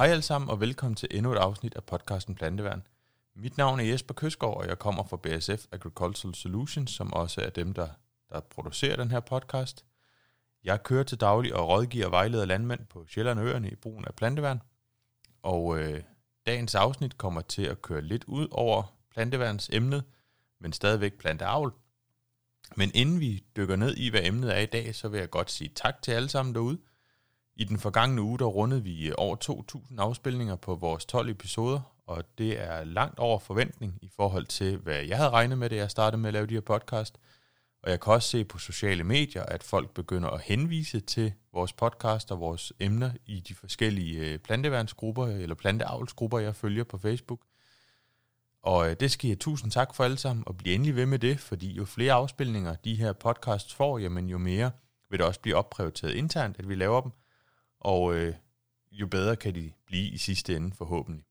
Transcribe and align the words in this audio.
Hej 0.00 0.08
alle 0.08 0.22
sammen 0.22 0.50
og 0.50 0.60
velkommen 0.60 0.96
til 0.96 1.08
endnu 1.10 1.32
et 1.32 1.38
afsnit 1.38 1.74
af 1.74 1.84
podcasten 1.84 2.34
Planteværn. 2.34 2.86
Mit 3.34 3.56
navn 3.56 3.80
er 3.80 3.84
Jesper 3.84 4.14
Køsgaard, 4.14 4.56
og 4.56 4.66
jeg 4.66 4.78
kommer 4.78 5.04
fra 5.04 5.16
BSF 5.16 5.66
Agricultural 5.72 6.34
Solutions, 6.34 6.90
som 6.90 7.12
også 7.12 7.40
er 7.40 7.50
dem, 7.50 7.72
der, 7.72 7.88
der 8.30 8.40
producerer 8.40 8.96
den 8.96 9.10
her 9.10 9.20
podcast. 9.20 9.84
Jeg 10.64 10.82
kører 10.82 11.02
til 11.02 11.20
daglig 11.20 11.54
og 11.54 11.68
rådgiver 11.68 12.06
og 12.06 12.12
vejleder 12.12 12.44
landmænd 12.44 12.86
på 12.86 13.06
Sjælland 13.08 13.38
og 13.38 13.46
Øerne 13.46 13.70
i 13.70 13.74
brugen 13.74 14.04
af 14.04 14.14
planteværn. 14.14 14.62
Og 15.42 15.78
øh, 15.78 16.02
dagens 16.46 16.74
afsnit 16.74 17.18
kommer 17.18 17.40
til 17.40 17.62
at 17.62 17.82
køre 17.82 18.02
lidt 18.02 18.24
ud 18.24 18.48
over 18.50 18.96
planteværns 19.10 19.70
emne, 19.72 20.02
men 20.60 20.72
stadigvæk 20.72 21.18
planteavl. 21.18 21.72
Men 22.76 22.90
inden 22.94 23.20
vi 23.20 23.44
dykker 23.56 23.76
ned 23.76 23.96
i, 23.96 24.10
hvad 24.10 24.20
emnet 24.24 24.56
er 24.56 24.60
i 24.60 24.66
dag, 24.66 24.94
så 24.94 25.08
vil 25.08 25.20
jeg 25.20 25.30
godt 25.30 25.50
sige 25.50 25.70
tak 25.74 26.02
til 26.02 26.12
alle 26.12 26.28
sammen 26.28 26.54
derude. 26.54 26.78
I 27.60 27.64
den 27.64 27.78
forgangne 27.78 28.22
uge, 28.22 28.38
der 28.38 28.44
rundede 28.44 28.82
vi 28.82 29.08
øh, 29.08 29.14
over 29.18 29.36
2.000 29.94 29.94
afspilninger 29.98 30.56
på 30.56 30.74
vores 30.74 31.06
12 31.06 31.30
episoder, 31.30 31.80
og 32.06 32.24
det 32.38 32.60
er 32.60 32.84
langt 32.84 33.18
over 33.18 33.38
forventning 33.38 33.98
i 34.02 34.08
forhold 34.16 34.46
til, 34.46 34.76
hvad 34.76 35.02
jeg 35.02 35.16
havde 35.16 35.30
regnet 35.30 35.58
med, 35.58 35.70
da 35.70 35.76
jeg 35.76 35.90
startede 35.90 36.20
med 36.20 36.28
at 36.28 36.32
lave 36.32 36.46
de 36.46 36.54
her 36.54 36.60
podcast. 36.60 37.18
Og 37.82 37.90
jeg 37.90 38.00
kan 38.00 38.12
også 38.12 38.28
se 38.28 38.44
på 38.44 38.58
sociale 38.58 39.04
medier, 39.04 39.42
at 39.42 39.62
folk 39.62 39.90
begynder 39.90 40.28
at 40.28 40.40
henvise 40.40 41.00
til 41.00 41.32
vores 41.52 41.72
podcast 41.72 42.32
og 42.32 42.40
vores 42.40 42.72
emner 42.80 43.10
i 43.26 43.40
de 43.40 43.54
forskellige 43.54 44.32
øh, 44.32 44.38
planteværnsgrupper 44.38 45.26
eller 45.26 45.54
planteavlsgrupper, 45.54 46.38
jeg 46.38 46.56
følger 46.56 46.84
på 46.84 46.98
Facebook. 46.98 47.40
Og 48.62 48.90
øh, 48.90 48.96
det 49.00 49.10
skal 49.10 49.28
jeg 49.28 49.38
tusind 49.38 49.70
tak 49.70 49.94
for 49.94 50.04
alle 50.04 50.18
sammen, 50.18 50.44
og 50.46 50.56
blive 50.56 50.74
endelig 50.74 50.96
ved 50.96 51.06
med 51.06 51.18
det, 51.18 51.40
fordi 51.40 51.72
jo 51.72 51.84
flere 51.84 52.12
afspilninger 52.12 52.74
de 52.74 52.94
her 52.94 53.12
podcasts 53.12 53.74
får, 53.74 53.98
jamen 53.98 54.28
jo 54.28 54.38
mere 54.38 54.70
vil 55.10 55.18
det 55.18 55.26
også 55.26 55.40
blive 55.40 55.56
opprioriteret 55.56 56.14
internt, 56.14 56.58
at 56.58 56.68
vi 56.68 56.74
laver 56.74 57.00
dem, 57.00 57.12
og 57.80 58.14
øh, 58.14 58.34
jo 58.92 59.06
bedre 59.06 59.36
kan 59.36 59.54
de 59.54 59.72
blive 59.86 60.08
i 60.08 60.18
sidste 60.18 60.56
ende 60.56 60.76
forhåbentlig. 60.76 61.24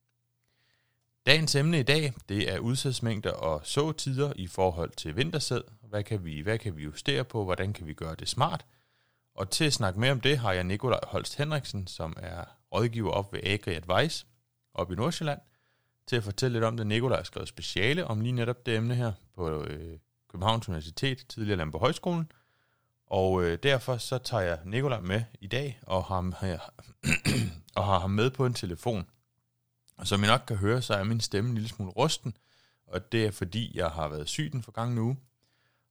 Dagens 1.25 1.55
emne 1.55 1.79
i 1.79 1.83
dag, 1.83 2.13
det 2.29 2.53
er 2.53 2.59
udsædsmængder 2.59 3.31
og 3.31 3.61
såtider 3.63 4.33
i 4.35 4.47
forhold 4.47 4.91
til 4.91 5.15
vintersæd. 5.15 5.61
Hvad 5.89 6.03
kan, 6.03 6.25
vi, 6.25 6.41
hvad 6.41 6.57
kan 6.57 6.77
vi 6.77 6.83
justere 6.83 7.23
på? 7.23 7.43
Hvordan 7.43 7.73
kan 7.73 7.87
vi 7.87 7.93
gøre 7.93 8.15
det 8.15 8.29
smart? 8.29 8.65
Og 9.35 9.49
til 9.49 9.65
at 9.65 9.73
snakke 9.73 9.99
mere 9.99 10.11
om 10.11 10.21
det, 10.21 10.37
har 10.37 10.53
jeg 10.53 10.63
Nikolaj 10.63 10.99
Holst 11.03 11.37
Henriksen, 11.37 11.87
som 11.87 12.15
er 12.17 12.43
rådgiver 12.71 13.11
op 13.11 13.33
ved 13.33 13.39
Agri 13.43 13.75
Advice 13.75 14.25
op 14.73 14.91
i 14.91 14.95
Nordsjælland, 14.95 15.39
til 16.07 16.15
at 16.15 16.23
fortælle 16.23 16.53
lidt 16.53 16.63
om 16.63 16.77
det. 16.77 16.87
Nikolaj 16.87 17.17
har 17.17 17.23
skrevet 17.23 17.49
speciale 17.49 18.07
om 18.07 18.21
lige 18.21 18.31
netop 18.31 18.65
det 18.65 18.75
emne 18.75 18.95
her 18.95 19.11
på 19.35 19.63
øh, 19.63 19.97
Københavns 20.31 20.69
Universitet, 20.69 21.25
tidligere 21.29 21.57
Lampe 21.57 21.77
Højskolen. 21.77 22.31
Og 23.09 23.43
øh, 23.43 23.57
derfor 23.63 23.97
så 23.97 24.17
tager 24.17 24.43
jeg 24.43 24.59
Nikolaj 24.65 24.99
med 24.99 25.23
i 25.41 25.47
dag 25.47 25.79
og 25.81 26.03
har, 26.03 26.21
og 27.75 27.85
har 27.85 27.99
ham 27.99 28.11
med 28.11 28.29
på 28.29 28.45
en 28.45 28.53
telefon. 28.53 29.07
Og 29.97 30.07
som 30.07 30.23
I 30.23 30.27
nok 30.27 30.41
kan 30.47 30.57
høre, 30.57 30.81
så 30.81 30.93
er 30.93 31.03
min 31.03 31.21
stemme 31.21 31.49
en 31.49 31.55
lille 31.55 31.69
smule 31.69 31.91
rusten, 31.91 32.37
og 32.87 33.11
det 33.11 33.25
er 33.25 33.31
fordi, 33.31 33.71
jeg 33.77 33.89
har 33.89 34.07
været 34.07 34.29
syg 34.29 34.51
den 34.51 34.63
forgangne 34.63 35.01
uge. 35.01 35.17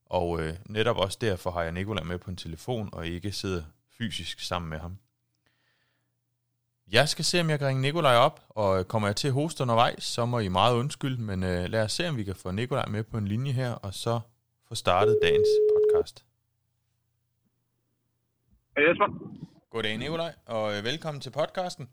Og 0.05 0.41
øh, 0.41 0.53
netop 0.65 0.97
også 0.97 1.17
derfor 1.21 1.51
har 1.51 1.61
jeg 1.61 1.71
Nikolaj 1.71 2.03
med 2.03 2.17
på 2.17 2.31
en 2.31 2.37
telefon, 2.37 2.89
og 2.93 3.07
ikke 3.07 3.31
sidder 3.31 3.63
fysisk 3.97 4.39
sammen 4.39 4.69
med 4.69 4.79
ham. 4.79 4.97
Jeg 6.91 7.09
skal 7.09 7.25
se, 7.25 7.41
om 7.41 7.49
jeg 7.49 7.59
kan 7.59 7.67
ringe 7.67 7.81
Nikolaj 7.81 8.15
op, 8.15 8.45
og 8.49 8.79
øh, 8.79 8.85
kommer 8.85 9.07
jeg 9.07 9.15
til 9.15 9.27
at 9.27 9.33
hoste 9.33 9.61
undervejs, 9.61 10.03
så 10.03 10.25
må 10.25 10.39
I 10.39 10.47
meget 10.47 10.75
undskylde, 10.75 11.21
men 11.21 11.43
øh, 11.43 11.69
lad 11.69 11.83
os 11.83 11.91
se, 11.91 12.09
om 12.09 12.17
vi 12.17 12.23
kan 12.23 12.35
få 12.35 12.51
Nikolaj 12.51 12.85
med 12.85 13.03
på 13.03 13.17
en 13.17 13.27
linje 13.27 13.51
her, 13.51 13.71
og 13.71 13.93
så 13.93 14.19
få 14.67 14.75
startet 14.75 15.19
dagens 15.21 15.47
podcast. 15.75 16.28
Hej 18.79 18.87
Jesper. 18.87 19.09
Goddag 19.69 19.97
Nikolaj, 19.97 20.33
og 20.45 20.65
øh, 20.77 20.83
velkommen 20.83 21.21
til 21.21 21.31
podcasten. 21.31 21.89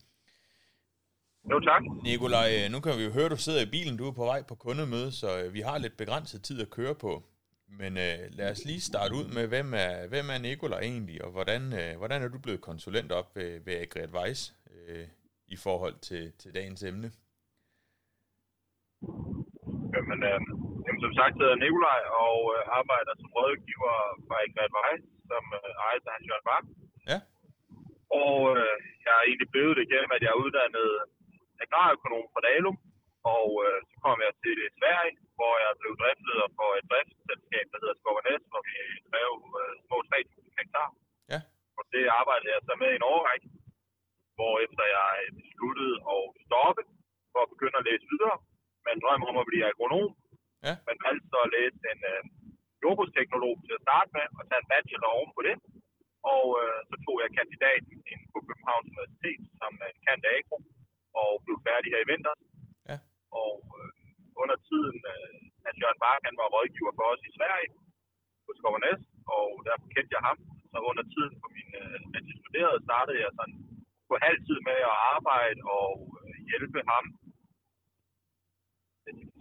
Jo, 1.50 1.60
tak. 1.60 1.82
Nikolaj, 2.02 2.48
øh, 2.58 2.72
nu 2.72 2.80
kan 2.80 2.98
vi 2.98 3.04
jo 3.04 3.10
høre, 3.10 3.24
at 3.24 3.30
du 3.30 3.36
sidder 3.36 3.62
i 3.62 3.70
bilen, 3.70 3.96
du 3.96 4.04
er 4.08 4.12
på 4.12 4.24
vej 4.24 4.42
på 4.42 4.54
kundemøde, 4.54 5.12
så 5.12 5.26
øh, 5.40 5.54
vi 5.54 5.60
har 5.60 5.78
lidt 5.78 5.96
begrænset 5.96 6.42
tid 6.42 6.60
at 6.60 6.70
køre 6.70 6.94
på. 6.94 7.22
Men 7.68 7.92
øh, 7.96 8.18
lad 8.38 8.50
os 8.50 8.64
lige 8.64 8.80
starte 8.80 9.14
ud 9.14 9.26
med, 9.34 9.46
hvem 9.46 9.74
er, 9.74 10.08
hvem 10.08 10.26
er 10.34 10.38
Nikolaj 10.38 10.80
egentlig, 10.80 11.24
og 11.24 11.30
hvordan, 11.30 11.62
øh, 11.80 11.96
hvordan 11.98 12.22
er 12.22 12.28
du 12.28 12.38
blevet 12.38 12.60
konsulent 12.60 13.12
op 13.12 13.36
ved, 13.36 13.60
ved 13.64 13.74
Agri 13.74 14.00
Advice 14.00 14.54
øh, 14.74 15.06
i 15.48 15.56
forhold 15.56 15.94
til, 16.08 16.32
til 16.38 16.54
dagens 16.54 16.82
emne? 16.82 17.10
Jamen, 19.94 20.22
øh, 20.30 20.65
jamen 20.86 21.02
som 21.04 21.14
sagt 21.18 21.34
hedder 21.40 21.62
Nikolaj 21.64 22.02
og 22.24 22.38
øh, 22.54 22.60
arbejder 22.80 23.12
som 23.20 23.28
rådgiver 23.36 23.94
for 24.26 24.34
Agri 24.44 24.60
Advice, 24.68 25.06
som 25.30 25.44
øh, 25.58 25.70
ejer 25.84 26.00
af 26.08 26.12
Hans 26.14 26.28
Jørgen 26.28 26.46
Bak. 26.50 26.64
Ja. 27.10 27.18
Og 28.22 28.36
øh, 28.56 28.76
jeg 29.04 29.12
er 29.16 29.24
egentlig 29.28 29.50
blevet 29.54 29.76
det 29.78 29.90
gennem, 29.92 30.12
at 30.16 30.22
jeg 30.24 30.32
er 30.32 30.42
uddannet 30.44 30.90
agrarøkonom 31.64 32.26
fra 32.32 32.44
Dalum, 32.46 32.76
og 33.34 33.48
øh, 33.64 33.78
så 33.88 33.94
kom 34.04 34.18
jeg 34.26 34.32
til 34.44 34.58
Sverige, 34.78 35.14
hvor 35.36 35.54
jeg 35.64 35.72
blev 35.80 35.92
driftleder 36.00 36.48
for 36.58 36.68
et 36.78 36.86
driftsselskab, 36.90 37.66
der 37.72 37.78
hedder 37.82 38.00
Skovernes, 38.00 38.44
hvor 38.50 38.62
vi 38.68 38.76
drev 39.10 39.32
øh, 39.60 39.72
små 39.86 39.98
3.000 40.12 40.58
hektar. 40.58 40.88
Ja. 41.32 41.40
Og 41.78 41.84
det 41.94 42.04
arbejdede 42.20 42.52
jeg 42.54 42.62
så 42.68 42.74
med 42.82 42.90
i 42.92 42.98
en 42.98 43.08
årrække, 43.14 43.48
hvor 44.36 44.54
efter 44.64 44.84
jeg 44.98 45.10
besluttede 45.40 45.94
at 46.14 46.22
stoppe 46.46 46.82
for 47.32 47.40
at 47.44 47.50
begynde 47.52 47.80
at 47.80 47.86
læse 47.88 48.06
videre, 48.12 48.36
med 48.84 48.92
en 48.94 49.02
drøm 49.04 49.22
om 49.30 49.36
at 49.42 49.48
blive 49.50 49.68
agronom, 49.70 50.10
Ja. 50.66 50.74
men 50.86 50.96
valgte 51.06 51.26
så 51.32 51.38
at 51.46 51.52
læse 51.56 51.80
en 51.92 52.00
øh, 52.12 52.22
jordbrugsteknolog 52.82 53.54
til 53.66 53.74
at 53.78 53.84
starte 53.86 54.10
med, 54.16 54.26
og 54.38 54.42
tage 54.48 54.62
en 54.62 54.70
bachelor 54.72 55.10
oven 55.16 55.32
på 55.36 55.42
det. 55.48 55.56
Og 56.34 56.44
øh, 56.62 56.80
så 56.90 56.96
tog 57.04 57.16
jeg 57.22 57.36
kandidaten 57.38 57.94
på 58.32 58.38
Københavns 58.48 58.90
Universitet 58.92 59.42
som 59.60 59.72
øh, 59.86 59.92
kant 60.04 60.24
agro, 60.36 60.58
og 61.20 61.30
blev 61.44 61.56
færdig 61.68 61.88
her 61.94 62.02
i 62.04 62.10
vinter. 62.12 62.34
Ja. 62.90 62.96
Og 63.42 63.54
øh, 63.78 63.90
under 64.42 64.56
tiden, 64.68 64.98
øh, 65.14 65.68
at 65.68 65.74
Jørgen 65.80 66.02
Bark, 66.06 66.22
han 66.28 66.36
var 66.40 66.52
rådgiver 66.54 66.92
for 66.98 67.06
os 67.12 67.22
i 67.28 67.36
Sverige 67.38 67.70
på 68.46 68.52
Skovernes, 68.58 69.02
og 69.36 69.46
derfor 69.68 69.86
kendte 69.94 70.14
jeg 70.16 70.22
ham. 70.28 70.38
Så 70.72 70.76
under 70.90 71.04
tiden 71.14 71.34
på 71.42 71.46
min, 71.56 71.70
øh, 71.82 71.98
mens 72.12 72.26
jeg 72.30 72.38
studerede, 72.42 72.84
startede 72.88 73.18
jeg 73.24 73.32
sådan 73.38 73.58
på 74.08 74.14
halv 74.26 74.38
tid 74.48 74.58
med 74.68 74.78
at 74.90 74.96
arbejde 75.14 75.60
og 75.78 75.92
øh, 76.20 76.34
hjælpe 76.50 76.80
ham 76.92 77.04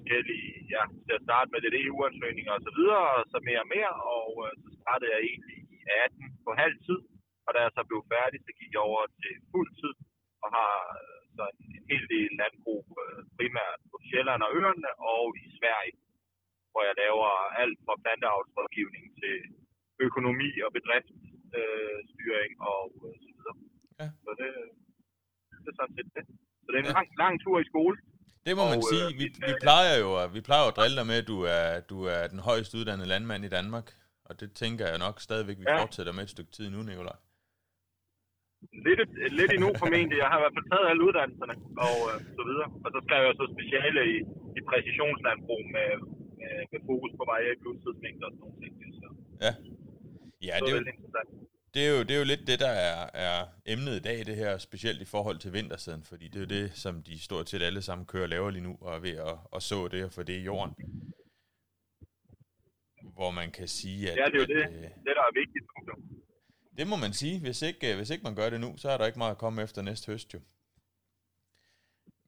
forskellige, 0.05 0.49
ja, 0.75 0.83
til 1.05 1.13
at 1.17 1.25
starte 1.27 1.49
med 1.51 1.59
lidt 1.61 1.75
EU-ansøgninger 1.83 2.53
og 2.57 2.61
så 2.67 2.71
videre, 2.79 3.05
og 3.17 3.23
så 3.33 3.37
mere 3.49 3.61
og 3.65 3.69
mere, 3.77 3.93
og 4.15 4.29
øh, 4.45 4.51
så 4.63 4.69
startede 4.81 5.11
jeg 5.15 5.21
egentlig 5.29 5.57
i 5.75 5.77
18 6.05 6.45
på 6.45 6.51
halv 6.61 6.75
tid, 6.87 6.99
og 7.45 7.49
da 7.55 7.59
jeg 7.65 7.71
så 7.77 7.81
blev 7.89 8.01
færdig, 8.15 8.37
så 8.47 8.51
gik 8.59 8.71
jeg 8.75 8.83
over 8.89 9.01
til 9.21 9.33
fuld 9.51 9.69
tid, 9.81 9.93
og 10.43 10.47
har 10.57 10.73
øh, 11.01 11.21
så 11.37 11.43
en, 11.53 11.65
en 11.77 11.83
hel 11.91 12.03
del 12.13 12.29
landbrug, 12.41 12.83
øh, 13.03 13.19
primært 13.37 13.79
på 13.91 13.97
Sjælland 14.07 14.41
og 14.47 14.51
Øerne, 14.59 14.91
og 15.13 15.23
i 15.43 15.47
Sverige, 15.59 15.95
hvor 16.71 16.83
jeg 16.89 16.95
laver 17.03 17.29
alt 17.61 17.77
fra 17.85 17.95
planteavlsrådgivning 18.03 19.05
til 19.21 19.35
økonomi 20.07 20.49
og 20.65 20.69
bedriftsstyring 20.77 22.51
øh, 22.59 22.69
og 22.73 22.85
øh, 23.05 23.15
så 23.23 23.29
videre. 23.37 23.57
Ja. 23.99 24.07
Så 24.25 24.31
det, 24.39 24.49
det 25.63 25.69
er 25.71 25.77
sådan 25.79 25.95
set 25.97 26.09
det. 26.17 26.25
Så 26.63 26.67
det 26.71 26.77
er 26.77 26.83
en 26.85 26.91
Ja. 26.91 26.97
lang, 26.99 27.09
lang 27.23 27.35
tur 27.43 27.57
i 27.63 27.69
skole. 27.73 27.97
Det 28.47 28.53
må 28.59 28.63
man 28.73 28.79
Og, 28.83 28.87
sige. 28.91 29.05
øh, 29.09 29.19
Vi, 29.21 29.25
vi 29.49 29.53
plejer 29.65 29.93
jo 30.03 30.09
at, 30.21 30.27
vi 30.37 30.41
plejer 30.47 30.63
jo 30.65 30.69
at 30.71 30.77
drille 30.79 30.95
dig 30.99 31.07
med, 31.11 31.17
at 31.23 31.27
du 31.33 31.37
er, 31.57 31.65
du 31.91 31.97
er 32.15 32.21
den 32.33 32.39
højst 32.49 32.71
uddannede 32.79 33.07
landmand 33.13 33.41
i 33.49 33.51
Danmark. 33.57 33.87
Og 34.29 34.33
det 34.39 34.49
tænker 34.61 34.85
jeg 34.91 34.97
nok 35.05 35.15
stadigvæk, 35.27 35.57
vi 35.61 35.65
Ja. 35.67 35.75
fortsætter 35.81 36.13
med 36.17 36.23
et 36.27 36.33
stykke 36.35 36.51
tid 36.57 36.67
nu, 36.75 36.79
Nikolaj. 36.91 37.17
Lidt, 38.87 39.01
lidt 39.39 39.51
endnu 39.55 39.69
formentlig. 39.83 40.17
Jeg 40.23 40.29
har 40.31 40.37
i 40.39 40.43
hvert 40.43 40.55
fald 40.57 40.67
taget 40.73 40.87
alle 40.91 41.03
uddannelserne 41.07 41.55
og 41.87 41.95
øh, 42.09 42.17
så 42.37 42.43
videre. 42.49 42.67
Og 42.85 42.89
så 42.93 42.99
skrev 43.05 43.21
jeg 43.29 43.35
så 43.41 43.45
speciale 43.55 43.99
i, 44.13 44.15
i 44.57 44.59
præcisionslandbrug 44.69 45.61
med, 45.75 45.89
med, 46.39 46.53
med 46.71 46.79
fokus 46.89 47.11
på 47.19 47.23
variable 47.33 47.65
udtidsmængder 47.73 48.25
og 48.29 48.31
sådan 48.33 48.43
nogle 48.43 48.57
ting. 48.63 48.73
Så 49.01 49.07
Ja. 49.45 49.51
Ja, 50.47 50.55
det 50.65 50.69
er, 50.71 50.77
jo. 50.77 51.44
Det, 51.75 51.85
er 51.85 51.89
jo, 51.89 51.99
det 51.99 52.11
er 52.11 52.17
jo 52.17 52.23
lidt 52.23 52.47
det, 52.47 52.59
der 52.59 52.69
er, 52.69 53.09
er 53.13 53.45
emnet 53.65 53.95
i 53.95 53.99
dag, 53.99 54.25
det 54.25 54.35
her, 54.35 54.57
specielt 54.57 55.01
i 55.01 55.05
forhold 55.05 55.37
til 55.37 55.53
vintersæden, 55.53 56.03
fordi 56.03 56.27
det 56.27 56.35
er 56.35 56.39
jo 56.39 56.63
det, 56.63 56.77
som 56.77 57.03
de 57.03 57.19
stort 57.19 57.49
set 57.49 57.61
alle 57.61 57.81
sammen 57.81 58.05
kører 58.05 58.23
og 58.23 58.29
laver 58.29 58.49
lige 58.49 58.63
nu, 58.63 58.77
og 58.81 58.95
er 58.95 58.99
ved 58.99 59.11
at, 59.11 59.37
at 59.55 59.63
så 59.63 59.87
det 59.87 60.03
og 60.03 60.13
få 60.13 60.23
det 60.23 60.33
i 60.33 60.43
jorden. 60.43 60.75
Hvor 63.13 63.31
man 63.31 63.51
kan 63.51 63.67
sige, 63.67 64.11
at... 64.11 64.17
Ja, 64.17 64.25
det 64.25 64.33
er 64.33 64.37
jo 64.37 64.43
at, 64.43 64.49
det, 64.49 64.55
øh, 64.55 64.81
det 64.81 64.91
der 65.05 65.21
er 65.21 65.33
vigtigt. 65.33 65.65
Det 66.77 66.87
må 66.87 66.95
man 66.95 67.13
sige. 67.13 67.39
Hvis 67.39 67.61
ikke, 67.61 67.91
øh, 67.91 67.97
hvis 67.97 68.09
ikke 68.09 68.23
man 68.23 68.35
gør 68.35 68.49
det 68.49 68.59
nu, 68.59 68.77
så 68.77 68.89
er 68.89 68.97
der 68.97 69.05
ikke 69.05 69.17
meget 69.17 69.31
at 69.31 69.37
komme 69.37 69.63
efter 69.63 69.81
næste 69.81 70.11
høst 70.11 70.33
jo. 70.33 70.39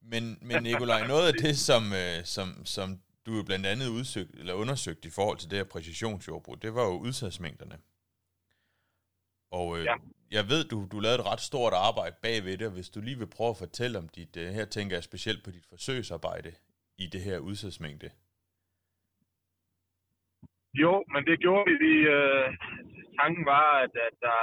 Men, 0.02 0.38
men 0.42 0.64
Nikolaj, 0.64 1.08
noget 1.08 1.28
af 1.28 1.34
det, 1.34 1.58
som, 1.58 1.94
øh, 1.94 2.26
som, 2.26 2.66
som 2.66 3.02
du 3.26 3.44
blandt 3.44 3.66
andet 3.66 3.88
udsøgt, 3.88 4.36
eller 4.36 4.54
undersøgt 4.54 5.06
i 5.06 5.10
forhold 5.10 5.38
til 5.38 5.50
det 5.50 5.58
her 5.58 5.64
præcisionsjordbrug, 5.64 6.62
det 6.62 6.76
var 6.76 6.84
jo 6.84 6.98
udsadsmængderne. 6.98 7.78
Og 9.52 9.68
øh, 9.78 9.86
Ja. 9.86 9.96
jeg 10.38 10.44
ved, 10.52 10.62
du, 10.72 10.78
du 10.92 10.98
lavede 11.00 11.20
et 11.20 11.28
ret 11.32 11.44
stort 11.50 11.74
arbejde 11.88 12.16
bagved 12.26 12.58
det, 12.58 12.68
og 12.68 12.74
hvis 12.74 12.90
du 12.90 13.00
lige 13.02 13.18
vil 13.22 13.34
prøve 13.38 13.50
at 13.56 13.62
fortælle 13.66 13.98
om 13.98 14.08
dit, 14.18 14.34
øh, 14.38 14.48
her 14.58 14.66
tænker 14.66 14.96
jeg 14.96 15.04
specielt 15.04 15.44
på 15.44 15.52
dit 15.52 15.66
forsøgsarbejde 15.74 16.52
i 17.04 17.06
det 17.14 17.22
her 17.28 17.38
udsadsmængde. 17.40 18.10
Jo, 20.84 20.94
men 21.14 21.22
det 21.30 21.36
gjorde 21.44 21.66
vi. 21.70 21.76
vi 21.86 21.94
øh, 22.18 22.48
tanken 23.20 23.46
var, 23.54 23.68
at, 23.84 23.94
at 24.08 24.16
der 24.28 24.42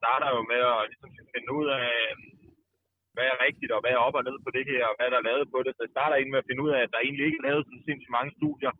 starter 0.00 0.28
jo 0.36 0.40
med 0.52 0.62
at 0.74 0.82
ligesom 0.90 1.10
finde 1.34 1.50
ud 1.58 1.66
af, 1.80 1.88
hvad 3.14 3.26
er 3.32 3.38
rigtigt, 3.46 3.70
og 3.74 3.80
hvad 3.82 3.92
er 3.94 4.04
op 4.06 4.18
og 4.20 4.24
ned 4.28 4.36
på 4.44 4.50
det 4.56 4.64
her, 4.70 4.82
og 4.90 4.94
hvad 4.98 5.08
der 5.10 5.18
er 5.20 5.28
lavet 5.30 5.46
på 5.54 5.58
det. 5.64 5.72
Så 5.74 5.80
jeg 5.86 5.94
starter 5.96 6.14
egentlig 6.16 6.34
med 6.36 6.44
at 6.44 6.48
finde 6.50 6.62
ud 6.66 6.70
af, 6.76 6.80
at 6.82 6.92
der 6.94 7.00
egentlig 7.06 7.24
ikke 7.26 7.38
er 7.42 7.48
lavet 7.48 7.62
sådan 7.66 7.84
sindssygt 7.88 8.16
mange 8.18 8.32
studier 8.38 8.72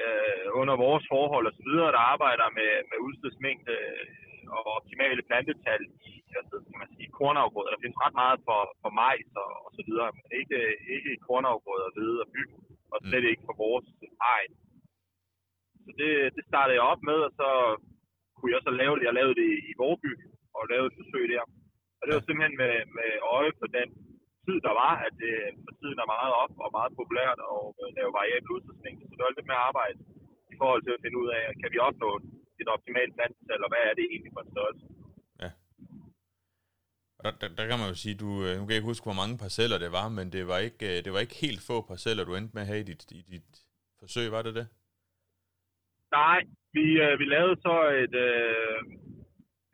øh, 0.00 0.46
under 0.60 0.74
vores 0.84 1.04
forhold 1.14 1.44
og 1.50 1.54
så 1.58 1.62
videre, 1.68 1.90
der 1.96 2.02
arbejder 2.14 2.46
med, 2.58 2.72
med 2.90 2.98
udstødsmængde 3.06 3.76
og 4.56 4.62
optimale 4.78 5.22
plantetal 5.28 5.82
i 6.10 6.12
altså, 6.38 6.56
skal 6.64 6.78
man 6.82 6.90
sige, 6.94 7.16
kornafgrøder. 7.18 7.72
Der 7.72 7.82
findes 7.84 8.02
ret 8.04 8.16
meget 8.22 8.38
for, 8.48 8.60
for 8.82 8.90
majs 9.00 9.30
og, 9.44 9.50
og 9.64 9.70
så 9.76 9.82
videre, 9.88 10.10
men 10.16 10.24
ikke, 10.40 10.58
ikke 10.94 11.10
i 11.16 11.22
kornafgrøder, 11.26 11.88
hvede 11.94 12.18
og 12.24 12.28
byg, 12.34 12.50
og 12.92 12.98
slet 13.08 13.24
ikke 13.30 13.44
for 13.48 13.56
vores 13.64 13.88
egen. 14.34 14.52
Så 15.84 15.90
det, 16.00 16.12
det 16.36 16.44
startede 16.50 16.76
jeg 16.78 16.90
op 16.92 17.02
med, 17.10 17.18
og 17.28 17.32
så 17.40 17.48
kunne 18.36 18.52
jeg 18.54 18.62
så 18.64 18.72
lave 18.80 18.94
det. 18.96 19.04
Jeg 19.08 19.18
lavede 19.18 19.36
det 19.42 19.50
i 19.70 19.72
Vorby, 19.80 20.12
og 20.56 20.62
lavede 20.72 20.88
et 20.90 20.98
forsøg 21.00 21.24
der. 21.32 21.44
Og 21.98 22.02
det 22.04 22.12
var 22.14 22.24
simpelthen 22.24 22.56
med, 22.62 22.74
med 22.98 23.10
øje 23.36 23.52
på 23.60 23.66
den 23.76 23.88
tid, 24.46 24.58
der 24.66 24.74
var, 24.82 24.94
at 25.06 25.14
det 25.22 25.34
for 25.64 25.72
tiden 25.80 25.98
er 26.04 26.12
meget 26.14 26.32
op 26.42 26.54
og 26.64 26.70
meget 26.78 26.92
populært 27.00 27.38
at 27.54 27.62
lave 27.98 28.16
variabel 28.18 28.54
udstødsmængde. 28.56 29.04
Så 29.06 29.14
det 29.16 29.24
var 29.24 29.36
lidt 29.36 29.50
med 29.52 29.58
arbejde 29.68 29.98
i 30.52 30.56
forhold 30.60 30.82
til 30.84 30.96
at 30.96 31.02
finde 31.04 31.18
ud 31.22 31.28
af, 31.38 31.42
kan 31.60 31.72
vi 31.74 31.78
opnå 31.88 32.10
et 32.60 32.68
optimalt 32.76 33.12
plantetal, 33.16 33.64
og 33.64 33.70
hvad 33.72 33.82
er 33.88 33.94
det 33.98 34.04
egentlig 34.12 34.32
for 34.34 34.42
en 34.44 34.52
størrelse? 34.54 34.86
Ja. 35.42 35.50
Og 37.18 37.22
der, 37.26 37.32
der, 37.40 37.48
der 37.58 37.64
kan 37.68 37.78
man 37.80 37.90
jo 37.92 37.96
sige, 38.04 38.16
du, 38.24 38.30
øh, 38.46 38.52
nu 38.56 38.62
kan 38.62 38.72
jeg 38.72 38.80
ikke 38.80 38.92
huske, 38.92 39.08
hvor 39.08 39.20
mange 39.22 39.36
parceller 39.44 39.78
det 39.84 39.90
var, 39.98 40.06
men 40.18 40.26
det 40.34 40.42
var 40.52 40.58
ikke, 40.68 40.84
øh, 40.90 40.98
det 41.04 41.10
var 41.14 41.20
ikke 41.24 41.42
helt 41.44 41.62
få 41.68 41.76
parceller, 41.90 42.22
du 42.24 42.32
endte 42.34 42.54
med 42.54 42.64
at 42.64 42.70
have 42.70 42.82
i 42.84 42.88
dit, 42.90 43.02
i 43.18 43.22
dit 43.34 43.50
forsøg, 44.02 44.26
var 44.36 44.42
det 44.46 44.54
det? 44.60 44.66
Nej, 46.20 46.40
vi, 46.76 46.84
øh, 47.04 47.14
vi 47.20 47.24
lavede 47.34 47.56
så 47.66 47.74
et, 48.02 48.14
øh, 48.28 48.78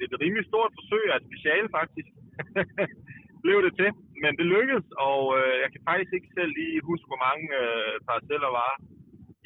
et 0.04 0.12
rimelig 0.22 0.44
stort 0.50 0.72
forsøg 0.78 1.04
af 1.12 1.16
et 1.16 1.28
speciale 1.30 1.68
faktisk. 1.78 2.10
blev 3.44 3.58
det 3.66 3.72
til, 3.80 3.90
men 4.22 4.32
det 4.38 4.46
lykkedes, 4.54 4.88
og 5.08 5.22
øh, 5.38 5.54
jeg 5.62 5.68
kan 5.72 5.82
faktisk 5.88 6.12
ikke 6.18 6.30
selv 6.38 6.52
lige 6.60 6.86
huske, 6.90 7.08
hvor 7.10 7.22
mange 7.28 7.44
øh, 7.62 7.94
parceller 8.08 8.50
var 8.60 8.72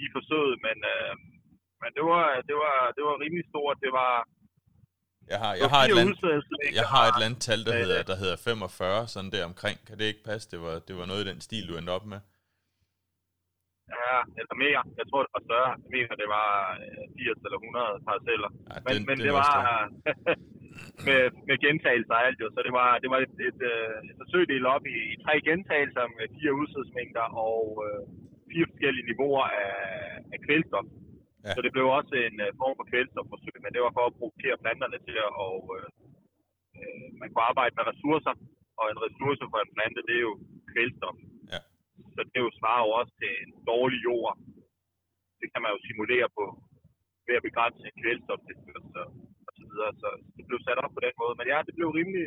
i 0.04 0.06
forsøget, 0.16 0.56
men, 0.66 0.76
øh, 0.94 1.12
men 1.82 1.90
det, 1.96 2.04
var, 2.10 2.24
det, 2.48 2.56
var, 2.62 2.76
det 2.96 3.02
var 3.08 3.14
rimelig 3.24 3.46
stort. 3.52 3.76
Det 3.84 3.92
var 4.00 4.12
jeg 5.32 5.38
har, 5.44 5.52
jeg, 5.62 5.68
har 5.74 5.82
et 5.88 5.94
land, 5.98 6.10
jeg 6.80 6.86
har 6.94 7.04
et 7.10 7.18
land 7.22 7.36
tal, 7.46 7.60
der 7.68 7.74
hedder, 7.82 8.02
der 8.02 8.16
hedder 8.16 8.36
45, 8.36 9.08
sådan 9.08 9.30
der 9.30 9.44
omkring. 9.44 9.78
Kan 9.86 9.98
det 9.98 10.04
ikke 10.04 10.24
passe? 10.24 10.50
Det 10.50 10.60
var, 10.60 10.74
det 10.88 10.94
var 10.96 11.06
noget 11.06 11.24
i 11.24 11.28
den 11.30 11.40
stil, 11.40 11.68
du 11.68 11.76
endte 11.76 11.90
op 11.90 12.06
med. 12.06 12.20
Ja, 14.12 14.20
eller 14.40 14.56
mere. 14.64 14.82
Jeg 15.00 15.06
tror, 15.08 15.20
det 15.24 15.32
var 15.36 15.44
større. 15.48 15.70
Jeg 15.84 15.90
mener, 15.96 16.12
det 16.22 16.28
var 16.36 16.48
80 17.16 17.38
øh, 17.38 17.44
eller 17.46 17.58
100 17.58 18.08
parceller. 18.08 18.50
Ja, 18.70 18.76
men, 18.84 18.92
den, 18.96 19.02
men 19.08 19.16
den 19.16 19.24
det 19.26 19.32
var 19.42 19.54
med, 21.08 21.22
med 21.48 21.56
gentagelser 21.64 22.14
og 22.18 22.24
alt 22.26 22.38
jo. 22.42 22.48
Så 22.54 22.60
det 22.66 22.72
var, 22.80 22.88
det 23.02 23.08
var 23.12 23.18
et, 23.26 23.34
et, 23.48 23.60
øh, 23.72 23.88
et, 24.04 24.10
et 24.10 24.16
forsøg 24.20 24.42
delt 24.52 24.68
op 24.74 24.84
i, 24.94 24.98
i 25.14 25.16
tre 25.24 25.34
gentagelser 25.48 26.04
med 26.18 26.26
fire 26.36 26.52
udsatsmængder 26.60 27.26
og 27.46 27.62
øh, 27.86 28.02
fire 28.50 28.66
forskellige 28.70 29.08
niveauer 29.10 29.46
af, 29.64 29.74
af 30.34 30.38
kvælstof. 30.46 30.86
Ja. 31.44 31.52
Så 31.54 31.60
det 31.64 31.72
blev 31.74 31.86
også 31.98 32.14
en 32.28 32.36
uh, 32.46 32.50
form 32.60 32.74
for 32.78 32.86
kvælstofforsøg, 32.90 33.56
men 33.64 33.72
det 33.74 33.80
var 33.86 33.92
for 33.96 34.04
at 34.06 34.16
provokere 34.18 34.62
planterne 34.64 34.98
til 35.06 35.16
at 35.26 35.30
og, 35.46 35.58
øh, 35.76 35.88
man 37.20 37.28
kunne 37.28 37.48
arbejde 37.50 37.74
med 37.78 37.88
ressourcer, 37.92 38.34
og 38.80 38.84
en 38.92 39.02
ressource 39.06 39.44
for 39.52 39.58
en 39.62 39.74
plante, 39.76 40.00
det 40.08 40.14
er 40.18 40.24
jo 40.28 40.34
kvælstof. 40.72 41.16
Så 42.14 42.20
det 42.32 42.40
jo 42.46 42.50
svarer 42.58 42.82
jo 42.86 42.90
også 43.00 43.12
til 43.20 43.32
en 43.42 43.52
dårlig 43.72 44.00
jord. 44.08 44.32
Det 45.40 45.48
kan 45.52 45.60
man 45.62 45.72
jo 45.74 45.78
simulere 45.88 46.28
på 46.38 46.44
ved 47.26 47.34
at 47.38 47.46
begrænse 47.48 47.86
kvælstoftilførsel 48.00 48.96
og 49.46 49.52
så 49.58 49.64
videre. 49.70 49.92
Så 50.02 50.08
det 50.36 50.44
blev 50.48 50.58
sat 50.66 50.78
op 50.84 50.92
på 50.96 51.02
den 51.06 51.14
måde. 51.20 51.34
Men 51.38 51.46
ja, 51.52 51.58
det 51.66 51.74
blev 51.78 51.88
rimelig, 51.98 52.24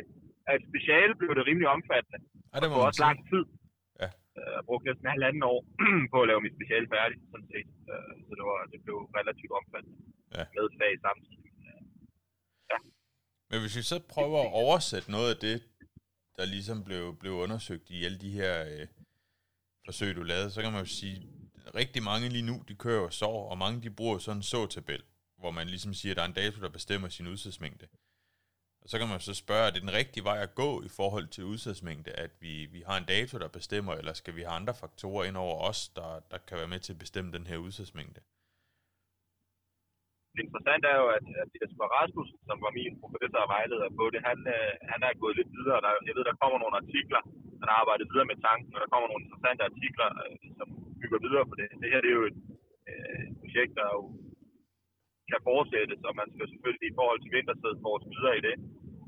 at 0.52 0.58
speciale 0.70 1.12
blev 1.20 1.32
det 1.38 1.44
rimelig 1.48 1.68
omfattende. 1.76 2.18
Ja, 2.52 2.56
det 2.62 2.68
var 2.70 2.78
også 2.88 3.02
lang 3.08 3.18
tid. 3.30 3.44
Ja. 4.02 4.08
Øh, 4.38 4.50
jeg 4.56 4.62
brugte 4.68 4.86
næsten 4.88 5.14
halvanden 5.14 5.42
år 5.52 5.60
på 6.12 6.16
at 6.22 6.28
lave 6.30 6.40
mit 6.46 6.56
speciale 6.58 6.88
færdigt, 6.94 7.22
sådan 7.32 7.48
set. 7.52 7.68
Øh, 7.92 8.12
så 8.26 8.32
det, 8.38 8.44
var, 8.50 8.58
det 8.72 8.78
blev 8.84 8.96
relativt 9.18 9.52
omfattende 9.60 9.98
ja. 10.36 10.44
med 10.56 10.66
fag 10.78 10.92
samtidig. 11.06 11.50
Ja. 12.72 12.78
Men 13.50 13.58
hvis 13.62 13.76
vi 13.78 13.84
så 13.92 13.98
prøver 14.14 14.38
at 14.46 14.50
oversætte 14.64 15.08
noget 15.16 15.30
af 15.34 15.38
det, 15.46 15.56
der 16.36 16.44
ligesom 16.54 16.78
blev, 16.88 17.04
blev 17.22 17.32
undersøgt 17.44 17.86
i 17.96 17.98
alle 18.06 18.18
de 18.24 18.30
her 18.38 18.54
øh, 18.72 18.86
forsøg, 19.86 20.16
du 20.16 20.22
lavede, 20.22 20.50
så 20.50 20.62
kan 20.62 20.72
man 20.72 20.80
jo 20.80 20.86
sige, 20.86 21.28
rigtig 21.74 22.02
mange 22.02 22.28
lige 22.28 22.42
nu, 22.42 22.62
de 22.68 22.74
kører 22.74 23.02
jo 23.02 23.10
sår, 23.10 23.50
og 23.50 23.58
mange 23.58 23.82
de 23.82 23.90
bruger 23.90 24.18
sådan 24.18 24.38
en 24.38 24.42
så-tabel, 24.42 25.02
hvor 25.38 25.50
man 25.50 25.66
ligesom 25.68 25.94
siger, 25.94 26.12
at 26.12 26.16
der 26.16 26.22
er 26.22 26.26
en 26.26 26.32
dato, 26.32 26.60
der 26.60 26.68
bestemmer 26.68 27.08
sin 27.08 27.26
udsatsmængde. 27.26 27.86
Og 28.80 28.90
så 28.90 28.98
kan 28.98 29.08
man 29.08 29.20
så 29.20 29.34
spørge, 29.34 29.66
er 29.66 29.70
det 29.70 29.82
den 29.82 29.92
rigtige 29.92 30.24
vej 30.24 30.42
at 30.42 30.54
gå 30.54 30.82
i 30.82 30.88
forhold 30.88 31.28
til 31.28 31.44
udsatsmængde, 31.44 32.10
at 32.10 32.30
vi, 32.40 32.66
vi 32.66 32.82
har 32.86 32.96
en 32.96 33.04
dato, 33.04 33.38
der 33.38 33.48
bestemmer, 33.48 33.94
eller 33.94 34.12
skal 34.12 34.36
vi 34.36 34.42
have 34.42 34.52
andre 34.52 34.74
faktorer 34.74 35.24
ind 35.24 35.36
over 35.36 35.68
os, 35.68 35.88
der, 35.88 36.20
der 36.30 36.38
kan 36.38 36.58
være 36.58 36.68
med 36.68 36.80
til 36.80 36.92
at 36.92 36.98
bestemme 36.98 37.32
den 37.32 37.46
her 37.46 37.56
udsatsmængde? 37.56 38.20
Det 40.36 40.42
interessante 40.44 40.86
er 40.94 40.98
jo, 41.02 41.08
at, 41.18 41.26
at 41.42 41.50
Jesper 41.58 41.86
Rasmussen, 41.96 42.38
som 42.48 42.58
var 42.64 42.72
min 42.78 42.94
professor 43.02 43.40
og 43.44 43.50
vejleder 43.54 43.88
på 43.98 44.04
det, 44.12 44.20
han, 44.28 44.38
øh, 44.56 44.72
han 44.92 45.00
er 45.08 45.20
gået 45.22 45.38
lidt 45.38 45.50
videre. 45.58 45.78
Der, 45.84 45.92
jeg 46.08 46.14
ved, 46.16 46.24
der 46.30 46.40
kommer 46.42 46.58
nogle 46.60 46.80
artikler, 46.82 47.20
han 47.60 47.68
har 47.70 47.78
arbejdet 47.82 48.10
videre 48.10 48.30
med 48.32 48.38
tanken, 48.48 48.74
og 48.74 48.80
der 48.82 48.92
kommer 48.92 49.08
nogle 49.08 49.24
interessante 49.24 49.62
artikler, 49.70 50.08
øh, 50.22 50.34
som 50.58 50.68
bygger 51.00 51.20
videre 51.26 51.44
på 51.50 51.54
det. 51.60 51.66
Det 51.82 51.88
her 51.92 52.00
det 52.04 52.10
er 52.12 52.18
jo 52.20 52.26
et 52.32 52.40
øh, 52.90 53.24
projekt, 53.40 53.72
der 53.80 53.88
jo 53.96 54.02
kan 55.30 55.40
fortsættes, 55.50 56.00
og 56.08 56.12
man 56.20 56.28
skal 56.34 56.46
selvfølgelig 56.52 56.88
i 56.88 56.96
forhold 56.98 57.20
til 57.20 57.34
vintersæd 57.36 57.74
forske 57.86 58.10
videre 58.16 58.38
i 58.40 58.42
det. 58.48 58.56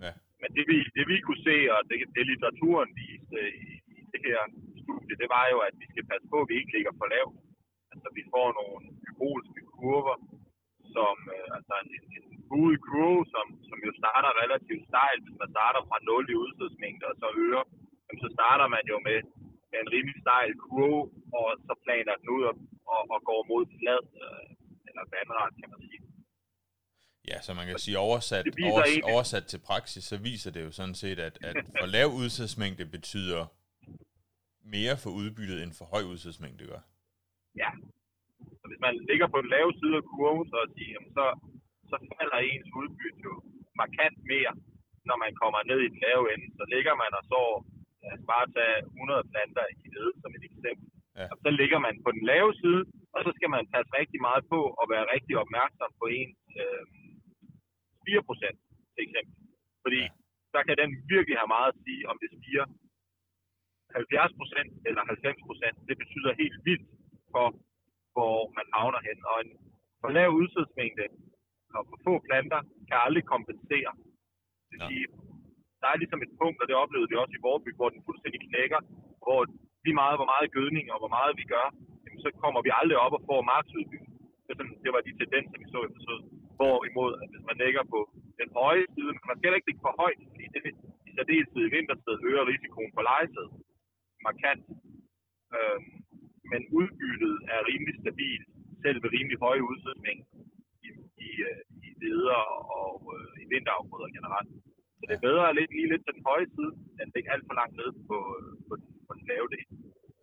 Ja. 0.05 0.13
Men 0.41 0.49
det 0.57 0.65
vi, 0.71 0.77
det 0.97 1.05
vi 1.13 1.17
kunne 1.27 1.43
se, 1.49 1.57
og 1.75 1.81
det, 1.89 1.97
det 2.17 2.25
litteraturen 2.31 2.91
viste 3.01 3.39
i, 3.67 3.71
i 3.97 4.01
det 4.13 4.21
her 4.29 4.41
studie, 4.83 5.15
det 5.23 5.29
var 5.37 5.45
jo, 5.53 5.59
at 5.69 5.75
vi 5.81 5.87
skal 5.93 6.09
passe 6.11 6.27
på, 6.33 6.37
at 6.43 6.49
vi 6.51 6.57
ikke 6.61 6.75
ligger 6.77 6.93
for 7.01 7.07
lavt. 7.15 7.37
Altså 7.93 8.09
vi 8.19 8.23
får 8.35 8.49
nogle 8.61 8.83
hyperbolske 9.03 9.61
kurver, 9.77 10.17
som, 10.99 11.17
øh, 11.35 11.49
altså 11.57 11.75
en, 11.83 11.91
en 12.17 12.27
buet 12.49 12.79
kurve, 12.89 13.23
som, 13.35 13.47
som 13.69 13.79
jo 13.87 13.93
starter 14.03 14.31
relativt 14.43 14.85
stejlt, 14.91 15.23
hvis 15.25 15.39
man 15.43 15.51
starter 15.57 15.83
fra 15.89 15.99
0 16.03 16.33
i 16.33 16.35
udstødsmængde 16.45 17.05
og 17.11 17.17
så 17.23 17.29
øger, 17.45 17.65
jamen, 18.07 18.21
så 18.25 18.31
starter 18.37 18.67
man 18.75 18.85
jo 18.93 18.97
med, 19.09 19.19
en 19.85 19.91
rimelig 19.95 20.19
stejl 20.25 20.51
kurve, 20.65 21.03
og 21.39 21.49
så 21.67 21.75
planer 21.85 22.15
den 22.21 22.29
ud 22.37 22.43
og, 22.51 22.55
og, 22.95 23.03
og 23.15 23.21
går 23.29 23.41
mod 23.51 23.65
flad, 23.79 24.03
øh, 24.25 24.47
eller 24.89 25.05
vandret, 25.17 25.51
kan 25.61 25.69
man 25.73 25.81
sige. 25.89 26.03
Ja, 27.31 27.41
så 27.47 27.51
man 27.55 27.67
kan 27.67 27.79
sige 27.79 27.99
oversat, 27.99 28.45
overs, 28.71 28.99
oversat 29.13 29.45
til 29.53 29.61
praksis, 29.71 30.05
så 30.05 30.17
viser 30.29 30.51
det 30.51 30.63
jo 30.67 30.71
sådan 30.71 30.95
set, 30.95 31.19
at, 31.19 31.39
at 31.49 31.57
for 31.81 31.87
lav 31.97 32.09
udsatsmængde 32.21 32.87
betyder 32.87 33.43
mere 34.77 34.97
for 35.03 35.11
udbyttet 35.11 35.63
end 35.63 35.73
for 35.79 35.85
høj 35.85 36.03
udsatsmængde 36.13 36.67
gør. 36.67 36.83
Ja. 37.57 37.71
Man 38.85 38.95
ligger 39.11 39.27
på 39.31 39.39
den 39.43 39.51
lave 39.57 39.71
side 39.81 39.97
af 40.01 40.05
kurven, 40.11 40.45
så, 40.53 40.57
at 40.67 40.71
sige, 40.77 40.95
så, 41.17 41.25
så 41.91 41.97
falder 42.17 42.39
ens 42.39 42.69
udbytte 42.81 43.21
jo 43.29 43.33
markant 43.83 44.19
mere, 44.33 44.53
når 45.09 45.17
man 45.25 45.33
kommer 45.43 45.61
ned 45.71 45.81
i 45.83 45.93
den 45.93 46.01
lave 46.07 46.25
ende. 46.33 46.47
Så 46.59 46.65
ligger 46.75 46.95
man 47.03 47.11
og 47.19 47.25
så, 47.33 47.43
lad 48.03 48.13
os 48.17 48.25
bare 48.33 48.47
tage 48.57 48.79
100 49.03 49.31
planter 49.33 49.65
i 49.73 49.87
nede 49.95 50.13
som 50.23 50.31
et 50.37 50.45
eksempel. 50.51 50.87
Ja. 51.19 51.27
Og 51.33 51.37
så 51.45 51.51
ligger 51.61 51.79
man 51.87 51.95
på 52.05 52.11
den 52.17 52.25
lave 52.33 52.51
side, 52.63 52.83
og 53.15 53.21
så 53.27 53.31
skal 53.37 53.51
man 53.55 53.71
passe 53.75 53.91
rigtig 54.01 54.21
meget 54.29 54.45
på 54.53 54.61
og 54.81 54.87
være 54.95 55.11
rigtig 55.15 55.35
opmærksom 55.45 55.91
på 56.01 56.07
ens 56.19 56.41
øh, 56.63 56.85
4 58.07 58.29
procent, 58.29 58.59
til 58.95 59.03
eksempel. 59.07 59.35
Fordi 59.85 60.01
ja. 60.07 60.15
der 60.55 60.63
kan 60.67 60.77
den 60.83 60.91
virkelig 61.15 61.37
have 61.41 61.53
meget 61.57 61.71
at 61.73 61.81
sige, 61.85 62.03
om 62.11 62.17
det 62.23 62.31
stiger 62.39 62.67
70 63.95 64.39
procent 64.41 64.71
eller 64.89 65.03
90 65.05 65.49
procent. 65.49 65.77
Det 65.89 65.97
betyder 66.03 66.41
helt 66.43 66.59
vildt 66.69 66.89
for, 67.35 67.47
hvor 68.19 68.37
man 68.59 68.67
havner 68.77 69.01
hen. 69.09 69.19
Og 69.31 69.37
en 69.45 69.51
for 70.01 70.11
lav 70.17 70.29
udsatsmængde 70.41 71.07
og 71.79 71.83
for 71.89 71.99
få 72.07 72.15
planter 72.29 72.61
kan 72.89 72.99
aldrig 73.07 73.25
kompensere. 73.35 73.93
Det 74.69 74.75
vil 74.75 74.83
ja. 74.85 74.89
sige, 74.91 75.07
der 75.81 75.89
er 75.91 76.01
ligesom 76.03 76.21
et 76.27 76.33
punkt, 76.41 76.59
og 76.63 76.67
det 76.69 76.77
oplevede 76.83 77.11
vi 77.11 77.17
også 77.23 77.35
i 77.37 77.45
Vorby, 77.47 77.71
hvor 77.79 77.89
den 77.95 78.07
fuldstændig 78.07 78.41
knækker, 78.49 78.81
hvor 79.25 79.41
lige 79.85 79.99
meget, 80.03 80.17
hvor 80.19 80.31
meget 80.33 80.55
gødning 80.59 80.87
og 80.93 80.99
hvor 81.03 81.13
meget 81.19 81.33
vi 81.41 81.45
gør, 81.55 81.67
jamen, 82.05 82.21
så 82.25 82.31
kommer 82.43 82.61
vi 82.67 82.71
aldrig 82.81 82.99
op 83.05 83.15
og 83.19 83.23
får 83.29 83.41
marksudbytte. 83.53 84.09
Det, 84.47 84.55
det 84.85 84.91
var 84.95 85.03
de 85.07 85.13
tendenser, 85.21 85.57
vi 85.63 85.67
så 85.73 85.81
i 85.87 85.91
forsøget. 85.97 86.25
Hvorimod, 86.59 87.13
at 87.23 87.29
hvis 87.33 87.45
man 87.51 87.57
lægger 87.63 87.83
på 87.95 88.01
den 88.41 88.49
høje 88.61 88.87
side, 88.95 89.11
man 89.31 89.39
skal 89.39 89.57
ikke 89.57 89.69
ligge 89.69 89.85
for 89.87 89.95
højt, 90.03 90.21
fordi 90.31 90.45
det 90.55 90.61
i 91.09 91.11
særdeleshed 91.17 91.63
i 91.67 91.75
vintersted 91.77 92.15
øger 92.29 92.45
risikoen 92.53 92.93
for 92.95 93.03
lejesæd 93.09 93.49
markant. 94.27 94.63
Øhm, 95.57 95.98
men 96.51 96.61
udbyttet 96.79 97.35
er 97.55 97.69
rimelig 97.71 97.95
stabilt, 98.03 98.49
selv 98.85 98.99
ved 99.03 99.11
rimelig 99.17 99.39
høje 99.45 99.63
udsætning 99.71 100.17
i, 100.87 100.89
i, 101.27 101.31
øh, 101.49 101.61
i 101.87 101.89
leder 102.03 102.43
og 102.81 102.95
øh, 103.17 103.43
i 103.43 103.45
vinterafgrøder 103.53 104.11
generelt. 104.17 104.51
Så 104.99 105.03
det 105.09 105.15
er 105.17 105.27
bedre 105.29 105.45
at 105.49 105.57
ligge 105.59 105.75
lige 105.79 105.91
lidt 105.93 106.05
til 106.05 106.15
den 106.17 106.25
høje 106.31 106.49
side, 106.55 106.73
end 106.99 107.09
ligge 107.15 107.33
alt 107.35 107.45
for 107.49 107.57
langt 107.61 107.75
ned 107.81 107.91
på, 108.09 108.19
på, 108.69 108.75
på 109.07 109.13
den 109.19 109.25
lave 109.33 109.49
del. 109.55 109.67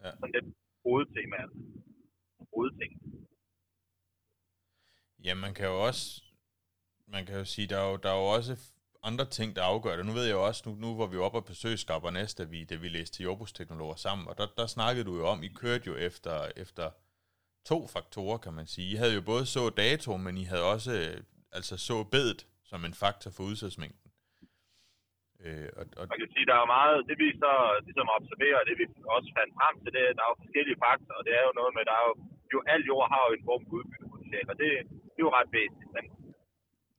Ja. 0.03 0.11
Sådan 0.19 0.35
lidt 0.37 0.49
hovedtema. 0.85 1.39
Hovedting. 2.53 2.91
Ja, 5.25 5.33
man 5.45 5.53
kan 5.57 5.65
jo 5.73 5.77
også, 5.89 6.05
man 7.07 7.25
kan 7.25 7.35
jo 7.41 7.45
sige, 7.53 7.67
der 7.71 7.77
er 7.83 7.87
jo, 7.91 7.97
der 8.03 8.09
er 8.15 8.19
jo 8.23 8.27
også 8.37 8.53
andre 9.09 9.25
ting, 9.37 9.49
der 9.55 9.63
afgør 9.71 9.95
det. 9.97 10.05
Nu 10.05 10.13
ved 10.17 10.25
jeg 10.25 10.35
jo 10.39 10.43
også, 10.49 10.61
nu, 10.67 10.71
nu 10.85 10.89
var 10.99 11.07
vi 11.11 11.17
oppe 11.17 11.37
og 11.41 11.45
besøge 11.51 11.77
Skarper 11.77 12.11
Næste, 12.19 12.43
da 12.43 12.49
vi, 12.53 12.59
da 12.71 12.75
vi 12.83 12.87
læste 12.87 13.23
jordbrugsteknologer 13.23 13.97
sammen, 14.05 14.27
og 14.29 14.35
der, 14.39 14.47
der 14.59 14.67
snakkede 14.77 15.05
du 15.09 15.13
jo 15.19 15.25
om, 15.33 15.43
I 15.47 15.49
kørte 15.61 15.85
jo 15.91 15.95
efter, 16.09 16.35
efter 16.63 16.85
to 17.71 17.77
faktorer, 17.95 18.37
kan 18.45 18.53
man 18.59 18.67
sige. 18.73 18.87
I 18.93 18.95
havde 19.01 19.15
jo 19.19 19.23
både 19.31 19.45
så 19.55 19.63
dato, 19.83 20.11
men 20.25 20.33
I 20.43 20.45
havde 20.51 20.65
også 20.73 20.91
øh, 21.01 21.17
altså 21.57 21.75
så 21.89 21.97
bedet 22.15 22.41
som 22.71 22.79
en 22.87 22.95
faktor 23.03 23.29
for 23.35 23.43
udsatsmængden. 23.49 24.11
Øh, 25.45 25.69
og, 25.79 25.83
og 25.99 26.03
man 26.11 26.19
kan 26.21 26.31
sige, 26.35 26.49
der 26.51 26.57
er 26.63 26.73
meget, 26.77 26.97
det 27.09 27.17
vi 27.23 27.29
så 27.43 27.51
ligesom 27.87 28.07
observerer, 28.17 28.67
det 28.69 28.75
vi 28.81 28.85
også 29.15 29.29
fandt 29.37 29.51
frem 29.59 29.75
til, 29.83 29.91
det 29.95 30.01
der 30.17 30.23
er 30.25 30.31
jo 30.31 30.41
forskellige 30.43 30.81
faktorer, 30.85 31.17
og 31.19 31.25
det 31.27 31.33
er 31.39 31.43
jo 31.47 31.53
noget 31.59 31.71
med, 31.77 31.83
der 31.89 31.95
er 32.01 32.05
jo, 32.09 32.13
jo 32.53 32.59
al 32.73 32.81
jord 32.89 33.07
har 33.13 33.21
jo 33.27 33.31
en 33.37 33.45
form 33.49 33.63
for 33.65 33.75
udbyttepotentiale, 33.77 34.49
og 34.53 34.57
det, 34.61 34.69
det 35.13 35.19
er 35.21 35.27
jo 35.27 35.35
ret 35.39 35.51
væsentligt. 35.57 35.91
Men, 35.95 36.05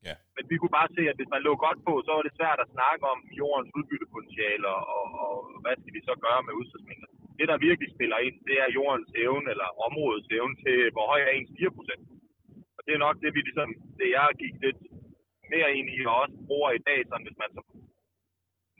ja. 0.09 0.17
men 0.37 0.45
vi 0.51 0.57
kunne 0.59 0.77
bare 0.79 0.95
se, 0.97 1.03
at 1.11 1.19
hvis 1.19 1.33
man 1.35 1.43
lå 1.49 1.53
godt 1.67 1.81
på, 1.89 1.93
så 2.07 2.11
var 2.17 2.23
det 2.25 2.39
svært 2.39 2.61
at 2.65 2.73
snakke 2.77 3.05
om 3.13 3.19
jordens 3.41 3.71
udbyttepotentiale, 3.79 4.67
og, 4.77 5.05
og, 5.25 5.35
hvad 5.63 5.77
skal 5.79 5.95
vi 5.97 6.03
så 6.09 6.15
gøre 6.27 6.41
med 6.47 6.59
udsatsmængder. 6.61 7.09
Det, 7.39 7.47
der 7.51 7.65
virkelig 7.69 7.89
spiller 7.97 8.19
ind, 8.27 8.37
det 8.49 8.57
er 8.65 8.75
jordens 8.79 9.11
evne, 9.25 9.47
eller 9.53 9.69
områdets 9.87 10.29
evne 10.39 10.57
til, 10.65 10.77
hvor 10.95 11.05
høj 11.13 11.21
er 11.27 11.33
ens 11.37 11.53
4%. 11.59 12.77
Og 12.77 12.81
det 12.87 12.93
er 12.95 13.05
nok 13.07 13.17
det, 13.23 13.31
vi 13.37 13.41
ligesom, 13.49 13.71
det 13.99 14.09
jeg 14.19 14.29
gik 14.43 14.55
lidt 14.65 14.81
mere 15.53 15.71
ind 15.79 15.89
i, 15.97 15.99
og 16.11 16.15
også 16.23 16.37
bruger 16.49 16.71
i 16.79 16.85
dag, 16.89 16.99
sådan 17.09 17.27
hvis 17.27 17.41
man 17.43 17.51
så 17.57 17.63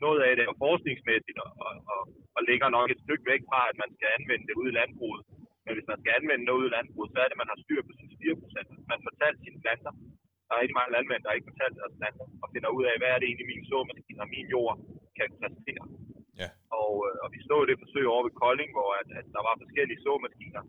noget 0.05 0.19
af 0.27 0.31
det 0.35 0.43
er 0.45 0.61
forskningsmæssigt, 0.65 1.39
og, 1.45 1.51
og, 1.65 1.73
og, 1.93 2.01
og 2.35 2.41
ligger 2.49 2.69
nok 2.77 2.87
et 2.91 3.03
stykke 3.05 3.25
væk 3.31 3.41
fra, 3.49 3.61
at 3.71 3.77
man 3.83 3.89
skal 3.95 4.07
anvende 4.17 4.47
det 4.47 4.59
ude 4.59 4.71
i 4.71 4.77
landbruget. 4.79 5.23
Men 5.65 5.73
hvis 5.75 5.89
man 5.91 5.99
skal 6.01 6.15
anvende 6.19 6.45
noget 6.45 6.61
ude 6.61 6.71
i 6.71 6.75
landbruget, 6.77 7.09
så 7.11 7.17
er 7.19 7.27
det, 7.27 7.35
at 7.35 7.41
man 7.41 7.51
har 7.51 7.59
styr 7.65 7.81
på 7.87 7.93
sine 7.97 8.15
4%. 8.23 8.91
Man 8.91 9.07
fortalt 9.07 9.37
sine 9.43 9.59
planter. 9.63 9.93
Der 10.47 10.53
er 10.53 10.61
rigtig 10.63 10.79
mange 10.79 10.93
landmænd, 10.95 11.21
der 11.23 11.37
ikke 11.37 11.49
fortalt 11.51 11.75
deres 11.79 11.97
planter, 11.99 12.25
og 12.43 12.47
finder 12.53 12.69
ud 12.77 12.83
af, 12.91 12.95
hvad 12.97 13.09
er 13.11 13.17
det 13.19 13.27
egentlig 13.27 13.51
min 13.53 13.65
såmaskine 13.71 14.23
og 14.23 14.29
min 14.35 14.47
jord 14.55 14.75
kan 15.17 15.27
præstere. 15.39 15.85
Ja. 16.41 16.49
Og, 16.81 16.91
øh, 17.07 17.15
og 17.23 17.27
vi 17.33 17.39
så 17.49 17.57
det 17.69 17.81
forsøg 17.83 18.05
over 18.13 18.23
ved 18.27 18.37
Kolding, 18.41 18.71
hvor 18.77 18.89
at, 19.01 19.09
at 19.19 19.25
der 19.35 19.41
var 19.47 19.55
forskellige 19.63 20.03
såmaskiner, 20.07 20.63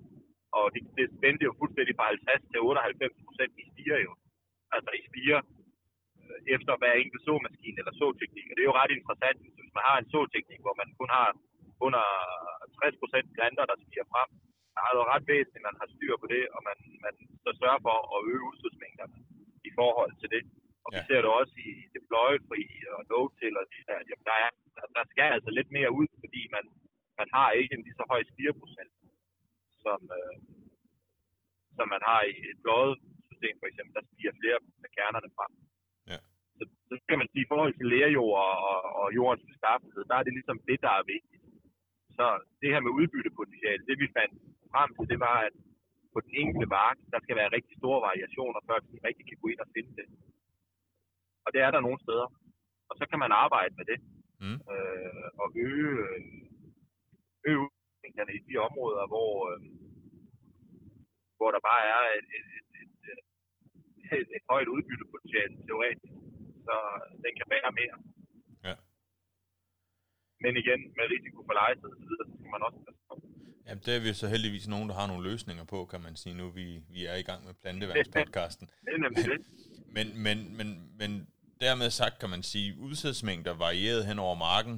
og 0.59 0.65
det, 0.75 0.83
det 0.99 1.07
spændte 1.19 1.47
jo 1.49 1.53
fuldstændig 1.61 1.95
fra 1.99 2.07
50 2.13 2.51
til 2.51 2.61
98 2.61 3.27
procent 3.27 3.53
i 3.63 3.65
stiger 3.73 3.99
jo. 4.07 4.13
Altså 4.77 4.91
i 5.01 5.03
stiger 5.11 5.41
øh, 6.23 6.39
efter 6.55 6.73
hver 6.81 6.95
enkelt 7.03 7.23
såmaskine 7.29 7.79
eller 7.81 7.95
såteknik. 8.03 8.47
Og 8.51 8.55
det 8.55 8.63
er 8.63 8.71
jo 8.71 8.81
ret 8.83 8.93
interessant, 8.99 9.39
hvis 9.57 9.73
man 9.77 9.85
har 9.89 9.97
en 9.99 10.11
såteknik, 10.15 10.61
hvor 10.65 10.77
man 10.81 10.89
kun 10.99 11.11
har 11.19 11.29
under 11.87 12.05
60 12.81 13.01
procent 13.03 13.27
planter, 13.37 13.65
der 13.71 13.77
stiger 13.83 14.07
frem. 14.13 14.31
Der 14.75 14.81
er 14.87 14.93
jo 14.99 15.11
ret 15.13 15.27
væsentligt, 15.33 15.63
at 15.63 15.69
man 15.69 15.81
har 15.81 15.89
styr 15.95 16.15
på 16.23 16.27
det, 16.35 16.45
og 16.55 16.61
man, 16.69 16.79
man 17.07 17.15
så 17.45 17.51
sørger 17.61 17.81
for 17.87 17.97
at 18.15 18.19
øge 18.31 18.43
udstødsmængderne 18.49 19.17
i 19.69 19.71
forhold 19.81 20.13
til 20.21 20.29
det. 20.35 20.43
Og 20.85 20.91
ja. 20.91 20.95
vi 20.95 21.01
ser 21.09 21.21
det 21.25 21.31
også 21.41 21.55
i 21.71 21.73
deploy-fri 21.97 22.63
og 22.95 23.01
no-till 23.11 23.55
og 23.61 23.67
de 23.73 23.81
der. 23.89 23.99
Jamen, 24.09 24.27
der, 24.31 24.37
er, 24.45 24.51
der, 24.77 24.85
der 24.97 25.05
skal 25.13 25.29
altså 25.37 25.51
lidt 25.59 25.71
mere 25.77 25.91
ud, 26.01 26.09
fordi 26.23 26.43
man, 26.57 26.65
man 27.21 27.29
har 27.37 27.49
ikke 27.61 27.75
en 27.75 27.85
lige 27.87 27.99
så 28.01 28.05
høj 28.13 28.23
spireprocent, 28.31 28.95
som, 29.85 30.01
øh, 30.19 30.35
som 31.77 31.87
man 31.95 32.03
har 32.11 32.21
i 32.33 32.37
et 32.53 32.59
bløjet 32.65 32.97
system 33.31 33.55
for 33.61 33.67
eksempel. 33.71 33.93
Der 33.99 34.05
stiger 34.09 34.33
flere 34.41 34.59
af 34.87 34.91
kernerne 34.97 35.31
frem. 35.37 35.53
Ja. 36.13 36.19
Så, 36.59 36.65
så 36.89 36.95
kan 37.09 37.19
man 37.21 37.29
sige, 37.33 37.45
i 37.45 37.51
forhold 37.53 37.75
til 37.77 37.87
lærjord 37.93 38.39
og, 38.47 38.55
og, 38.71 38.79
og 39.03 39.07
jordens 39.19 39.45
beskaffenhed, 39.51 40.03
der 40.11 40.17
er 40.19 40.25
det 40.27 40.35
ligesom 40.39 40.59
det, 40.71 40.79
der 40.87 40.93
er 41.01 41.11
vigtigt. 41.15 41.45
Så 42.19 42.27
det 42.61 42.69
her 42.73 42.81
med 42.85 42.97
udbyttepotentiale, 42.99 43.83
det 43.89 43.97
vi 44.03 44.09
fandt 44.19 44.35
frem 44.73 44.89
til, 44.97 45.07
det 45.13 45.21
var, 45.29 45.39
at 45.49 45.55
på 46.13 46.19
den 46.25 46.33
enkelte 46.43 46.67
mark, 46.79 46.99
der 47.13 47.21
skal 47.25 47.37
være 47.41 47.55
rigtig 47.57 47.75
store 47.79 48.01
variationer, 48.09 48.61
før 48.69 48.79
vi 48.93 48.99
rigtig 49.09 49.25
kan 49.29 49.39
gå 49.43 49.47
ind 49.53 49.61
og 49.65 49.71
finde 49.75 49.93
det. 49.99 50.07
Og 51.45 51.49
det 51.55 51.61
er 51.63 51.71
der 51.73 51.81
nogle 51.81 52.01
steder. 52.05 52.29
Og 52.91 52.95
så 52.99 53.05
kan 53.11 53.19
man 53.25 53.33
arbejde 53.45 53.75
med 53.79 53.87
det. 53.93 53.99
Mm. 54.43 54.59
Øh, 54.75 55.29
og 55.43 55.47
øge, 55.67 55.95
øge 57.49 57.61
udviklingerne 57.65 58.33
i 58.39 58.41
de 58.49 58.55
områder, 58.69 59.05
hvor, 59.13 59.33
øh, 59.51 59.61
hvor 61.39 61.51
der 61.55 61.61
bare 61.71 61.85
er 61.95 62.03
et, 62.19 62.29
et, 62.39 62.49
et, 62.59 62.93
et, 63.11 63.23
et, 64.19 64.29
et 64.37 64.45
højt 64.51 64.69
udbyttepotentiale 64.75 65.55
teoretisk. 65.67 66.15
Så 66.67 66.75
den 67.25 67.33
kan 67.39 67.47
bære 67.53 67.73
mere. 67.81 67.97
Ja. 68.69 68.77
Men 70.43 70.53
igen, 70.63 70.81
med 70.97 71.05
risiko 71.15 71.39
for 71.47 71.55
lejetid 71.59 71.93
så 72.21 72.25
skal 72.39 72.51
man 72.55 72.67
også 72.67 72.79
passe 72.87 73.03
Jamen, 73.69 73.83
det 73.87 73.93
er 73.97 74.01
vi 74.07 74.13
så 74.23 74.27
heldigvis 74.35 74.69
nogen, 74.75 74.89
der 74.91 74.95
har 75.01 75.07
nogle 75.11 75.25
løsninger 75.31 75.65
på, 75.75 75.79
kan 75.93 76.01
man 76.07 76.15
sige, 76.23 76.35
nu 76.41 76.47
vi, 76.59 76.67
vi 76.95 77.01
er 77.13 77.17
i 77.23 77.27
gang 77.31 77.41
med 77.47 77.55
planteværnspodcasten. 77.63 78.67
det 78.87 78.93
er 78.97 79.03
nemlig 79.07 79.25
det. 79.33 79.41
Men, 79.97 80.07
men, 80.27 80.39
men, 80.59 80.69
men 81.01 81.11
dermed 81.65 81.91
sagt 82.01 82.17
kan 82.23 82.31
man 82.35 82.43
sige, 82.53 82.69
udsædsmængder 82.87 83.55
varieret 83.67 84.03
hen 84.09 84.19
over 84.27 84.37
marken 84.49 84.77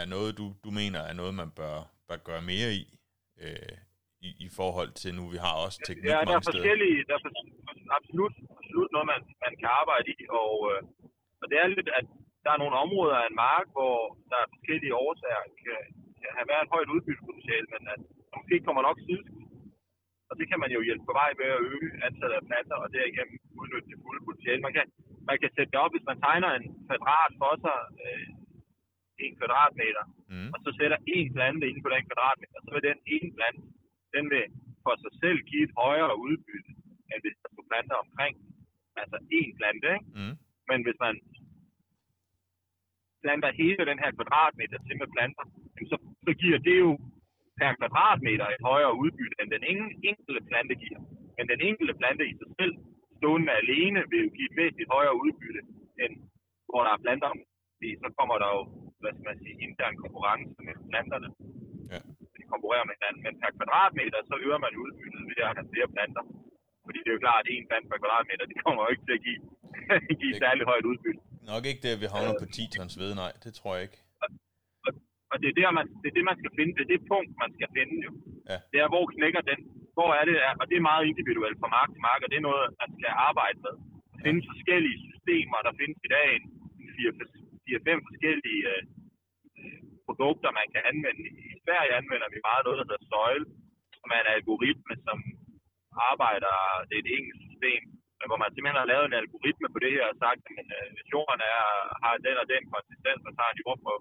er 0.00 0.06
noget, 0.14 0.30
du, 0.40 0.46
du 0.64 0.70
mener 0.80 1.00
er 1.10 1.14
noget, 1.20 1.34
man 1.42 1.50
bør, 1.60 1.76
bør 2.08 2.18
gøre 2.28 2.42
mere 2.52 2.70
i, 2.80 2.82
øh, 3.44 3.74
i, 4.26 4.28
i 4.46 4.48
forhold 4.58 4.90
til 5.02 5.10
nu, 5.18 5.24
vi 5.34 5.38
har 5.46 5.54
også 5.64 5.78
teknik 5.86 6.10
Ja, 6.12 6.18
der 6.28 6.36
er 6.40 6.46
forskellige, 6.52 6.98
der 7.08 7.14
er 7.16 7.22
absolut, 7.98 8.34
absolut 8.58 8.90
noget, 8.94 9.06
man, 9.12 9.22
man 9.44 9.52
kan 9.60 9.70
arbejde 9.80 10.06
i, 10.14 10.18
og, 10.42 10.52
øh, 10.70 10.80
og 11.40 11.44
det 11.50 11.56
er 11.62 11.66
lidt, 11.76 11.90
at 11.98 12.06
der 12.44 12.50
er 12.54 12.62
nogle 12.62 12.76
områder 12.84 13.16
af 13.22 13.26
en 13.30 13.40
mark, 13.46 13.66
hvor 13.76 13.96
der 14.30 14.38
er 14.42 14.48
forskellige 14.54 14.94
årsager, 15.06 15.42
kan, 15.64 15.78
kan 16.20 16.30
have 16.38 16.48
været 16.52 16.64
et 16.64 16.72
højt 16.74 16.92
udbyttepotentiale, 16.94 17.68
men 17.74 17.82
at 17.94 18.00
måske 18.48 18.66
kommer 18.66 18.82
nok 18.88 18.98
sideskud. 19.06 19.44
Og 20.30 20.34
det 20.38 20.46
kan 20.50 20.60
man 20.62 20.70
jo 20.76 20.80
hjælpe 20.86 21.04
på 21.08 21.14
vej 21.20 21.30
med 21.40 21.48
at 21.56 21.62
øge 21.72 21.88
antallet 22.06 22.36
af 22.40 22.46
planter, 22.48 22.76
og 22.82 22.88
derigennem 22.96 23.36
udnytte 23.60 23.88
det 23.90 23.98
fulde 24.02 24.22
potentiale. 24.28 24.64
Man 24.66 24.74
kan, 24.76 24.86
man 25.30 25.38
kan 25.42 25.50
sætte 25.56 25.72
det 25.72 25.80
op, 25.84 25.92
hvis 25.94 26.08
man 26.10 26.20
tegner 26.26 26.50
en 26.58 26.66
kvadrat 26.86 27.32
for 27.42 27.52
sig, 27.64 27.78
øh, 28.04 28.26
en 29.24 29.32
kvadratmeter, 29.38 30.04
mm. 30.32 30.48
og 30.54 30.58
så 30.64 30.70
sætter 30.78 30.98
en 31.16 31.28
plante 31.36 31.64
inde 31.70 31.82
på 31.84 31.90
den 31.94 32.04
kvadratmeter, 32.08 32.58
så 32.64 32.70
vil 32.74 32.88
den 32.90 33.00
ene 33.14 33.30
plante, 33.36 33.62
den 34.14 34.24
vil 34.32 34.44
for 34.84 34.94
sig 35.02 35.12
selv 35.22 35.38
give 35.50 35.64
et 35.66 35.74
højere 35.82 36.14
udbytte, 36.26 36.70
end 37.10 37.20
hvis 37.22 37.36
der 37.42 37.48
skulle 37.50 37.70
planter 37.72 37.96
omkring. 38.04 38.34
Altså 39.02 39.18
en 39.38 39.50
plante, 39.58 39.88
ikke? 39.96 40.08
Mm. 40.18 40.34
Men 40.68 40.78
hvis 40.84 40.98
man 41.06 41.14
planter 43.22 43.58
hele 43.62 43.82
den 43.90 43.98
her 44.02 44.10
kvadratmeter 44.16 44.78
til 44.86 44.94
med 45.00 45.08
planter, 45.14 45.44
så, 45.90 45.96
så 46.26 46.32
giver 46.42 46.58
det 46.68 46.78
jo 46.86 46.90
per 47.58 47.70
kvadratmeter 47.78 48.46
et 48.46 48.64
højere 48.70 48.94
udbytte, 49.02 49.34
end 49.40 49.48
den 49.56 49.64
enkelte 50.10 50.40
plante 50.50 50.74
giver. 50.82 51.00
Men 51.36 51.44
den 51.52 51.60
enkelte 51.68 51.94
plante 52.00 52.24
i 52.30 52.34
sig 52.40 52.50
selv, 52.58 52.74
stående 53.18 53.52
alene, 53.62 54.00
vil 54.10 54.20
jo 54.24 54.30
give 54.36 54.48
et 54.50 54.56
væsentligt 54.60 54.92
højere 54.96 55.16
udbytte, 55.24 55.60
end 56.02 56.12
hvor 56.70 56.80
der 56.84 56.92
er 56.96 57.04
planter 57.04 57.30
fordi 57.78 57.90
så 58.02 58.08
kommer 58.18 58.36
der 58.42 58.48
jo, 58.56 58.62
hvad 59.02 59.12
skal 59.14 59.26
man 59.30 59.38
sige, 59.42 59.56
intern 59.66 59.94
konkurrence 60.04 60.54
med 60.66 60.74
planterne. 60.90 61.28
Ja. 61.92 62.00
De 62.38 62.42
konkurrerer 62.52 62.86
med 62.88 62.94
hinanden, 62.98 63.20
men 63.26 63.34
per 63.42 63.50
kvadratmeter, 63.58 64.18
så 64.30 64.34
øger 64.44 64.60
man 64.64 64.72
udbyttet 64.82 65.22
ved 65.30 65.38
at 65.48 65.52
have 65.58 65.68
flere 65.72 65.88
planter. 65.94 66.22
Fordi 66.86 66.98
det 67.02 67.10
er 67.10 67.16
jo 67.18 67.22
klart, 67.26 67.42
at 67.44 67.50
en 67.56 67.66
plant 67.70 67.86
per 67.90 67.98
kvadratmeter, 68.02 68.44
det 68.52 68.58
kommer 68.64 68.80
jo 68.84 68.88
ikke 68.94 69.04
til 69.08 69.14
at 69.18 69.22
give, 69.26 69.40
give 70.22 70.34
særlig 70.44 70.64
højt 70.70 70.86
udbytte. 70.90 71.20
Nok 71.52 71.62
ikke 71.70 71.82
det, 71.86 71.94
vi 72.02 72.06
havner 72.14 72.34
på 72.42 72.46
10 72.56 72.62
tons 72.74 72.94
ved, 73.02 73.10
nej, 73.22 73.32
det 73.44 73.50
tror 73.58 73.72
jeg 73.76 73.82
ikke. 73.86 73.98
Det 75.42 75.48
er, 75.50 75.56
der, 75.60 75.70
man, 75.78 75.86
det 76.02 76.08
er 76.10 76.16
det, 76.18 76.26
man 76.30 76.38
skal 76.40 76.52
finde. 76.58 76.72
Det 76.76 76.84
er 76.84 76.92
det 76.92 77.10
punkt, 77.12 77.32
man 77.42 77.50
skal 77.56 77.68
finde 77.76 77.96
jo. 78.06 78.10
Ja. 78.50 78.58
Det 78.72 78.78
er, 78.82 78.88
hvor 78.94 79.04
knækker 79.14 79.42
den. 79.50 79.60
Hvor 79.96 80.10
er 80.18 80.24
det? 80.28 80.36
Og 80.60 80.64
det 80.70 80.76
er 80.76 80.88
meget 80.90 81.04
individuelt 81.12 81.58
fra 81.60 81.74
mark 81.76 81.88
til 81.92 82.02
mark, 82.08 82.20
og 82.24 82.28
det 82.30 82.38
er 82.38 82.48
noget, 82.50 82.64
man 82.82 82.90
skal 82.96 83.10
arbejde 83.28 83.58
med. 83.66 83.74
Der 84.12 84.18
findes 84.26 84.44
ja. 84.46 84.50
forskellige 84.52 84.98
systemer. 85.08 85.66
Der 85.68 85.74
findes 85.80 85.98
i 86.06 86.10
dag 86.16 86.28
en 86.38 86.44
4-5 86.96 88.06
forskellige 88.08 88.62
øh, 88.72 88.82
produkter, 90.06 90.58
man 90.60 90.68
kan 90.74 90.82
anvende. 90.90 91.22
I 91.52 91.56
Sverige 91.64 91.92
anvender 92.00 92.28
vi 92.34 92.38
meget 92.48 92.62
noget, 92.64 92.78
der 92.78 92.86
hedder 92.88 93.08
Søjle, 93.12 93.46
som 94.00 94.08
er 94.14 94.20
en 94.22 94.34
algoritme, 94.36 94.94
som 95.06 95.18
arbejder, 96.10 96.54
det 96.88 96.94
er 96.96 97.02
et 97.04 97.14
engelsk 97.16 97.42
system, 97.48 97.82
hvor 98.28 98.38
man 98.42 98.50
simpelthen 98.50 98.82
har 98.82 98.92
lavet 98.92 99.06
en 99.06 99.20
algoritme 99.22 99.68
på 99.70 99.78
det 99.84 99.90
her 99.94 100.04
og 100.12 100.16
sagt, 100.24 100.42
at 100.60 100.68
øh, 100.78 100.86
hvis 100.94 101.08
jorden 101.14 101.40
er, 101.54 101.62
har 102.02 102.14
den 102.26 102.36
og 102.42 102.46
den 102.54 102.62
konsistens, 102.74 103.22
og 103.28 103.32
tager 103.38 103.52
en 103.52 103.62
jordprøve, 103.64 104.00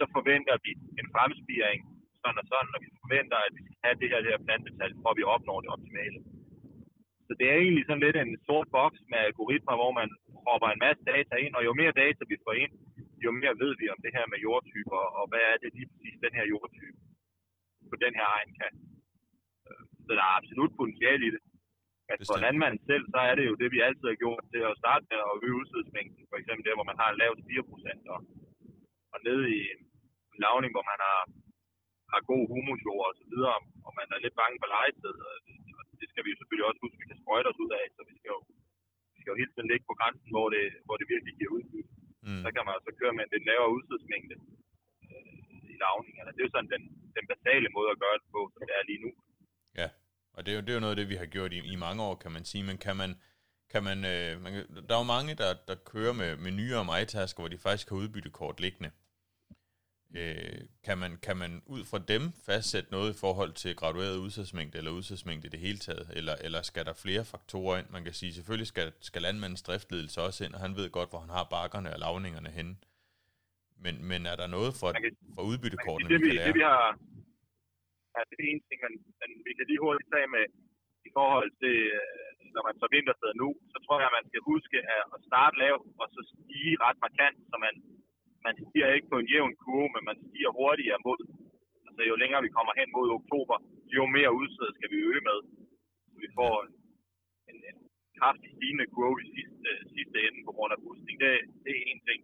så 0.00 0.04
forventer 0.16 0.54
vi 0.64 0.72
en 1.00 1.08
fremspiring 1.14 1.80
sådan 2.26 2.42
og 2.42 2.46
sådan, 2.52 2.74
og 2.76 2.80
vi 2.84 2.88
forventer, 3.02 3.38
at 3.46 3.52
vi 3.56 3.60
skal 3.64 3.78
have 3.84 3.98
det 4.00 4.08
her, 4.10 4.20
det 4.24 4.32
her 4.34 4.46
plantetal, 4.46 4.92
for 5.02 5.10
at 5.12 5.18
vi 5.20 5.24
opnår 5.34 5.58
det 5.60 5.70
optimale. 5.76 6.18
Så 7.26 7.32
det 7.38 7.46
er 7.48 7.58
egentlig 7.58 7.84
sådan 7.86 8.04
lidt 8.06 8.18
en 8.18 8.32
sort 8.46 8.68
boks 8.76 9.00
med 9.10 9.18
algoritmer, 9.28 9.74
hvor 9.80 9.92
man 10.00 10.08
propper 10.44 10.68
en 10.70 10.82
masse 10.86 11.02
data 11.12 11.34
ind, 11.44 11.54
og 11.58 11.62
jo 11.68 11.72
mere 11.80 11.98
data 12.02 12.20
vi 12.32 12.36
får 12.44 12.54
ind, 12.64 12.72
jo 13.24 13.30
mere 13.40 13.54
ved 13.62 13.72
vi 13.80 13.86
om 13.94 14.00
det 14.04 14.12
her 14.16 14.26
med 14.32 14.38
jordtyper, 14.46 15.00
og 15.18 15.24
hvad 15.30 15.44
er 15.52 15.56
det 15.62 15.70
lige 15.76 15.88
præcis 15.90 16.16
den 16.24 16.34
her 16.38 16.46
jordtype 16.52 16.98
på 17.90 17.96
den 18.04 18.12
her 18.18 18.28
egen 18.36 18.52
kan. 18.60 18.72
Så 20.06 20.10
der 20.16 20.24
er 20.28 20.36
absolut 20.40 20.72
potentiale 20.80 21.24
i 21.28 21.32
det. 21.34 21.42
Men 22.08 22.18
for 22.30 22.38
landmanden 22.44 22.80
selv, 22.90 23.04
så 23.12 23.18
er 23.28 23.34
det 23.38 23.44
jo 23.50 23.54
det, 23.60 23.68
vi 23.74 23.80
altid 23.88 24.06
har 24.12 24.22
gjort, 24.24 24.44
det 24.52 24.60
at 24.70 24.80
starte 24.82 25.04
med 25.10 25.20
at 25.30 25.38
øge 25.44 25.58
udstødsmængden, 25.60 26.22
for 26.30 26.36
eksempel 26.40 26.62
der, 26.66 26.76
hvor 26.78 26.90
man 26.90 27.00
har 27.00 27.08
en 27.10 27.20
lav 27.22 27.32
4%, 27.32 28.14
og 28.14 28.20
og 29.16 29.20
nede 29.28 29.44
i 29.56 29.60
en 29.72 29.80
lavning, 30.46 30.70
hvor 30.74 30.86
man 30.92 31.00
har, 31.06 31.20
har 32.12 32.20
god 32.32 32.44
humusjord 32.52 33.04
og 33.10 33.14
så 33.20 33.24
videre, 33.32 33.58
og 33.86 33.92
man 33.98 34.08
er 34.14 34.20
lidt 34.24 34.36
bange 34.40 34.56
for 34.60 34.68
lejetid, 34.74 35.16
og 35.28 35.34
det 36.00 36.06
skal 36.10 36.22
vi 36.24 36.30
jo 36.32 36.38
selvfølgelig 36.38 36.68
også 36.68 36.82
huske, 36.84 36.98
at 36.98 37.02
vi 37.02 37.10
kan 37.10 37.20
sprøjte 37.22 37.48
os 37.52 37.62
ud 37.64 37.72
af, 37.80 37.84
så 37.96 38.00
vi 38.10 38.14
skal 38.18 38.30
jo, 38.34 38.40
vi 39.14 39.18
skal 39.20 39.32
jo 39.32 39.40
hele 39.40 39.52
tiden 39.52 39.70
ligge 39.72 39.86
på 39.90 39.96
grænsen, 39.98 40.30
hvor 40.34 40.46
det, 40.54 40.64
hvor 40.86 40.96
det 41.00 41.06
virkelig 41.14 41.34
giver 41.38 41.54
udbytte. 41.56 41.90
Mm. 42.26 42.42
Så 42.44 42.48
kan 42.54 42.62
man 42.66 42.74
altså 42.78 42.90
køre 43.00 43.14
med 43.16 43.24
en 43.24 43.32
lidt 43.34 43.46
lavere 43.50 43.74
udstødsmængde 43.76 44.36
øh, 45.10 45.72
i 45.72 45.74
lavningerne. 45.84 46.30
Det 46.32 46.40
er 46.40 46.48
jo 46.48 46.54
sådan 46.54 46.72
den, 46.74 46.82
den 47.16 47.24
basale 47.32 47.68
måde 47.76 47.90
at 47.94 48.00
gøre 48.04 48.16
det 48.20 48.28
på, 48.34 48.40
som 48.52 48.60
det 48.68 48.74
er 48.78 48.84
lige 48.90 49.02
nu. 49.04 49.10
Ja, 49.80 49.88
og 50.36 50.40
det 50.44 50.50
er 50.52 50.56
jo, 50.58 50.62
det 50.64 50.70
er 50.70 50.78
jo 50.78 50.84
noget 50.84 50.96
af 50.96 51.00
det, 51.00 51.12
vi 51.12 51.18
har 51.22 51.30
gjort 51.34 51.52
i, 51.58 51.60
i 51.74 51.76
mange 51.86 52.00
år, 52.08 52.14
kan 52.24 52.32
man 52.36 52.44
sige. 52.50 52.64
Men 52.68 52.76
kan 52.86 52.96
man, 53.02 53.10
kan 53.72 53.82
man, 53.88 53.98
øh, 54.12 54.30
man 54.44 54.52
der 54.86 54.94
er 54.94 55.02
jo 55.04 55.12
mange, 55.16 55.32
der, 55.42 55.50
der 55.68 55.76
kører 55.92 56.14
med, 56.20 56.30
med 56.44 56.52
nyere 56.60 56.84
majtasker, 56.92 57.40
hvor 57.42 57.52
de 57.54 57.64
faktisk 57.66 57.88
har 57.90 57.96
udbyttekort 58.02 58.56
liggende. 58.60 58.90
Øh, 60.14 60.60
kan, 60.86 60.98
man, 60.98 61.12
kan 61.26 61.36
man 61.36 61.52
ud 61.66 61.82
fra 61.90 61.98
dem 61.98 62.22
fastsætte 62.46 62.90
noget 62.96 63.10
i 63.14 63.20
forhold 63.24 63.52
til 63.62 63.76
gradueret 63.76 64.16
udsatsmængde 64.24 64.78
eller 64.78 64.90
udsatsmængde 64.98 65.46
i 65.46 65.50
det 65.54 65.60
hele 65.66 65.78
taget? 65.78 66.06
Eller, 66.18 66.34
eller 66.46 66.62
skal 66.62 66.84
der 66.88 66.94
flere 67.04 67.24
faktorer 67.24 67.78
ind? 67.80 67.88
Man 67.96 68.04
kan 68.04 68.14
sige, 68.20 68.32
selvfølgelig 68.32 68.70
skal, 68.74 68.92
skal 69.08 69.22
landmandens 69.22 69.62
driftledelse 69.62 70.20
også 70.20 70.44
ind, 70.44 70.54
og 70.54 70.60
han 70.60 70.76
ved 70.78 70.90
godt, 70.90 71.10
hvor 71.10 71.20
han 71.24 71.32
har 71.38 71.44
bakkerne 71.56 71.92
og 71.94 71.98
lavningerne 72.04 72.50
henne. 72.58 72.74
Men, 73.84 73.94
men 74.10 74.20
er 74.32 74.36
der 74.42 74.48
noget 74.56 74.72
for, 74.80 74.88
kan, 74.92 75.16
for 75.36 75.42
udbyttekortene, 75.50 76.08
det, 76.12 76.20
vi, 76.22 76.28
kan 76.28 76.36
lære? 76.36 76.48
Det, 76.48 76.58
vi 76.60 76.66
har, 76.72 76.86
ja, 78.14 78.20
det 78.28 78.36
er 78.38 78.48
en 78.52 78.62
ting, 78.68 78.78
men, 78.84 78.94
men 79.20 79.30
vi 79.46 79.52
kan 79.56 79.66
lige 79.70 79.84
hurtigt 79.86 80.08
tage 80.14 80.28
med 80.36 80.46
i 81.08 81.10
forhold 81.18 81.50
til, 81.62 81.76
øh, 81.98 82.34
når 82.54 82.62
man 82.68 82.76
så 82.82 82.86
vintersted 82.96 83.30
nu, 83.42 83.48
så 83.72 83.78
tror 83.84 83.96
jeg, 84.00 84.08
at 84.10 84.16
man 84.18 84.28
skal 84.30 84.42
huske 84.52 84.76
at 85.14 85.20
starte 85.30 85.56
lavt, 85.64 85.86
og 86.02 86.06
så 86.14 86.20
stige 86.30 86.72
ret 86.86 86.98
markant, 87.06 87.38
så 87.50 87.56
man 87.66 87.74
man 88.46 88.54
stiger 88.68 88.88
ikke 88.96 89.10
på 89.12 89.18
en 89.20 89.30
jævn 89.32 89.54
kurve, 89.62 89.88
men 89.94 90.02
man 90.10 90.18
stiger 90.26 90.50
hurtigere 90.58 91.00
mod. 91.06 91.20
Altså 91.86 92.02
jo 92.10 92.14
længere 92.22 92.44
vi 92.46 92.56
kommer 92.56 92.72
hen 92.80 92.88
mod 92.96 93.08
oktober, 93.18 93.56
jo 93.96 94.04
mere 94.16 94.36
udsæd 94.40 94.70
skal 94.78 94.90
vi 94.92 94.98
øge 95.10 95.22
med. 95.28 95.38
Så 96.10 96.16
vi 96.24 96.28
får 96.38 96.54
en, 96.64 96.72
en, 97.50 97.58
en 97.70 97.78
kraftig 98.18 98.50
stigende 98.56 98.86
kurve 98.94 99.18
i 99.24 99.28
sidste, 99.36 99.70
sidste 99.94 100.16
ende 100.26 100.40
på 100.48 100.52
grund 100.56 100.72
af 100.74 100.80
boosting. 100.84 101.16
Det, 101.24 101.32
det 101.64 101.72
er 101.76 101.84
en 101.92 102.00
ting. 102.08 102.20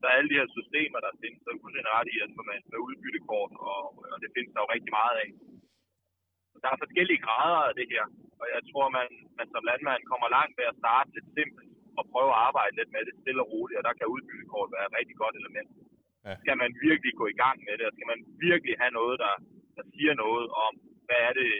Så 0.00 0.06
alle 0.14 0.28
de 0.30 0.38
her 0.40 0.48
systemer, 0.56 0.98
der 1.06 1.20
findes, 1.22 1.40
så 1.42 1.48
er 1.50 1.62
fuldstændig 1.62 1.92
ret 1.98 2.08
i, 2.14 2.16
at 2.24 2.30
man 2.50 2.62
med 2.72 2.80
udbyttekort, 2.86 3.52
og, 3.70 3.80
og 4.12 4.18
det 4.22 4.30
findes 4.36 4.52
der 4.52 4.64
jo 4.64 4.74
rigtig 4.74 4.92
meget 5.00 5.16
af. 5.24 5.30
Så 6.52 6.56
der 6.62 6.68
er 6.70 6.82
forskellige 6.84 7.24
grader 7.26 7.62
af 7.70 7.74
det 7.80 7.86
her, 7.94 8.04
og 8.40 8.46
jeg 8.54 8.62
tror, 8.70 8.86
man, 8.98 9.08
man 9.38 9.48
som 9.52 9.66
landmand 9.70 10.02
kommer 10.10 10.28
langt 10.36 10.54
ved 10.58 10.66
at 10.68 10.78
starte 10.82 11.10
lidt 11.16 11.28
simpelt 11.38 11.75
og 12.00 12.04
prøve 12.12 12.32
at 12.34 12.42
arbejde 12.48 12.76
lidt 12.78 12.90
med 12.94 13.02
det 13.08 13.14
stille 13.20 13.42
og 13.44 13.50
roligt, 13.52 13.78
og 13.80 13.84
der 13.88 13.94
kan 13.98 14.12
udbyttekort 14.14 14.68
være 14.76 14.86
et 14.88 14.96
rigtig 14.98 15.16
godt 15.22 15.36
element. 15.42 15.70
Ja. 16.26 16.34
Skal 16.42 16.56
man 16.62 16.70
virkelig 16.88 17.12
gå 17.20 17.26
i 17.34 17.38
gang 17.44 17.56
med 17.66 17.74
det, 17.78 17.86
og 17.88 17.94
skal 17.96 18.08
man 18.12 18.20
virkelig 18.46 18.74
have 18.82 18.94
noget, 19.00 19.16
der, 19.24 19.34
der 19.76 19.84
siger 19.94 20.14
noget 20.24 20.46
om, 20.66 20.72
hvad 21.06 21.20
er 21.28 21.32
det, 21.40 21.50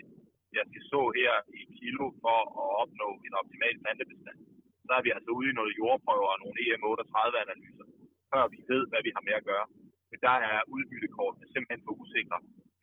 jeg 0.58 0.64
skal 0.70 0.82
så 0.92 1.02
her 1.18 1.32
i 1.60 1.62
kilo 1.78 2.04
for 2.22 2.38
at 2.62 2.68
opnå 2.82 3.08
en 3.26 3.34
optimal 3.40 3.74
plantebestand, 3.82 4.38
så 4.86 4.92
er 4.98 5.02
vi 5.06 5.10
altså 5.16 5.30
ude 5.38 5.48
i 5.50 5.58
noget 5.60 5.72
jordprøver 5.80 6.28
og 6.34 6.38
nogle 6.42 6.56
EM38-analyser, 6.64 7.86
før 8.32 8.44
vi 8.54 8.58
ved, 8.72 8.82
hvad 8.90 9.02
vi 9.06 9.10
har 9.16 9.22
med 9.28 9.34
at 9.40 9.46
gøre. 9.50 9.66
Men 10.10 10.18
der 10.26 10.36
er 10.52 10.60
udbyttekortet 10.74 11.44
simpelthen 11.52 11.82
for 11.86 11.94
usikre, 12.02 12.38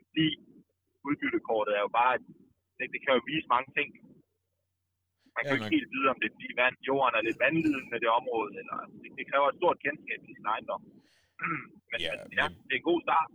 fordi 0.07 0.27
udbyttekortet 1.07 1.71
er 1.77 1.83
jo 1.87 1.91
bare, 2.01 2.15
det, 2.77 2.85
det 2.93 2.99
kan 3.03 3.15
jo 3.17 3.21
vise 3.31 3.47
mange 3.55 3.69
ting, 3.77 3.89
man 5.35 5.41
kan 5.43 5.51
ja, 5.51 5.57
ikke 5.57 5.75
helt 5.77 5.89
vide, 5.95 6.07
om 6.13 6.17
det 6.21 6.27
er 6.29 6.33
fordi 6.37 6.49
vand, 6.61 6.75
jorden 6.89 7.13
er 7.19 7.23
lidt 7.27 7.39
vandlidende 7.45 7.97
det 8.03 8.11
område, 8.19 8.51
eller 8.61 8.77
det, 9.01 9.09
det 9.17 9.25
kræver 9.31 9.47
et 9.51 9.57
stort 9.61 9.77
kendskab 9.85 10.19
til 10.25 10.33
sin 10.37 10.47
ejendom. 10.53 10.81
men, 11.91 11.97
ja, 12.05 12.11
men, 12.29 12.33
ja, 12.39 12.45
det 12.67 12.73
er 12.75 12.81
en 12.83 12.89
god 12.91 13.01
start. 13.07 13.29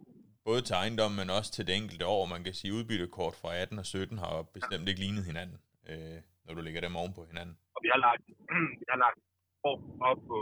Både 0.48 0.60
til 0.66 0.74
ejendom, 0.82 1.12
men 1.20 1.28
også 1.38 1.50
til 1.56 1.64
det 1.68 1.74
enkelte 1.80 2.04
år. 2.16 2.22
Man 2.34 2.42
kan 2.46 2.54
sige, 2.60 2.76
udbyttekort 2.78 3.34
fra 3.40 3.50
18 3.62 3.82
og 3.82 3.86
17 3.86 4.18
har 4.24 4.32
bestemt 4.56 4.86
ikke 4.90 5.02
lignet 5.04 5.24
hinanden, 5.30 5.58
øh, 5.90 6.18
når 6.44 6.52
du 6.56 6.60
lægger 6.66 6.82
dem 6.86 7.00
oven 7.00 7.12
på 7.18 7.22
hinanden. 7.30 7.54
Og 7.76 7.80
vi 7.84 7.88
har 7.94 8.00
lagt, 8.08 8.24
vi 8.80 8.86
har 8.92 9.00
lagt 9.06 9.20
op 10.10 10.20
på, 10.30 10.38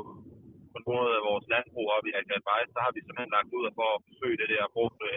på 0.73 0.79
nogle 0.87 1.09
af 1.19 1.23
vores 1.31 1.47
landbrug 1.53 1.87
op 1.97 2.05
i 2.11 2.13
Advice, 2.21 2.71
så 2.75 2.81
har 2.85 2.93
vi 2.97 3.01
simpelthen 3.03 3.33
lagt 3.37 3.51
ud 3.59 3.67
for 3.79 3.89
at 3.97 4.03
besøge 4.09 4.37
det 4.41 4.49
der 4.53 4.73
brugte 4.77 5.09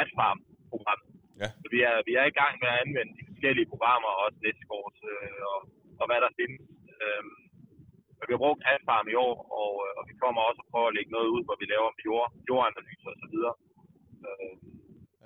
Adfarm-program. 0.00 1.00
Ja. 1.42 1.48
Så 1.62 1.66
vi 1.74 1.80
er, 1.90 1.96
vi 2.08 2.12
er 2.20 2.26
i 2.28 2.36
gang 2.40 2.54
med 2.62 2.68
at 2.72 2.80
anvende 2.84 3.12
de 3.18 3.24
forskellige 3.30 3.70
programmer, 3.72 4.10
også 4.24 4.38
Netscores 4.44 4.98
øh, 5.14 5.42
og 5.52 5.58
og 6.00 6.04
hvad 6.08 6.20
der 6.24 6.36
findes. 6.38 6.62
Øhm, 7.04 7.34
vi 8.28 8.32
har 8.34 8.44
brugt 8.44 8.62
Adfarm 8.72 9.08
i 9.14 9.16
år, 9.26 9.36
og, 9.62 9.72
øh, 9.84 9.92
og 9.98 10.02
vi 10.08 10.14
kommer 10.22 10.40
også 10.48 10.60
at 10.64 10.70
prøve 10.72 10.88
at 10.88 10.96
lægge 10.96 11.14
noget 11.16 11.28
ud, 11.34 11.42
hvor 11.46 11.56
vi 11.60 11.66
laver 11.74 11.90
jord, 12.08 12.28
jordanalyser 12.48 13.10
osv. 13.14 13.36
Øhm, 14.28 14.58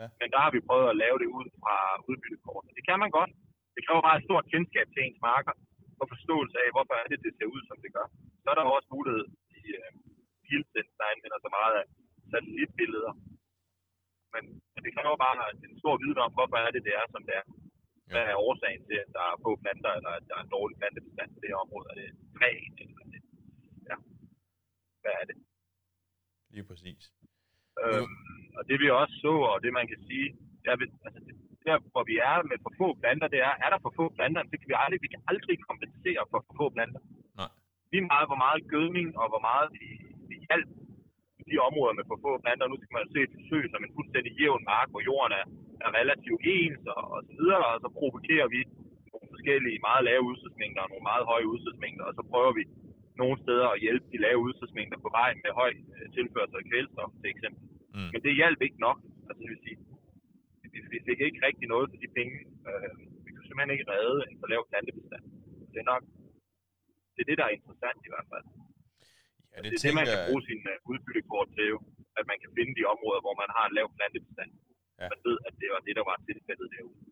ja. 0.00 0.06
Men 0.20 0.28
der 0.32 0.40
har 0.44 0.50
vi 0.56 0.66
prøvet 0.68 0.88
at 0.90 1.00
lave 1.04 1.16
det 1.22 1.28
ud 1.38 1.46
fra 1.62 1.76
udbyttekort. 2.10 2.64
Det 2.78 2.84
kan 2.88 2.98
man 3.02 3.10
godt. 3.18 3.32
Det 3.76 3.82
kræver 3.86 4.02
bare 4.06 4.18
et 4.18 4.26
stort 4.28 4.46
kendskab 4.52 4.86
til 4.90 5.02
ens 5.06 5.20
marker 5.28 5.54
og 6.00 6.06
forståelse 6.12 6.56
af, 6.64 6.68
hvorfor 6.74 6.94
er 7.02 7.06
det, 7.12 7.18
det 7.24 7.32
ser 7.34 7.52
ud, 7.54 7.62
som 7.70 7.78
det 7.84 7.90
gør. 7.96 8.06
Så 8.42 8.46
er 8.50 8.56
der 8.56 8.76
også 8.76 8.88
mulighed 8.96 9.24
i 9.58 9.60
øh, 9.80 9.90
Fieldsense, 10.46 10.94
der 11.00 11.06
anvender 11.12 11.38
så 11.42 11.50
meget 11.58 11.74
af 11.80 11.84
satellitbilleder. 12.30 13.12
Men 14.34 14.42
det 14.84 14.92
kræver 14.96 15.16
bare 15.26 15.36
en 15.66 15.76
stor 15.82 15.94
viden 16.02 16.20
om, 16.24 16.30
hvorfor 16.36 16.58
er 16.64 16.70
det, 16.74 16.82
det 16.88 16.94
er, 17.00 17.06
som 17.14 17.22
det 17.28 17.34
er. 17.40 17.44
Hvad 18.12 18.24
er 18.32 18.36
årsagen 18.48 18.82
til, 18.88 18.96
at 19.04 19.10
der 19.16 19.24
er 19.30 19.42
få 19.44 19.50
planter, 19.62 19.92
eller 19.98 20.12
at 20.18 20.24
der 20.28 20.34
er 20.36 20.42
en 20.44 20.54
dårlig 20.56 20.76
plantebestand 20.80 21.30
i 21.32 21.40
det 21.42 21.50
her 21.52 21.64
område? 21.64 21.86
Er 21.92 21.96
det 22.00 22.08
træ, 22.36 22.50
eller 22.82 23.04
det? 23.14 23.22
Ja. 23.90 23.96
Hvad 25.02 25.14
er 25.20 25.24
det? 25.30 25.36
Lige 26.54 26.66
præcis. 26.70 27.02
Øhm, 27.82 28.16
og 28.58 28.62
det 28.68 28.76
vi 28.82 28.86
også 29.02 29.14
så, 29.24 29.34
og 29.52 29.58
det 29.64 29.72
man 29.78 29.86
kan 29.92 30.00
sige, 30.08 30.26
der, 30.64 30.72
altså, 31.06 31.20
der 31.66 31.76
hvor 31.92 32.04
vi 32.10 32.16
er 32.30 32.36
med 32.50 32.58
for 32.64 32.72
få 32.80 32.88
planter, 33.00 33.28
det 33.34 33.40
er, 33.48 33.54
er 33.64 33.70
der 33.72 33.80
for 33.84 33.92
få 33.98 34.04
planter, 34.16 34.40
så 34.50 34.54
kan 34.58 34.70
vi 34.72 34.76
aldrig, 34.82 34.98
vi 35.06 35.12
kan 35.14 35.22
aldrig 35.30 35.56
kompensere 35.68 36.22
for 36.30 36.40
for 36.46 36.54
få 36.60 36.66
planter. 36.76 37.00
Nej. 37.40 37.50
Lige 37.92 38.06
meget, 38.12 38.26
hvor 38.30 38.40
meget 38.46 38.68
gødning 38.74 39.08
og 39.20 39.26
hvor 39.32 39.42
meget 39.48 39.68
vi, 39.76 39.86
vi 40.30 40.36
hjælp 40.48 40.70
i 41.40 41.42
de 41.50 41.56
områder 41.68 41.94
med 41.98 42.04
for 42.10 42.18
få 42.24 42.32
planter. 42.44 42.64
Nu 42.66 42.76
skal 42.78 42.96
man 42.98 43.12
se 43.14 43.20
et 43.26 43.34
forsøg 43.38 43.64
som 43.72 43.84
en 43.86 43.94
fuldstændig 43.96 44.32
jævn 44.40 44.62
mark, 44.72 44.88
hvor 44.92 45.02
jorden 45.10 45.32
er 45.40 45.44
er 45.86 45.90
relativt 46.00 46.42
ens 46.56 46.82
og, 46.94 47.02
og 47.14 47.20
så 47.26 47.32
videre, 47.40 47.64
og 47.72 47.78
så 47.84 47.88
provokerer 47.98 48.48
vi 48.54 48.60
nogle 49.12 49.28
forskellige 49.34 49.78
meget 49.88 50.02
lave 50.08 50.22
udstødsmængder 50.30 50.82
og 50.84 50.90
nogle 50.92 51.08
meget 51.10 51.24
høje 51.30 51.46
udstødsmængder, 51.52 52.04
og 52.10 52.14
så 52.18 52.22
prøver 52.32 52.52
vi 52.58 52.64
nogle 53.22 53.36
steder 53.44 53.68
at 53.74 53.82
hjælpe 53.84 54.06
de 54.12 54.18
lave 54.26 54.38
udstødsmængder 54.46 54.98
på 55.04 55.10
vej 55.18 55.30
med 55.44 55.50
høj 55.60 55.72
øh, 55.96 56.06
tilførsel 56.16 56.56
af 56.60 56.64
kvælstof, 56.70 57.10
til 57.20 57.28
eksempel. 57.34 57.62
Mm. 57.94 58.08
Men 58.12 58.20
det 58.24 58.38
hjalp 58.40 58.60
ikke 58.66 58.80
nok. 58.86 58.98
Altså, 59.28 59.40
det 59.42 59.50
vil 59.52 59.60
sige, 59.66 59.78
vi, 60.72 60.78
vi 60.92 60.98
fik 61.08 61.20
ikke 61.28 61.40
rigtig 61.48 61.66
noget 61.74 61.86
for 61.90 61.98
de 62.02 62.08
penge. 62.18 62.36
Øh, 62.68 62.92
vi 63.24 63.30
kunne 63.32 63.46
simpelthen 63.46 63.74
ikke 63.76 63.90
redde 63.94 64.18
en 64.30 64.38
for 64.40 64.48
lav 64.52 64.62
plantebestand. 64.70 65.24
Det 65.72 65.80
er 65.84 65.88
nok 65.94 66.02
det 67.20 67.20
er 67.24 67.30
det, 67.30 67.40
der 67.40 67.46
er 67.48 67.56
interessant 67.58 68.00
i 68.06 68.10
hvert 68.12 68.28
fald. 68.32 68.46
Ja, 69.52 69.58
det, 69.62 69.68
det 69.70 69.76
er 69.78 69.84
det, 69.86 69.98
man 70.00 70.06
kan 70.10 70.18
bruge 70.28 70.42
sin 70.48 70.60
uh, 70.72 70.90
udbyttekort 70.90 71.48
til, 71.56 71.66
jo, 71.72 71.78
at 72.18 72.24
man 72.30 72.38
kan 72.42 72.50
finde 72.56 72.72
de 72.78 72.84
områder, 72.94 73.20
hvor 73.24 73.36
man 73.42 73.50
har 73.56 73.64
en 73.66 73.74
lav 73.78 73.86
plantebestand. 73.96 74.50
Ja. 75.00 75.08
Man 75.14 75.22
ved, 75.28 75.38
at 75.46 75.54
det 75.60 75.68
var 75.74 75.80
det, 75.86 75.96
der 75.96 76.04
var 76.10 76.16
tilfældet 76.28 76.68
derude. 76.76 77.10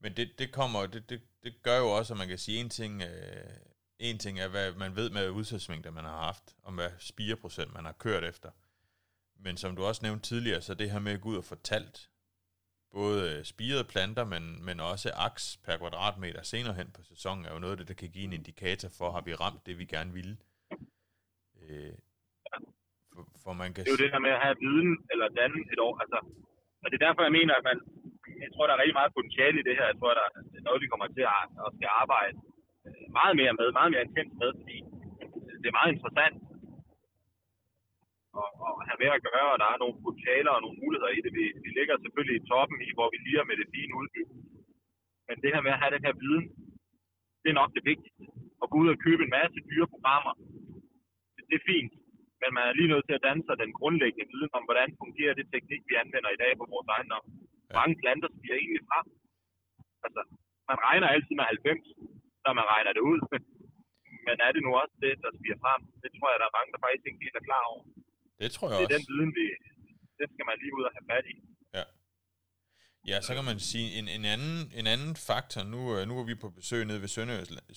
Men 0.00 0.12
det, 0.16 0.38
det 0.38 0.52
kommer, 0.52 0.86
det, 0.86 1.10
det, 1.10 1.20
det 1.44 1.62
gør 1.62 1.78
jo 1.78 1.88
også, 1.98 2.14
at 2.14 2.18
man 2.18 2.28
kan 2.28 2.38
sige 2.38 2.60
en 2.60 2.70
ting, 2.70 3.02
øh, 3.02 3.56
en 3.98 4.18
ting 4.18 4.40
er, 4.40 4.48
hvad 4.48 4.74
man 4.74 4.96
ved 4.96 5.10
med 5.10 5.30
udsatsmængder, 5.30 5.90
man 5.90 6.04
har 6.04 6.18
haft, 6.24 6.56
om 6.64 6.74
hvad 6.74 6.90
spireprocent 6.98 7.74
man 7.74 7.84
har 7.84 7.92
kørt 7.92 8.24
efter. 8.24 8.50
Men 9.44 9.56
som 9.56 9.76
du 9.76 9.84
også 9.84 10.02
nævnte 10.04 10.28
tidligere, 10.28 10.60
så 10.60 10.74
det 10.74 10.90
her 10.90 10.98
med 10.98 11.12
at 11.12 11.20
gå 11.20 11.28
ud 11.28 11.36
og 11.36 11.44
fortalt 11.44 12.10
både 12.92 13.44
spirede 13.44 13.84
planter, 13.84 14.24
men, 14.24 14.64
men 14.64 14.80
også 14.80 15.08
aks 15.26 15.56
per 15.64 15.76
kvadratmeter 15.76 16.42
senere 16.42 16.74
hen 16.74 16.90
på 16.90 17.02
sæsonen, 17.02 17.44
er 17.44 17.52
jo 17.52 17.58
noget 17.58 17.72
af 17.72 17.78
det, 17.78 17.88
der 17.88 17.94
kan 17.94 18.10
give 18.10 18.24
en 18.24 18.32
indikator 18.32 18.88
for, 18.98 19.10
har 19.10 19.20
vi 19.20 19.34
ramt 19.34 19.66
det, 19.66 19.78
vi 19.78 19.84
gerne 19.84 20.12
ville. 20.12 20.36
Øh, 21.62 21.92
for, 23.14 23.28
for 23.42 23.52
man 23.52 23.74
kan 23.74 23.84
det 23.84 23.90
er 23.90 23.96
jo 23.98 24.04
det 24.04 24.12
der 24.12 24.18
med 24.18 24.30
at 24.30 24.42
have 24.46 24.56
viden, 24.60 24.92
eller 25.12 25.28
danne 25.28 25.72
et 25.72 25.78
år, 25.78 25.98
altså 25.98 26.18
og 26.82 26.86
det 26.88 26.96
er 26.96 27.06
derfor, 27.06 27.22
jeg 27.22 27.36
mener, 27.38 27.54
at 27.56 27.64
man, 27.70 27.78
jeg 28.44 28.50
tror, 28.52 28.64
der 28.66 28.74
er 28.74 28.82
rigtig 28.82 28.98
meget 29.00 29.16
potentiale 29.16 29.56
i 29.60 29.66
det 29.68 29.74
her. 29.78 29.86
Jeg 29.90 29.98
tror, 29.98 30.10
der 30.18 30.24
er 30.58 30.64
noget, 30.66 30.82
vi 30.84 30.90
kommer 30.92 31.06
til 31.16 31.24
at, 31.36 31.44
at 31.64 31.70
skal 31.76 31.90
arbejde 32.02 32.36
øh, 32.86 33.04
meget 33.18 33.34
mere 33.40 33.52
med, 33.58 33.68
meget 33.78 33.90
mere 33.92 34.04
intens 34.06 34.34
med, 34.42 34.50
fordi 34.60 34.76
det 35.60 35.68
er 35.68 35.78
meget 35.78 35.92
interessant 35.94 36.36
at, 38.42 38.50
at 38.66 38.86
have 38.88 39.00
med 39.02 39.10
at 39.16 39.24
gøre, 39.28 39.48
og 39.52 39.58
der 39.62 39.68
er 39.70 39.78
nogle 39.82 40.00
potentialer 40.04 40.52
og 40.54 40.62
nogle 40.64 40.80
muligheder 40.82 41.12
i 41.18 41.20
det. 41.24 41.32
Vi, 41.38 41.44
vi 41.64 41.70
ligger 41.78 41.94
selvfølgelig 42.04 42.36
i 42.38 42.46
toppen 42.50 42.78
i, 42.86 42.88
hvor 42.96 43.08
vi 43.12 43.18
liger 43.26 43.44
med 43.48 43.56
det 43.60 43.68
fine 43.74 43.92
udbytte. 44.00 44.34
Men 45.28 45.36
det 45.42 45.50
her 45.54 45.62
med 45.64 45.72
at 45.74 45.82
have 45.82 45.94
den 45.96 46.06
her 46.06 46.14
viden, 46.22 46.46
det 47.42 47.48
er 47.50 47.60
nok 47.60 47.72
det 47.76 47.84
vigtigste. 47.90 48.24
At 48.62 48.70
gå 48.70 48.76
ud 48.82 48.88
og 48.94 48.98
købe 49.06 49.22
en 49.24 49.34
masse 49.38 49.58
dyre 49.70 49.88
programmer, 49.94 50.32
det, 51.34 51.42
det 51.50 51.56
er 51.58 51.68
fint 51.72 51.92
men 52.42 52.50
man 52.56 52.64
er 52.70 52.74
lige 52.78 52.92
nødt 52.92 53.06
til 53.06 53.18
at 53.18 53.24
danne 53.28 53.44
sig 53.46 53.56
den 53.64 53.72
grundlæggende 53.78 54.30
viden 54.32 54.52
om, 54.58 54.64
hvordan 54.68 54.88
fungerer 55.02 55.34
det 55.38 55.46
teknik, 55.54 55.82
vi 55.90 55.94
anvender 56.02 56.30
i 56.32 56.40
dag 56.44 56.52
på 56.60 56.64
vores 56.72 56.88
ejendom. 56.94 57.24
Ja. 57.68 57.74
Mange 57.80 57.94
planter 58.02 58.28
stiger 58.30 58.56
egentlig 58.62 58.84
frem. 58.90 59.06
Altså, 60.06 60.22
man 60.70 60.78
regner 60.86 61.06
altid 61.14 61.34
med 61.38 61.46
90, 61.52 61.86
når 62.44 62.52
man 62.58 62.66
regner 62.74 62.92
det 62.96 63.04
ud. 63.12 63.20
Men 64.26 64.36
er 64.46 64.50
det 64.54 64.62
nu 64.66 64.70
også 64.82 64.96
det, 65.04 65.12
der 65.24 65.30
stiger 65.38 65.58
frem? 65.64 65.80
Det 66.02 66.10
tror 66.16 66.28
jeg, 66.32 66.38
der 66.42 66.48
er 66.50 66.56
mange, 66.58 66.70
der 66.74 66.80
faktisk 66.86 67.04
ikke 67.08 67.38
er 67.40 67.46
klar 67.50 67.64
over. 67.72 67.84
Det 68.42 68.50
tror 68.54 68.66
jeg 68.68 68.74
det 68.74 68.78
også. 68.78 68.88
Det 68.88 68.94
er 68.94 68.98
den 68.98 69.04
viden, 69.10 69.30
vi, 69.38 69.44
den 70.20 70.28
skal 70.34 70.44
man 70.50 70.56
lige 70.62 70.72
ud 70.78 70.84
og 70.88 70.92
have 70.96 71.06
fat 71.12 71.26
i. 71.34 71.36
Ja. 71.78 71.84
Ja, 73.10 73.18
så 73.26 73.32
kan 73.36 73.44
man 73.50 73.58
sige, 73.70 73.88
en, 73.98 74.06
en, 74.16 74.24
anden, 74.34 74.56
en 74.80 74.86
anden 74.94 75.14
faktor, 75.28 75.62
nu, 75.74 75.80
øh, 75.96 76.00
nu 76.08 76.14
er 76.20 76.26
vi 76.30 76.34
på 76.44 76.48
besøg 76.58 76.80
nede 76.84 77.00
ved 77.04 77.10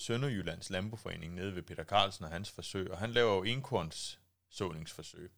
Sønderjyllands 0.06 0.70
Landboforening, 0.74 1.32
nede 1.36 1.56
ved 1.56 1.64
Peter 1.70 1.84
Carlsen 1.94 2.26
og 2.26 2.32
hans 2.32 2.50
forsøg, 2.58 2.92
og 2.92 2.98
han 2.98 3.12
laver 3.18 3.34
jo 3.38 3.44
enkorns 3.44 4.21
såningsforsøg. 4.52 5.32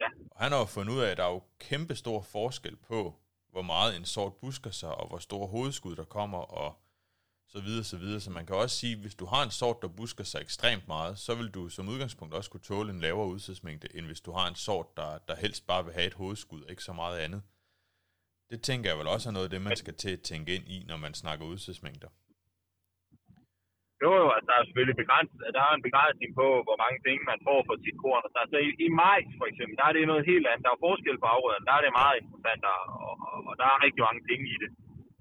Ja. 0.00 0.06
Og 0.30 0.42
han 0.42 0.52
har 0.52 0.58
jo 0.58 0.64
fundet 0.64 0.94
ud 0.94 1.00
af, 1.00 1.10
at 1.10 1.16
der 1.16 1.24
er 1.24 1.30
jo 1.30 1.42
kæmpe 1.58 1.96
stor 1.96 2.22
forskel 2.22 2.76
på, 2.76 3.14
hvor 3.50 3.62
meget 3.62 3.96
en 3.96 4.04
sort 4.04 4.34
busker 4.34 4.70
sig, 4.70 4.94
og 4.94 5.08
hvor 5.08 5.18
store 5.18 5.48
hovedskud 5.48 5.96
der 5.96 6.04
kommer, 6.04 6.38
og 6.38 6.82
så 7.46 7.60
videre, 7.60 7.84
så 7.84 7.96
videre. 7.96 8.20
Så 8.20 8.30
man 8.30 8.46
kan 8.46 8.56
også 8.56 8.76
sige, 8.76 8.92
at 8.92 8.98
hvis 8.98 9.14
du 9.14 9.26
har 9.26 9.42
en 9.42 9.50
sort, 9.50 9.82
der 9.82 9.88
busker 9.88 10.24
sig 10.24 10.40
ekstremt 10.40 10.88
meget, 10.88 11.18
så 11.18 11.34
vil 11.34 11.50
du 11.50 11.68
som 11.68 11.88
udgangspunkt 11.88 12.34
også 12.34 12.50
kunne 12.50 12.60
tåle 12.60 12.92
en 12.92 13.00
lavere 13.00 13.28
udsatsmængde, 13.28 13.96
end 13.96 14.06
hvis 14.06 14.20
du 14.20 14.32
har 14.32 14.48
en 14.48 14.54
sort, 14.54 14.96
der, 14.96 15.18
der 15.18 15.36
helst 15.36 15.66
bare 15.66 15.84
vil 15.84 15.94
have 15.94 16.06
et 16.06 16.14
hovedskud, 16.14 16.62
og 16.62 16.70
ikke 16.70 16.84
så 16.84 16.92
meget 16.92 17.18
andet. 17.18 17.42
Det 18.50 18.62
tænker 18.62 18.90
jeg 18.90 18.98
vel 18.98 19.06
også 19.06 19.28
er 19.28 19.32
noget 19.32 19.44
af 19.44 19.50
det, 19.50 19.62
man 19.62 19.76
skal 19.76 19.94
til 19.94 20.10
at 20.10 20.22
tænke 20.22 20.54
ind 20.54 20.68
i, 20.68 20.84
når 20.84 20.96
man 20.96 21.14
snakker 21.14 21.46
udsatsmængder. 21.46 22.08
Jo, 24.04 24.10
jo, 24.20 24.26
altså, 24.36 24.48
der 24.50 24.56
er 24.56 24.66
selvfølgelig 24.66 25.00
begrænset, 25.02 25.38
der 25.56 25.62
er 25.68 25.74
en 25.74 25.86
begrænsning 25.88 26.30
på, 26.40 26.46
hvor 26.66 26.78
mange 26.84 26.98
penge 27.06 27.22
man 27.30 27.40
får 27.48 27.60
for 27.68 27.76
sit 27.84 27.98
korn. 28.02 28.22
Altså, 28.26 28.38
altså 28.44 28.58
i, 28.66 28.68
i 28.86 28.88
majs, 29.00 29.30
for 29.40 29.46
eksempel, 29.50 29.74
der 29.80 29.86
er 29.86 29.94
det 29.94 30.10
noget 30.12 30.30
helt 30.32 30.46
andet. 30.50 30.66
Der 30.66 30.72
er 30.74 30.84
forskel 30.88 31.16
på 31.20 31.28
afgrøden. 31.34 31.68
Der 31.68 31.74
er 31.76 31.82
det 31.84 31.98
meget 32.00 32.16
interessant, 32.20 32.62
og, 32.74 32.80
og, 33.06 33.14
og, 33.48 33.54
der 33.60 33.66
er 33.68 33.84
rigtig 33.86 34.02
mange 34.08 34.22
penge 34.30 34.44
i 34.54 34.56
det. 34.62 34.70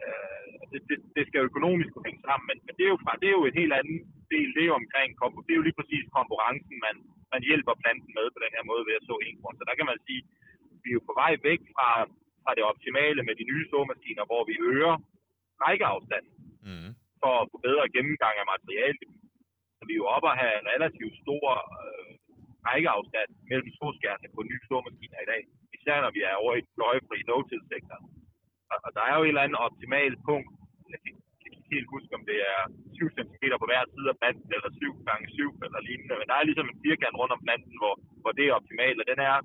Øh, 0.05 0.51
det, 0.71 0.79
det, 0.89 0.97
det, 1.15 1.23
skal 1.27 1.47
økonomisk 1.49 1.89
kunne 1.91 2.09
hænge 2.09 2.23
sammen, 2.27 2.45
men, 2.49 2.57
men 2.65 2.73
det, 2.77 2.83
er 2.85 2.91
jo 2.93 2.99
fra, 3.03 3.11
det 3.21 3.27
er 3.29 3.37
jo 3.39 3.45
et 3.49 3.59
helt 3.61 3.73
andet 3.79 3.99
del. 4.33 4.47
Det 4.55 4.61
er 4.63 4.69
jo 4.71 4.81
omkring, 4.83 5.09
det 5.45 5.51
er 5.53 5.59
jo 5.59 5.67
lige 5.67 5.79
præcis 5.79 6.05
konkurrencen, 6.17 6.75
man, 6.85 6.95
man 7.33 7.41
hjælper 7.49 7.81
planten 7.83 8.11
med 8.17 8.27
på 8.31 8.39
den 8.43 8.51
her 8.55 8.63
måde 8.71 8.83
ved 8.87 8.99
at 8.99 9.07
så 9.09 9.15
en 9.27 9.37
korn. 9.41 9.57
Så 9.59 9.65
der 9.69 9.75
kan 9.77 9.89
man 9.91 9.99
sige, 10.07 10.21
vi 10.83 10.87
er 10.89 10.97
jo 10.97 11.03
på 11.09 11.13
vej 11.21 11.33
væk 11.49 11.61
fra, 11.75 11.89
fra 12.43 12.51
det 12.57 12.63
optimale 12.71 13.21
med 13.27 13.35
de 13.39 13.49
nye 13.51 13.65
såmaskiner, 13.71 14.25
hvor 14.29 14.41
vi 14.49 14.55
øger 14.71 14.95
rækkeafstanden. 15.63 16.33
Mm 16.69 16.91
for 17.23 17.33
at 17.41 17.49
få 17.51 17.57
bedre 17.67 17.85
gennemgang 17.95 18.35
af 18.41 18.47
materialet. 18.53 19.09
Så 19.77 19.81
vi 19.87 19.93
er 19.93 20.01
jo 20.03 20.07
oppe 20.15 20.27
at 20.31 20.39
have 20.41 20.55
en 20.61 20.71
relativt 20.73 21.15
stor 21.23 21.47
øh, 21.81 22.11
rækkeafstand 22.67 23.31
mellem 23.49 23.69
såskærne 23.79 24.27
på 24.35 24.41
nye 24.49 24.65
stormaskiner 24.67 25.19
i 25.21 25.29
dag. 25.33 25.41
Især 25.77 25.97
når 26.03 26.11
vi 26.17 26.21
er 26.29 26.35
over 26.43 26.53
i 26.55 26.63
den 26.65 26.73
fløjefri 26.75 27.17
no 27.29 27.37
sektor 27.71 27.99
Og, 28.71 28.77
og 28.85 28.89
der 28.95 29.03
er 29.09 29.13
jo 29.17 29.23
et 29.23 29.31
eller 29.31 29.45
andet 29.45 29.63
optimalt 29.67 30.19
punkt. 30.29 30.49
Jeg 30.93 30.99
kan, 31.03 31.13
kan 31.41 31.49
ikke 31.55 31.73
helt 31.75 31.89
huske, 31.95 32.11
om 32.17 32.23
det 32.31 32.39
er 32.53 32.61
7 32.99 33.09
cm 33.17 33.43
på 33.61 33.67
hver 33.69 33.83
side 33.93 34.07
af 34.13 34.17
planten, 34.21 34.49
eller 34.57 34.71
7 34.71 35.09
gange 35.09 35.25
7 35.39 35.65
eller 35.65 35.81
lignende. 35.87 36.15
Men 36.19 36.27
der 36.29 36.35
er 36.37 36.47
ligesom 36.49 36.69
en 36.69 36.81
firkant 36.85 37.19
rundt 37.19 37.35
om 37.35 37.43
planten, 37.45 37.75
hvor, 37.81 37.93
hvor 38.21 38.33
det 38.37 38.45
er 38.45 38.57
optimalt. 38.59 38.99
Og 39.01 39.07
den 39.11 39.19
er, 39.29 39.35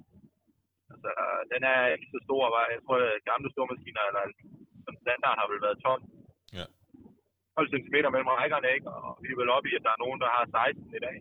altså, 0.93 1.11
den 1.53 1.63
er 1.73 1.81
ikke 1.95 2.13
så 2.15 2.21
stor. 2.27 2.43
Jeg 2.75 2.81
tror, 2.85 2.99
at 3.15 3.27
gamle 3.31 3.49
stormaskiner 3.55 4.03
eller 4.11 4.25
som 4.87 4.95
standard 5.05 5.37
har 5.41 5.47
vel 5.53 5.61
været 5.67 5.83
12 5.83 6.03
12 7.57 7.69
cm 7.75 7.97
mellem 8.15 8.31
rækkerne, 8.41 8.69
ikke? 8.77 8.87
Og 8.97 9.11
vi 9.23 9.29
er 9.35 9.39
vel 9.41 9.51
oppe 9.57 9.67
i, 9.71 9.73
at 9.79 9.85
der 9.87 9.93
er 9.97 10.01
nogen, 10.05 10.19
der 10.23 10.29
har 10.37 10.43
16 10.47 10.99
i 10.99 11.01
dag. 11.07 11.17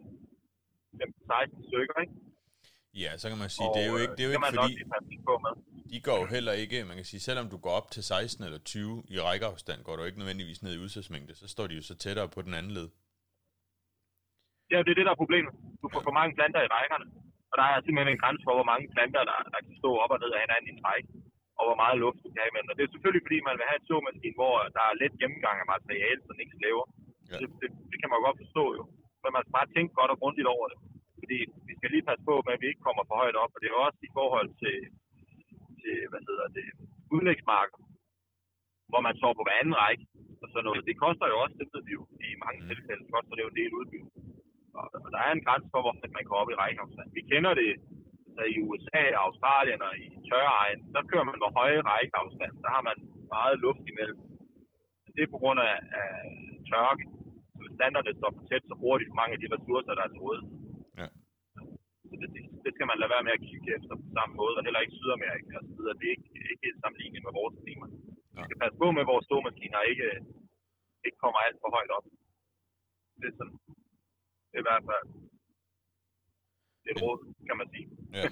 16 1.28 1.70
stykker, 1.70 1.98
ikke? 2.04 2.14
Ja, 3.04 3.12
så 3.22 3.26
kan 3.32 3.40
man 3.44 3.52
sige, 3.58 3.70
og, 3.70 3.74
det 3.76 3.82
er 3.86 3.90
jo 3.94 3.98
ikke, 4.04 4.14
det 4.18 4.24
er 4.24 4.28
jo 4.30 4.34
ikke 4.36 4.50
fordi, 4.52 4.74
på 5.30 5.34
med. 5.46 5.54
de 5.94 5.98
går 6.08 6.18
jo 6.22 6.28
heller 6.36 6.54
ikke, 6.64 6.78
man 6.90 6.98
kan 7.00 7.08
sige, 7.12 7.22
selvom 7.30 7.48
du 7.54 7.58
går 7.66 7.74
op 7.80 7.88
til 7.96 8.04
16 8.04 8.46
eller 8.48 8.60
20 8.60 9.04
i 9.16 9.18
rækkeafstand, 9.28 9.80
går 9.88 9.96
du 9.96 10.04
ikke 10.08 10.22
nødvendigvis 10.22 10.64
ned 10.66 10.74
i 10.76 10.84
udsatsmængde, 10.86 11.34
så 11.42 11.48
står 11.54 11.66
de 11.68 11.76
jo 11.80 11.84
så 11.90 11.96
tættere 12.04 12.30
på 12.36 12.42
den 12.48 12.54
anden 12.60 12.72
led. 12.78 12.88
Ja, 14.72 14.78
det 14.86 14.92
er 14.92 14.98
det, 15.00 15.08
der 15.08 15.16
er 15.16 15.24
problemet. 15.24 15.54
Du 15.82 15.88
får 15.94 16.02
for 16.08 16.16
mange 16.20 16.32
planter 16.38 16.62
i 16.68 16.70
rækkerne, 16.78 17.08
og 17.52 17.56
der 17.60 17.66
er 17.72 17.78
simpelthen 17.82 18.14
en 18.14 18.22
grænse 18.24 18.44
for, 18.48 18.54
hvor 18.60 18.70
mange 18.72 18.86
planter, 18.96 19.22
der, 19.30 19.38
der 19.54 19.60
kan 19.66 19.76
stå 19.82 19.90
op 20.04 20.12
og 20.16 20.20
ned 20.24 20.32
af 20.36 20.42
hinanden 20.44 20.68
i 20.70 20.74
en 20.78 20.86
række 20.90 21.08
og 21.62 21.66
hvor 21.70 21.82
meget 21.84 22.02
luft 22.04 22.24
du 22.24 22.30
kan 22.34 22.44
have 22.46 22.56
med. 22.56 22.72
Og 22.72 22.76
det 22.78 22.84
er 22.84 22.94
selvfølgelig, 22.94 23.26
fordi 23.26 23.40
man 23.50 23.58
vil 23.58 23.70
have 23.70 23.80
en 23.82 23.90
såmaskine, 23.92 24.38
hvor 24.40 24.56
der 24.78 24.84
er 24.90 25.00
let 25.02 25.14
gennemgang 25.22 25.58
af 25.60 25.68
materiale, 25.76 26.20
så 26.22 26.30
den 26.34 26.44
ikke 26.44 26.58
slæver. 26.60 26.86
Ja. 27.32 27.38
Det, 27.42 27.48
det, 27.62 27.70
det, 27.92 27.98
kan 28.00 28.10
man 28.10 28.18
jo 28.20 28.24
godt 28.28 28.42
forstå 28.44 28.66
jo. 28.78 28.84
Men 29.22 29.30
man 29.36 29.44
skal 29.44 29.58
bare 29.60 29.74
tænke 29.76 29.92
godt 30.00 30.14
og 30.14 30.20
grundigt 30.22 30.52
over 30.56 30.66
det. 30.72 30.78
Fordi 31.22 31.38
vi 31.68 31.74
skal 31.78 31.90
lige 31.92 32.08
passe 32.10 32.24
på 32.30 32.36
med, 32.46 32.54
at 32.56 32.62
vi 32.64 32.68
ikke 32.72 32.86
kommer 32.88 33.04
for 33.06 33.16
højt 33.22 33.38
op. 33.44 33.52
Og 33.56 33.60
det 33.62 33.68
er 33.68 33.86
også 33.88 34.00
i 34.10 34.12
forhold 34.20 34.50
til, 34.64 34.78
til 35.82 35.96
hvad 36.12 36.22
hedder 36.30 36.48
det, 36.58 36.68
udlægsmarker, 37.16 37.80
hvor 38.92 39.02
man 39.08 39.16
står 39.22 39.32
på 39.36 39.44
hver 39.46 39.62
anden 39.62 39.78
række. 39.84 40.04
Og 40.44 40.48
sådan 40.52 40.66
noget. 40.68 40.88
Det 40.90 41.02
koster 41.06 41.28
jo 41.32 41.38
også, 41.44 41.56
det 41.60 41.68
ved 41.74 41.82
vi 41.88 41.94
jo, 41.98 42.04
i 42.28 42.30
mange 42.44 42.60
mm. 42.62 42.68
tilfælde 42.70 43.04
koster 43.14 43.34
det 43.36 43.44
jo 43.46 43.52
en 43.54 43.60
del 43.62 43.72
udbytte. 43.80 44.10
Og, 44.80 44.86
og 45.04 45.10
der 45.14 45.22
er 45.28 45.32
en 45.34 45.46
grænse 45.46 45.68
for, 45.74 45.82
hvor 45.84 45.94
man 46.16 46.24
kan 46.26 46.40
op 46.42 46.50
i 46.54 46.60
rækkeafstand. 46.62 47.10
Vi 47.18 47.22
kender 47.32 47.54
det 47.62 47.72
i 48.54 48.56
USA, 48.68 49.04
Australien 49.26 49.82
og 49.88 49.94
i 50.04 50.08
tørreegn, 50.30 50.80
der 50.96 51.10
kører 51.12 51.26
man 51.30 51.38
med 51.44 51.50
høje 51.60 51.82
rækkeafstand. 51.90 52.54
Der 52.64 52.70
har 52.76 52.84
man 52.90 52.98
meget 53.36 53.56
luft 53.66 53.84
imellem. 53.92 54.20
Det 55.16 55.22
er 55.24 55.34
på 55.36 55.42
grund 55.44 55.60
af, 55.70 55.76
af 56.02 56.12
tørke. 56.70 57.06
Så 57.52 57.58
hvis 57.62 57.74
standarderne 57.80 58.20
står 58.20 58.32
for 58.38 58.44
tæt, 58.50 58.64
så 58.70 58.76
bruger 58.82 58.98
de 58.98 59.10
for 59.10 59.20
mange 59.22 59.34
af 59.36 59.42
de 59.42 59.54
ressourcer, 59.56 59.94
der 59.98 60.04
er 60.04 60.12
til 60.12 60.24
rådighed. 60.26 60.52
Ja. 61.00 61.08
Så 62.10 62.14
det, 62.22 62.28
det, 62.36 62.44
det, 62.64 62.72
skal 62.76 62.88
man 62.90 63.00
lade 63.00 63.14
være 63.16 63.26
med 63.28 63.38
at 63.38 63.46
kigge 63.48 63.70
efter 63.78 63.94
på 64.04 64.08
samme 64.18 64.34
måde, 64.42 64.56
og 64.58 64.64
heller 64.66 64.84
ikke 64.84 64.98
Sydamerika 65.00 65.54
og 65.62 65.66
så 65.68 65.74
videre. 65.78 65.98
Det 66.00 66.06
er 66.08 66.16
ikke, 66.18 66.30
ikke 66.66 66.82
sammenlignet 66.84 67.22
med 67.28 67.34
vores 67.40 67.56
klima. 67.64 67.86
Ja. 67.90 68.40
Vi 68.40 68.44
skal 68.48 68.62
passe 68.64 68.78
på 68.82 68.88
med, 68.92 69.04
at 69.04 69.12
vores 69.14 69.26
stormaskiner 69.30 69.90
ikke, 69.92 70.10
ikke 71.06 71.20
kommer 71.24 71.40
alt 71.46 71.58
for 71.62 71.70
højt 71.78 71.92
op. 71.98 72.06
Det 73.20 73.28
er 73.32 73.36
sådan, 73.40 73.58
det 74.50 74.56
er 74.58 74.64
i 74.64 74.70
hvert 74.70 74.86
fald 74.90 75.06
et 76.90 77.02
råd, 77.02 77.34
kan 77.48 77.58
man 77.58 77.70
sige. 77.74 77.90
Ja. 78.14 78.30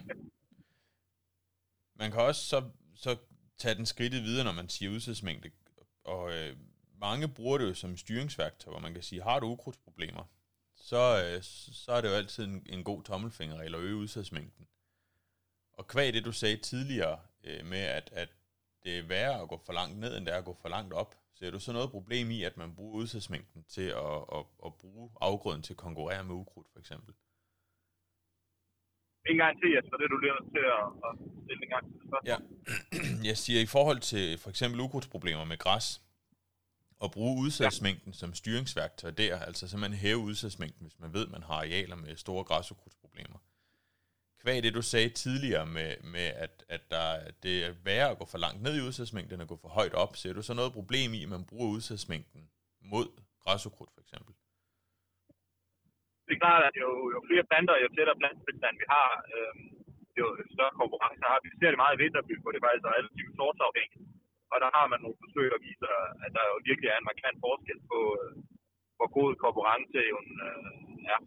Man 1.95 2.11
kan 2.11 2.21
også 2.21 2.45
så, 2.45 2.69
så 2.95 3.17
tage 3.57 3.75
den 3.75 3.85
skridtet 3.85 4.23
videre, 4.23 4.43
når 4.43 4.51
man 4.51 4.69
siger 4.69 4.91
udsatsmængde. 4.91 5.51
Og 6.03 6.31
øh, 6.33 6.57
mange 6.97 7.27
bruger 7.27 7.57
det 7.57 7.69
jo 7.69 7.73
som 7.73 7.97
styringsværktøj, 7.97 8.71
hvor 8.71 8.79
man 8.79 8.93
kan 8.93 9.03
sige, 9.03 9.21
har 9.21 9.39
du 9.39 9.47
ukrudtsproblemer, 9.47 10.23
så, 10.75 11.23
øh, 11.25 11.43
så 11.73 11.91
er 11.91 12.01
det 12.01 12.09
jo 12.09 12.13
altid 12.13 12.45
en, 12.45 12.65
en 12.69 12.83
god 12.83 13.03
tommelfingerregel 13.03 13.75
at 13.75 13.81
øge 13.81 13.95
udsatsmængden. 13.95 14.67
Og 15.73 15.87
kvæg 15.87 16.13
det, 16.13 16.25
du 16.25 16.31
sagde 16.31 16.57
tidligere 16.57 17.19
øh, 17.43 17.65
med, 17.65 17.79
at, 17.79 18.09
at 18.13 18.29
det 18.83 18.97
er 18.97 19.03
værre 19.03 19.41
at 19.41 19.49
gå 19.49 19.61
for 19.65 19.73
langt 19.73 19.99
ned, 19.99 20.17
end 20.17 20.25
det 20.25 20.33
er 20.33 20.37
at 20.37 20.45
gå 20.45 20.57
for 20.61 20.69
langt 20.69 20.93
op, 20.93 21.15
ser 21.33 21.51
du 21.51 21.59
så 21.59 21.73
noget 21.73 21.91
problem 21.91 22.31
i, 22.31 22.43
at 22.43 22.57
man 22.57 22.75
bruger 22.75 22.95
udsatsmængden 22.95 23.63
til 23.63 23.81
at, 23.81 24.15
at, 24.33 24.45
at 24.65 24.73
bruge 24.75 25.11
afgrøden 25.21 25.61
til 25.61 25.73
at 25.73 25.77
konkurrere 25.77 26.23
med 26.23 26.35
ukrudt, 26.35 26.67
for 26.73 26.79
eksempel? 26.79 27.13
En 29.31 29.37
gang 29.43 29.53
til, 29.61 29.69
Jesper, 29.75 29.95
det 29.97 30.05
er 30.05 30.11
du 30.15 30.19
lige 30.23 30.33
til 30.55 30.65
at, 30.77 30.85
at 31.05 31.11
stille 31.43 31.61
en 31.65 31.71
gang 31.75 31.83
til 31.87 31.99
Ja. 32.31 32.37
Jeg 33.29 33.37
siger, 33.43 33.59
i 33.61 33.69
forhold 33.75 33.99
til 34.11 34.37
for 34.37 34.49
eksempel 34.49 34.79
ukrudtsproblemer 34.79 35.45
med 35.45 35.57
græs, 35.57 36.01
at 37.03 37.11
bruge 37.11 37.41
udsatsmængden 37.43 38.11
ja. 38.13 38.17
som 38.17 38.33
styringsværktøj 38.33 39.11
der, 39.11 39.39
altså 39.39 39.67
simpelthen 39.67 39.99
hæve 39.99 40.17
udsatsmængden, 40.17 40.81
hvis 40.87 40.99
man 40.99 41.13
ved, 41.13 41.25
at 41.25 41.31
man 41.31 41.43
har 41.43 41.53
arealer 41.53 41.95
med 41.95 42.15
store 42.15 42.43
græsukrudtsproblemer. 42.43 43.39
Kvæg 44.41 44.63
det, 44.63 44.73
du 44.73 44.81
sagde 44.81 45.09
tidligere 45.09 45.65
med, 45.65 45.95
med 46.03 46.27
at, 46.43 46.65
at 46.69 46.91
der, 46.91 47.31
det 47.43 47.65
er 47.65 47.73
værre 47.83 48.09
at 48.09 48.17
gå 48.17 48.25
for 48.25 48.37
langt 48.37 48.61
ned 48.61 48.77
i 48.77 48.81
udsatsmængden, 48.87 49.33
end 49.33 49.41
at 49.41 49.47
gå 49.47 49.57
for 49.61 49.69
højt 49.69 49.93
op, 49.93 50.15
ser 50.15 50.33
du 50.33 50.41
så 50.41 50.53
noget 50.53 50.73
problem 50.73 51.13
i, 51.13 51.23
at 51.23 51.29
man 51.29 51.45
bruger 51.45 51.69
udsatsmængden 51.69 52.49
mod 52.81 53.07
græsukrudt 53.43 53.91
for 53.93 54.01
eksempel? 54.01 54.33
Det 56.29 56.35
er 56.35 56.45
klart, 56.45 56.63
at 56.69 56.75
jo, 56.83 56.89
jo 57.13 57.19
flere 57.29 57.47
planter, 57.49 57.83
jo 57.83 57.89
tættere 57.95 58.19
plantbestand 58.21 58.75
vi 58.81 58.87
har, 58.95 59.09
øh, 59.35 59.53
jo 60.19 60.25
større 60.55 60.79
konkurrence 60.81 61.23
har 61.31 61.39
vi. 61.41 61.47
Vi 61.53 61.59
ser 61.59 61.71
det 61.71 61.81
meget 61.83 61.95
i 61.95 62.01
vinterby, 62.03 62.33
hvor 62.41 62.51
det 62.53 62.63
faktisk 62.65 62.85
er 62.85 62.97
relativt 62.97 63.33
sortsafhængigt. 63.39 64.05
Og 64.51 64.57
der 64.63 64.69
har 64.77 64.85
man 64.91 64.99
nogle 65.03 65.21
forsøg, 65.23 65.47
der 65.53 65.65
viser, 65.67 65.91
at 66.25 66.31
der 66.37 66.43
jo 66.51 66.55
virkelig 66.69 66.89
er 66.89 66.99
en 66.99 67.09
markant 67.11 67.37
forskel 67.45 67.79
på, 67.91 67.99
øh, 68.21 68.31
hvor 68.97 69.09
god 69.17 69.29
konkurrence 69.45 69.99
jo 70.13 70.17
øh, 70.45 71.13
er. 71.13 71.19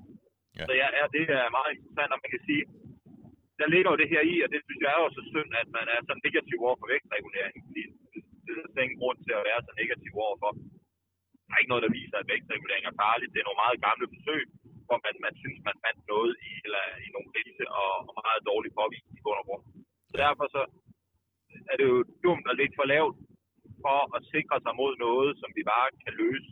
Ja. 0.59 0.65
Så 0.69 0.73
ja, 0.81 0.89
ja, 0.99 1.05
det 1.17 1.23
er 1.41 1.57
meget 1.59 1.73
interessant, 1.75 2.13
og 2.15 2.21
man 2.23 2.33
kan 2.35 2.43
sige, 2.49 2.65
der 3.61 3.73
ligger 3.75 3.91
jo 3.93 4.01
det 4.03 4.13
her 4.15 4.23
i, 4.33 4.35
og 4.45 4.49
det 4.55 4.61
synes 4.67 4.81
jeg 4.83 4.93
er 4.93 5.01
jo 5.05 5.11
så 5.19 5.23
synd, 5.33 5.51
at 5.63 5.69
man 5.79 5.87
er 5.95 6.01
så 6.09 6.15
negativ 6.27 6.59
over 6.67 6.77
for 6.81 6.89
vægtregulering. 6.93 7.57
Fordi 7.69 7.83
det 8.45 8.79
er 8.79 8.87
ingen 8.87 9.03
grund 9.03 9.19
til 9.27 9.35
at 9.39 9.47
være 9.51 9.61
så 9.67 9.73
negativ 9.81 10.13
overfor. 10.27 10.53
Der 11.47 11.53
er 11.55 11.61
ikke 11.61 11.73
noget, 11.73 11.87
der 11.87 11.97
viser, 12.01 12.17
at 12.19 12.31
vægtregulering 12.33 12.85
er 12.87 13.01
farligt. 13.05 13.33
Det 13.33 13.41
er 13.41 13.49
nogle 13.49 13.63
meget 13.65 13.85
gamle 13.87 14.07
forsøg, 14.15 14.43
hvor 14.93 15.01
man, 15.07 15.17
man 15.27 15.35
synes, 15.43 15.59
man 15.69 15.77
fandt 15.85 16.03
noget 16.15 16.33
i, 16.51 16.53
eller 16.67 16.85
i 17.05 17.09
nogle 17.15 17.29
krise 17.33 17.65
og, 17.81 17.93
og 18.17 18.21
meget 18.29 18.43
dårlig 18.51 18.71
påvisning 18.79 19.15
i 19.19 19.25
bund 19.25 19.41
og 19.43 19.47
grund. 19.49 19.65
Så 20.11 20.15
derfor 20.25 20.45
så 20.57 20.63
er 21.71 21.75
det 21.79 21.87
jo 21.93 21.99
dumt 22.27 22.47
at 22.51 22.59
ligge 22.61 22.75
for 22.79 22.87
lavt 22.95 23.17
for 23.85 23.99
at 24.17 24.23
sikre 24.35 24.57
sig 24.65 24.75
mod 24.81 24.93
noget, 25.07 25.31
som 25.41 25.51
vi 25.59 25.63
bare 25.73 25.89
kan 26.05 26.15
løse 26.23 26.51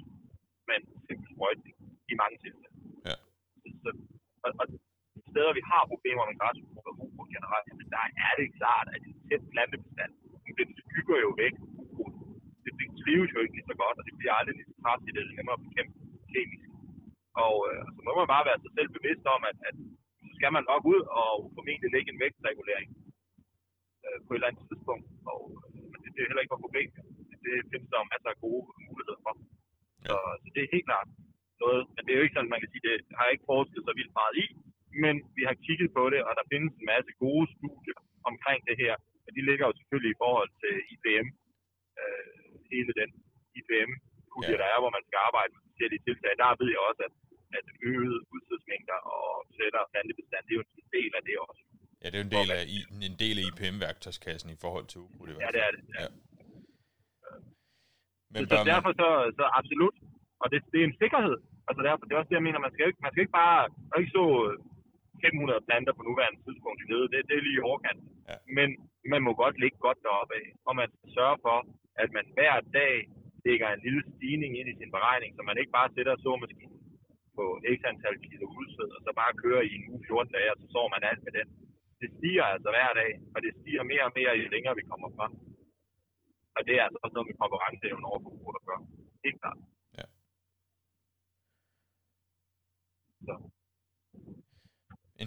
med 0.69 0.77
en 0.81 0.87
simpel 1.07 1.29
sprøjtning 1.35 1.77
i 2.13 2.15
mange 2.23 2.37
tilfælde. 2.45 2.77
Ja. 3.09 3.17
Så, 3.83 3.91
og, 4.45 4.51
og 4.61 4.65
de 4.73 5.21
steder, 5.33 5.53
vi 5.59 5.65
har 5.73 5.91
problemer 5.93 6.25
med 6.31 6.37
græsbrug 6.41 6.85
og 6.91 6.95
ukrudt 7.05 7.31
generelt, 7.37 7.67
jamen 7.69 7.89
der 7.95 8.05
er 8.29 8.35
det 8.41 8.49
klart, 8.61 8.87
at 8.95 9.01
en 9.09 9.15
tæt 9.29 9.43
plantebestand, 9.55 10.13
den 10.61 10.69
skygger 10.83 11.19
jo 11.27 11.31
væk 11.43 11.55
Det, 12.65 12.73
det 12.81 12.89
trives 13.01 13.31
jo 13.35 13.41
ikke 13.45 13.57
lige 13.59 13.71
så 13.73 13.77
godt, 13.83 13.97
og 14.01 14.05
det 14.09 14.15
bliver 14.21 14.35
aldrig 14.39 14.55
lige 14.57 14.71
så 14.71 14.77
kraftigt, 14.85 15.15
det 15.17 15.23
er 15.23 15.37
nemmere. 15.39 15.60
Og 17.45 17.55
øh, 17.69 17.83
så 17.95 18.01
må 18.07 18.13
man 18.21 18.33
bare 18.35 18.49
være 18.49 18.63
sig 18.65 18.73
selv 18.77 18.91
bevidst 18.97 19.25
om, 19.35 19.41
at, 19.51 19.57
at 19.69 19.77
så 20.27 20.33
skal 20.39 20.51
man 20.57 20.65
nok 20.73 20.83
ud 20.95 21.03
og 21.21 21.31
formentlig 21.57 21.91
lægge 21.95 22.11
en 22.11 22.23
vægtregulering 22.25 22.89
øh, 24.05 24.19
på 24.25 24.31
et 24.31 24.37
eller 24.37 24.51
andet 24.51 24.67
tidspunkt. 24.71 25.07
Og, 25.33 25.41
øh, 25.57 25.83
men 25.91 25.99
det, 26.03 26.09
det 26.15 26.21
er 26.21 26.29
heller 26.29 26.45
ikke 26.45 26.53
noget 26.55 26.67
problem. 26.67 26.89
Det, 26.97 27.03
det 27.45 27.55
findes 27.71 27.91
der 27.91 28.11
masser 28.13 28.31
af 28.35 28.43
gode 28.47 28.63
muligheder 28.89 29.21
for. 29.25 29.35
Så, 30.07 30.17
så 30.43 30.49
det 30.55 30.61
er 30.63 30.75
helt 30.75 30.89
klart 30.91 31.09
noget. 31.65 31.83
Men 31.95 32.03
det 32.03 32.13
er 32.13 32.19
jo 32.19 32.27
ikke 32.27 32.37
sådan, 32.37 32.55
man 32.55 32.63
kan 32.63 32.73
sige, 32.73 32.87
det 32.89 32.97
har 33.19 33.27
ikke 33.35 33.51
forsket 33.55 33.83
så 33.87 33.93
vildt 33.99 34.19
meget 34.21 34.37
i. 34.45 34.47
men 35.05 35.15
vi 35.39 35.43
har 35.49 35.57
kigget 35.67 35.91
på 35.99 36.05
det, 36.13 36.21
og 36.29 36.33
der 36.39 36.51
findes 36.53 36.73
en 36.75 36.87
masse 36.93 37.13
gode 37.25 37.47
studier 37.57 37.99
omkring 38.31 38.61
det 38.69 38.77
her. 38.83 38.95
Og 39.27 39.31
de 39.37 39.41
ligger 39.49 39.65
jo 39.67 39.75
selvfølgelig 39.79 40.13
i 40.13 40.21
forhold 40.25 40.51
til 40.63 40.75
IPM, 40.93 41.27
øh, 42.01 42.51
hele 42.73 42.93
den 43.01 43.11
IPM, 43.59 43.91
ja. 44.43 44.57
der 44.63 44.69
er, 44.75 44.79
hvor 44.83 44.93
man 44.97 45.05
skal 45.09 45.19
arbejde 45.29 45.51
med 45.55 45.63
forskellige 45.69 46.05
tiltag. 46.07 46.33
Der 46.41 46.59
ved 46.61 46.69
jeg 46.75 46.83
også, 46.89 47.03
at, 47.09 47.15
at 47.81 47.87
øget 47.91 48.19
udstødsmængder 48.35 48.99
og 49.15 49.27
sætter 49.57 49.81
plantebestand, 49.93 50.43
det 50.47 50.53
er 50.55 50.59
jo 50.61 50.65
en 50.83 50.91
del 50.99 51.11
af 51.19 51.23
det 51.29 51.37
også. 51.49 51.63
Ja, 52.03 52.07
det 52.11 52.17
er 52.17 52.23
jo 52.23 52.29
en 52.31 52.37
del 52.39 52.49
af, 52.57 52.61
en 53.11 53.17
del 53.23 53.35
af 53.41 53.45
IPM-værktøjskassen 53.49 54.49
i 54.57 54.59
forhold 54.65 54.87
til 54.93 54.99
ukrudt. 55.07 55.31
Ja, 55.45 55.51
det 55.57 55.63
er 55.67 55.71
det. 55.75 55.81
Ja. 55.89 56.03
ja. 56.03 56.09
Men 58.35 58.41
så, 58.51 58.57
så 58.57 58.71
derfor 58.73 58.91
så, 59.03 59.09
så 59.39 59.45
absolut, 59.61 59.97
og 60.43 60.47
det, 60.53 60.59
det 60.73 60.79
er 60.81 60.87
en 60.91 61.01
sikkerhed. 61.03 61.37
Altså 61.69 61.81
derfor, 61.87 62.05
det 62.05 62.13
er 62.15 62.21
også 62.21 62.31
det, 62.33 62.39
jeg 62.41 62.47
mener, 62.49 62.67
man 62.67 62.75
skal 62.75 62.87
ikke, 62.91 63.01
man 63.05 63.13
skal 63.13 63.23
ikke 63.25 63.39
bare, 63.43 63.61
ikke 64.01 64.13
så 64.19 64.25
500 65.25 65.67
planter 65.69 65.93
på 65.97 66.03
nuværende 66.09 66.41
tidspunkt 66.47 66.79
i 66.83 66.87
nede, 66.93 67.07
det, 67.13 67.19
det 67.29 67.35
er 67.37 67.45
lige 67.47 67.59
i 67.61 67.67
overkant. 67.71 68.01
Ja. 68.31 68.37
Men 68.57 68.69
man 69.13 69.21
må 69.27 69.33
godt 69.43 69.57
ligge 69.63 69.79
godt 69.87 70.01
deroppe 70.07 70.35
af, 70.41 70.47
og 70.69 70.73
man 70.81 70.89
skal 70.95 71.09
sørge 71.19 71.39
for, 71.47 71.57
at 72.03 72.09
man 72.17 72.27
hver 72.37 72.57
dag 72.81 72.95
lægger 73.47 73.69
en 73.71 73.85
lille 73.87 74.03
stigning 74.13 74.53
ind 74.61 74.69
i 74.73 74.79
sin 74.81 74.91
beregning, 74.97 75.31
så 75.37 75.43
man 75.43 75.59
ikke 75.61 75.77
bare 75.79 75.93
sætter 75.97 76.15
såmaskinen 76.25 76.80
på 77.37 77.45
x 77.77 77.79
antal 77.91 78.17
kilo 78.27 78.47
udsæd, 78.61 78.91
og 78.97 79.01
så 79.07 79.11
bare 79.21 79.39
kører 79.43 79.63
i 79.71 79.73
en 79.79 79.85
uge 79.93 80.03
14 80.07 80.33
dage, 80.37 80.51
og 80.53 80.59
så 80.61 80.67
sover 80.73 80.91
man 80.95 81.09
alt 81.11 81.23
med 81.27 81.33
den. 81.39 81.49
Det 82.01 82.09
stiger 82.17 82.45
altså 82.55 82.69
hver 82.75 82.93
dag, 83.01 83.11
og 83.35 83.39
det 83.45 83.51
stiger 83.61 83.83
mere 83.93 84.05
og 84.09 84.13
mere, 84.19 84.33
jo 84.41 84.45
længere 84.55 84.79
vi 84.81 84.85
kommer 84.91 85.09
frem. 85.19 85.33
Og 86.57 86.61
det 86.67 86.75
er 86.79 86.85
altså 86.87 86.99
også 87.05 87.15
noget 87.15 87.29
med 87.31 87.41
konkurrenceevnen 87.43 88.05
over 88.11 88.21
for 88.23 88.53
at 88.61 88.65
gøre. 88.69 88.83
Helt 89.25 89.39
klart. 89.43 89.59
Ja. 89.99 90.07
Så. 93.27 93.35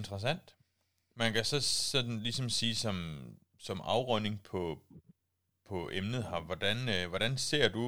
Interessant. 0.00 0.46
Man 1.20 1.32
kan 1.32 1.44
så 1.44 1.58
sådan 1.92 2.16
ligesom 2.26 2.48
sige 2.58 2.74
som, 2.84 2.96
som 3.58 3.78
afrunding 3.94 4.36
på, 4.50 4.62
på 5.68 5.90
emnet 5.98 6.22
her, 6.30 6.40
hvordan, 6.48 6.76
øh, 6.94 7.04
hvordan 7.12 7.32
ser 7.48 7.68
du 7.68 7.84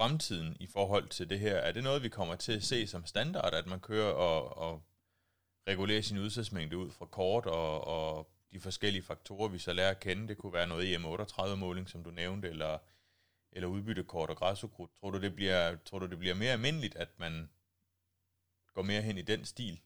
fremtiden 0.00 0.56
i 0.60 0.66
forhold 0.66 1.08
til 1.08 1.30
det 1.30 1.38
her? 1.38 1.56
Er 1.56 1.72
det 1.72 1.82
noget, 1.82 2.02
vi 2.02 2.08
kommer 2.08 2.36
til 2.36 2.52
at 2.52 2.62
se 2.62 2.86
som 2.86 3.04
standard, 3.04 3.54
at 3.54 3.66
man 3.66 3.80
kører 3.80 4.12
og, 4.12 4.58
og 4.58 4.82
regulerer 5.68 6.02
sin 6.02 6.18
udsatsmængde 6.18 6.76
ud 6.76 6.90
fra 6.90 7.06
kort 7.06 7.46
og, 7.46 7.86
og 7.86 8.30
de 8.52 8.60
forskellige 8.60 9.02
faktorer, 9.02 9.48
vi 9.48 9.58
så 9.58 9.72
lærer 9.72 9.90
at 9.90 10.00
kende? 10.00 10.28
Det 10.28 10.38
kunne 10.38 10.52
være 10.52 10.68
noget 10.68 10.96
EM38-måling, 10.96 11.88
som 11.88 12.04
du 12.04 12.10
nævnte, 12.10 12.48
eller, 12.48 12.78
eller 13.52 13.68
udbyttekort 13.68 14.30
og 14.30 14.36
græsukrudt. 14.36 14.90
Tror 15.00 15.10
du, 15.10 15.20
det 15.20 15.34
bliver, 15.34 15.76
tror 15.76 15.98
du, 15.98 16.06
det 16.06 16.18
bliver 16.18 16.34
mere 16.34 16.52
almindeligt, 16.52 16.96
at 16.96 17.08
man 17.18 17.48
går 18.74 18.82
mere 18.82 19.02
hen 19.02 19.18
i 19.18 19.22
den 19.22 19.44
stil? 19.44 19.80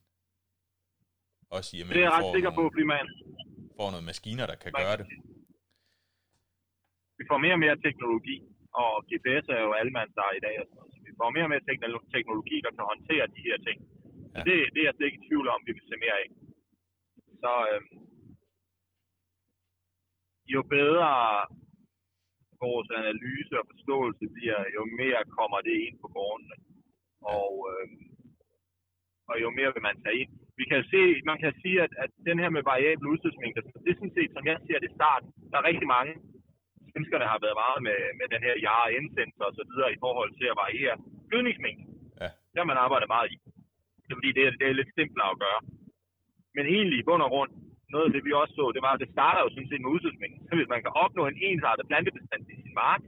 Også 1.51 1.77
i, 1.77 1.81
at 1.81 1.87
det 1.87 1.97
er 1.97 2.01
jeg 2.01 2.13
ret 2.13 2.35
sikker 2.37 2.51
på, 2.51 2.71
fordi 2.73 2.85
man 2.85 3.07
får 3.77 3.91
noget 3.91 4.05
maskiner, 4.05 4.47
der 4.47 4.55
kan 4.55 4.73
man, 4.75 4.83
gøre 4.83 4.97
det. 4.97 5.07
Vi 7.19 7.25
får 7.31 7.39
mere 7.39 7.53
og 7.53 7.59
mere 7.59 7.77
teknologi, 7.77 8.37
og 8.81 8.93
GPS 9.09 9.45
er 9.57 9.61
jo 9.67 9.73
allemandser 9.81 10.37
i 10.39 10.43
dag. 10.47 10.55
Så 10.73 10.99
vi 11.07 11.11
får 11.19 11.31
mere 11.31 11.47
og 11.49 11.53
mere 11.53 11.69
teknologi, 12.17 12.57
der 12.65 12.73
kan 12.75 12.91
håndtere 12.93 13.35
de 13.37 13.47
her 13.49 13.59
ting. 13.67 13.79
Så 14.33 14.39
ja. 14.39 14.45
det, 14.49 14.57
det 14.73 14.81
er 14.81 14.89
jeg 14.89 14.95
slet 14.95 15.09
ikke 15.09 15.21
i 15.23 15.29
tvivl 15.29 15.47
om, 15.55 15.61
vi 15.67 15.73
vil 15.73 15.89
se 15.89 15.97
mere 16.05 16.17
af. 16.23 16.29
Så 17.43 17.53
øhm, 17.71 17.97
jo 20.55 20.61
bedre 20.77 21.11
vores 22.65 22.89
analyse 23.01 23.55
og 23.61 23.67
forståelse 23.73 24.25
bliver, 24.37 24.61
jo 24.77 24.83
mere 25.01 25.23
kommer 25.39 25.61
det 25.69 25.77
ind 25.87 25.97
på 26.03 26.09
gårdene. 26.17 26.57
Og, 27.39 27.53
øhm, 27.73 28.05
og 29.31 29.35
jo 29.43 29.49
mere 29.59 29.73
vil 29.75 29.87
man 29.89 30.03
tage 30.03 30.19
ind 30.23 30.33
vi 30.61 30.65
kan 30.73 30.83
se, 30.93 31.03
man 31.31 31.39
kan 31.45 31.53
sige, 31.63 31.79
at, 31.87 31.93
at 32.05 32.11
den 32.29 32.37
her 32.43 32.51
med 32.57 32.63
variabel 32.73 33.07
udstødsmængde, 33.13 33.61
det 33.85 33.91
er 33.91 33.99
sådan 34.01 34.17
set, 34.19 34.31
som 34.37 34.45
jeg 34.51 34.57
ser 34.67 34.79
det 34.79 34.91
i 34.91 34.97
starten, 34.99 35.29
der 35.51 35.57
er 35.59 35.69
rigtig 35.71 35.89
mange 35.97 36.13
svenskerne 36.93 37.27
har 37.33 37.39
været 37.45 37.61
meget 37.65 37.81
med, 37.89 37.99
med 38.19 38.27
den 38.35 38.43
her 38.47 38.55
jare 38.67 38.89
indsensor 38.99 39.45
og 39.51 39.55
så 39.59 39.65
videre 39.71 39.91
i 39.93 39.99
forhold 40.05 40.31
til 40.41 40.47
at 40.53 40.59
variere 40.65 40.97
gødningsmængden. 41.33 41.87
Ja. 42.23 42.29
Det 42.53 42.59
har 42.61 42.69
man 42.71 42.83
arbejdet 42.85 43.09
meget 43.15 43.29
i. 43.35 43.37
Det 44.05 44.11
er 44.13 44.19
fordi, 44.21 44.33
det 44.37 44.43
er, 44.47 44.51
det 44.61 44.67
er 44.67 44.79
lidt 44.81 44.93
simplere 44.99 45.31
at 45.35 45.41
gøre. 45.45 45.61
Men 46.57 46.65
egentlig 46.77 46.99
i 46.99 47.07
bund 47.09 47.23
og 47.27 47.31
grund, 47.35 47.53
noget 47.93 48.07
af 48.07 48.13
det 48.13 48.23
vi 48.27 48.33
også 48.43 48.55
så, 48.59 48.65
det 48.77 48.83
var, 48.87 48.93
at 48.95 49.03
det 49.05 49.15
starter 49.17 49.41
jo 49.45 49.51
sådan 49.51 49.71
set 49.71 49.83
med 49.83 49.93
udstødsmængden. 49.95 50.43
Så 50.49 50.53
hvis 50.59 50.73
man 50.75 50.83
kan 50.85 50.93
opnå 51.05 51.23
en 51.27 51.39
ensartet 51.49 51.89
plantebestand 51.91 52.43
i 52.53 52.57
sin 52.63 52.75
mark, 52.85 53.03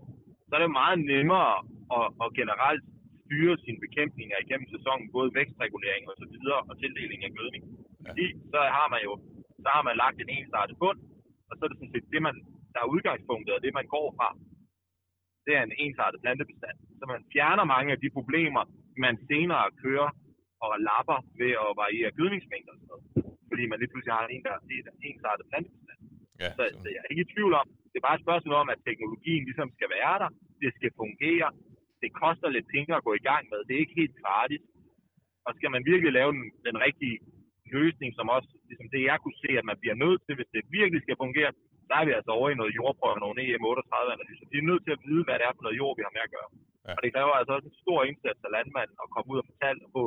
så 0.48 0.52
er 0.56 0.60
det 0.62 0.78
meget 0.82 0.98
nemmere 1.12 1.54
at, 1.98 2.06
at 2.22 2.28
generelt 2.40 2.82
styre 3.24 3.56
sine 3.64 3.78
bekæmpninger 3.84 4.36
igennem 4.44 4.68
sæsonen, 4.74 5.06
både 5.16 5.34
vækstregulering 5.38 6.04
og 6.10 6.14
så 6.20 6.26
videre, 6.34 6.60
og 6.68 6.74
tildeling 6.82 7.20
af 7.26 7.32
gødning. 7.38 7.62
Ja. 7.66 8.08
Fordi 8.08 8.26
så 8.52 8.58
har 8.76 8.88
man 8.94 9.02
jo 9.08 9.12
så 9.64 9.68
har 9.76 9.82
man 9.88 9.96
lagt 10.02 10.18
en 10.20 10.34
ensartet 10.38 10.76
bund, 10.82 10.98
og 11.48 11.52
så 11.54 11.60
er 11.64 11.68
det 11.70 11.78
sådan 11.78 11.94
set 11.94 12.06
det, 12.14 12.22
man, 12.26 12.34
der 12.74 12.80
er 12.82 12.92
udgangspunktet, 12.94 13.52
og 13.56 13.62
det 13.64 13.72
man 13.78 13.86
går 13.94 14.08
fra, 14.18 14.28
det 15.46 15.52
er 15.58 15.62
en 15.68 15.76
ensartet 15.84 16.18
plantebestand. 16.24 16.76
Så 16.98 17.04
man 17.12 17.22
fjerner 17.32 17.64
mange 17.74 17.90
af 17.94 17.98
de 18.04 18.10
problemer, 18.16 18.62
man 19.06 19.14
senere 19.30 19.64
kører 19.82 20.10
og 20.64 20.72
lapper 20.88 21.18
ved 21.40 21.52
at 21.64 21.70
variere 21.82 22.16
gødningsmængder 22.18 22.72
og 22.74 22.78
sådan 22.78 22.90
noget. 22.92 23.04
Fordi 23.50 23.62
man 23.70 23.78
lige 23.78 23.90
pludselig 23.92 24.14
har 24.18 24.26
en, 24.34 24.42
der 24.46 24.52
er 24.56 24.60
en 24.70 24.88
ensartet 25.10 25.44
plantebestand. 25.50 26.00
Ja, 26.42 26.50
så, 26.56 26.62
så 26.82 26.86
jeg 26.94 27.00
er 27.04 27.10
ikke 27.12 27.26
i 27.26 27.32
tvivl 27.34 27.52
om, 27.60 27.66
det 27.90 27.96
er 27.98 28.06
bare 28.08 28.18
et 28.18 28.26
spørgsmål 28.26 28.54
om, 28.62 28.68
at 28.74 28.84
teknologien 28.88 29.44
ligesom 29.48 29.68
skal 29.76 29.88
være 29.96 30.16
der, 30.22 30.30
det 30.62 30.70
skal 30.78 30.90
fungere, 31.02 31.48
det 32.02 32.10
koster 32.22 32.48
lidt 32.56 32.68
penge 32.74 32.92
at 32.96 33.06
gå 33.08 33.12
i 33.20 33.24
gang 33.30 33.42
med. 33.52 33.58
Det 33.66 33.72
er 33.74 33.84
ikke 33.84 34.00
helt 34.02 34.16
gratis. 34.22 34.62
Og 35.46 35.52
skal 35.58 35.70
man 35.74 35.82
virkelig 35.90 36.12
lave 36.18 36.32
den, 36.36 36.44
den 36.68 36.76
rigtige 36.86 37.16
løsning, 37.76 38.10
som 38.18 38.26
også, 38.36 38.50
ligesom 38.68 38.88
det 38.92 39.08
jeg 39.10 39.18
kunne 39.20 39.40
se, 39.44 39.50
at 39.60 39.68
man 39.70 39.80
bliver 39.82 39.96
nødt 40.04 40.20
til, 40.26 40.34
hvis 40.36 40.50
det 40.54 40.72
virkelig 40.78 41.00
skal 41.02 41.16
fungere, 41.24 41.50
så 41.88 41.92
er 41.98 42.04
vi 42.08 42.12
altså 42.18 42.32
over 42.38 42.48
i 42.50 42.60
noget 42.60 42.76
jordprøve, 42.78 43.24
nogle 43.24 43.42
EM38-analyser. 43.46 44.46
Vi 44.52 44.58
er 44.58 44.68
nødt 44.70 44.82
til 44.84 44.96
at 44.96 45.02
vide, 45.06 45.24
hvad 45.24 45.36
det 45.38 45.46
er 45.46 45.54
for 45.56 45.64
noget 45.66 45.80
jord, 45.82 45.94
vi 45.98 46.06
har 46.06 46.14
med 46.16 46.26
at 46.26 46.34
gøre. 46.36 46.50
Ja. 46.86 46.92
Og 46.96 47.00
det 47.04 47.10
kræver 47.14 47.34
altså 47.40 47.52
også 47.56 47.68
en 47.70 47.82
stor 47.84 48.00
indsats 48.10 48.40
af 48.46 48.54
landmanden 48.56 48.96
at 49.04 49.12
komme 49.14 49.28
ud 49.32 49.38
og 49.42 49.48
fortælle 49.50 49.80
og 49.86 49.90
få, 49.96 50.02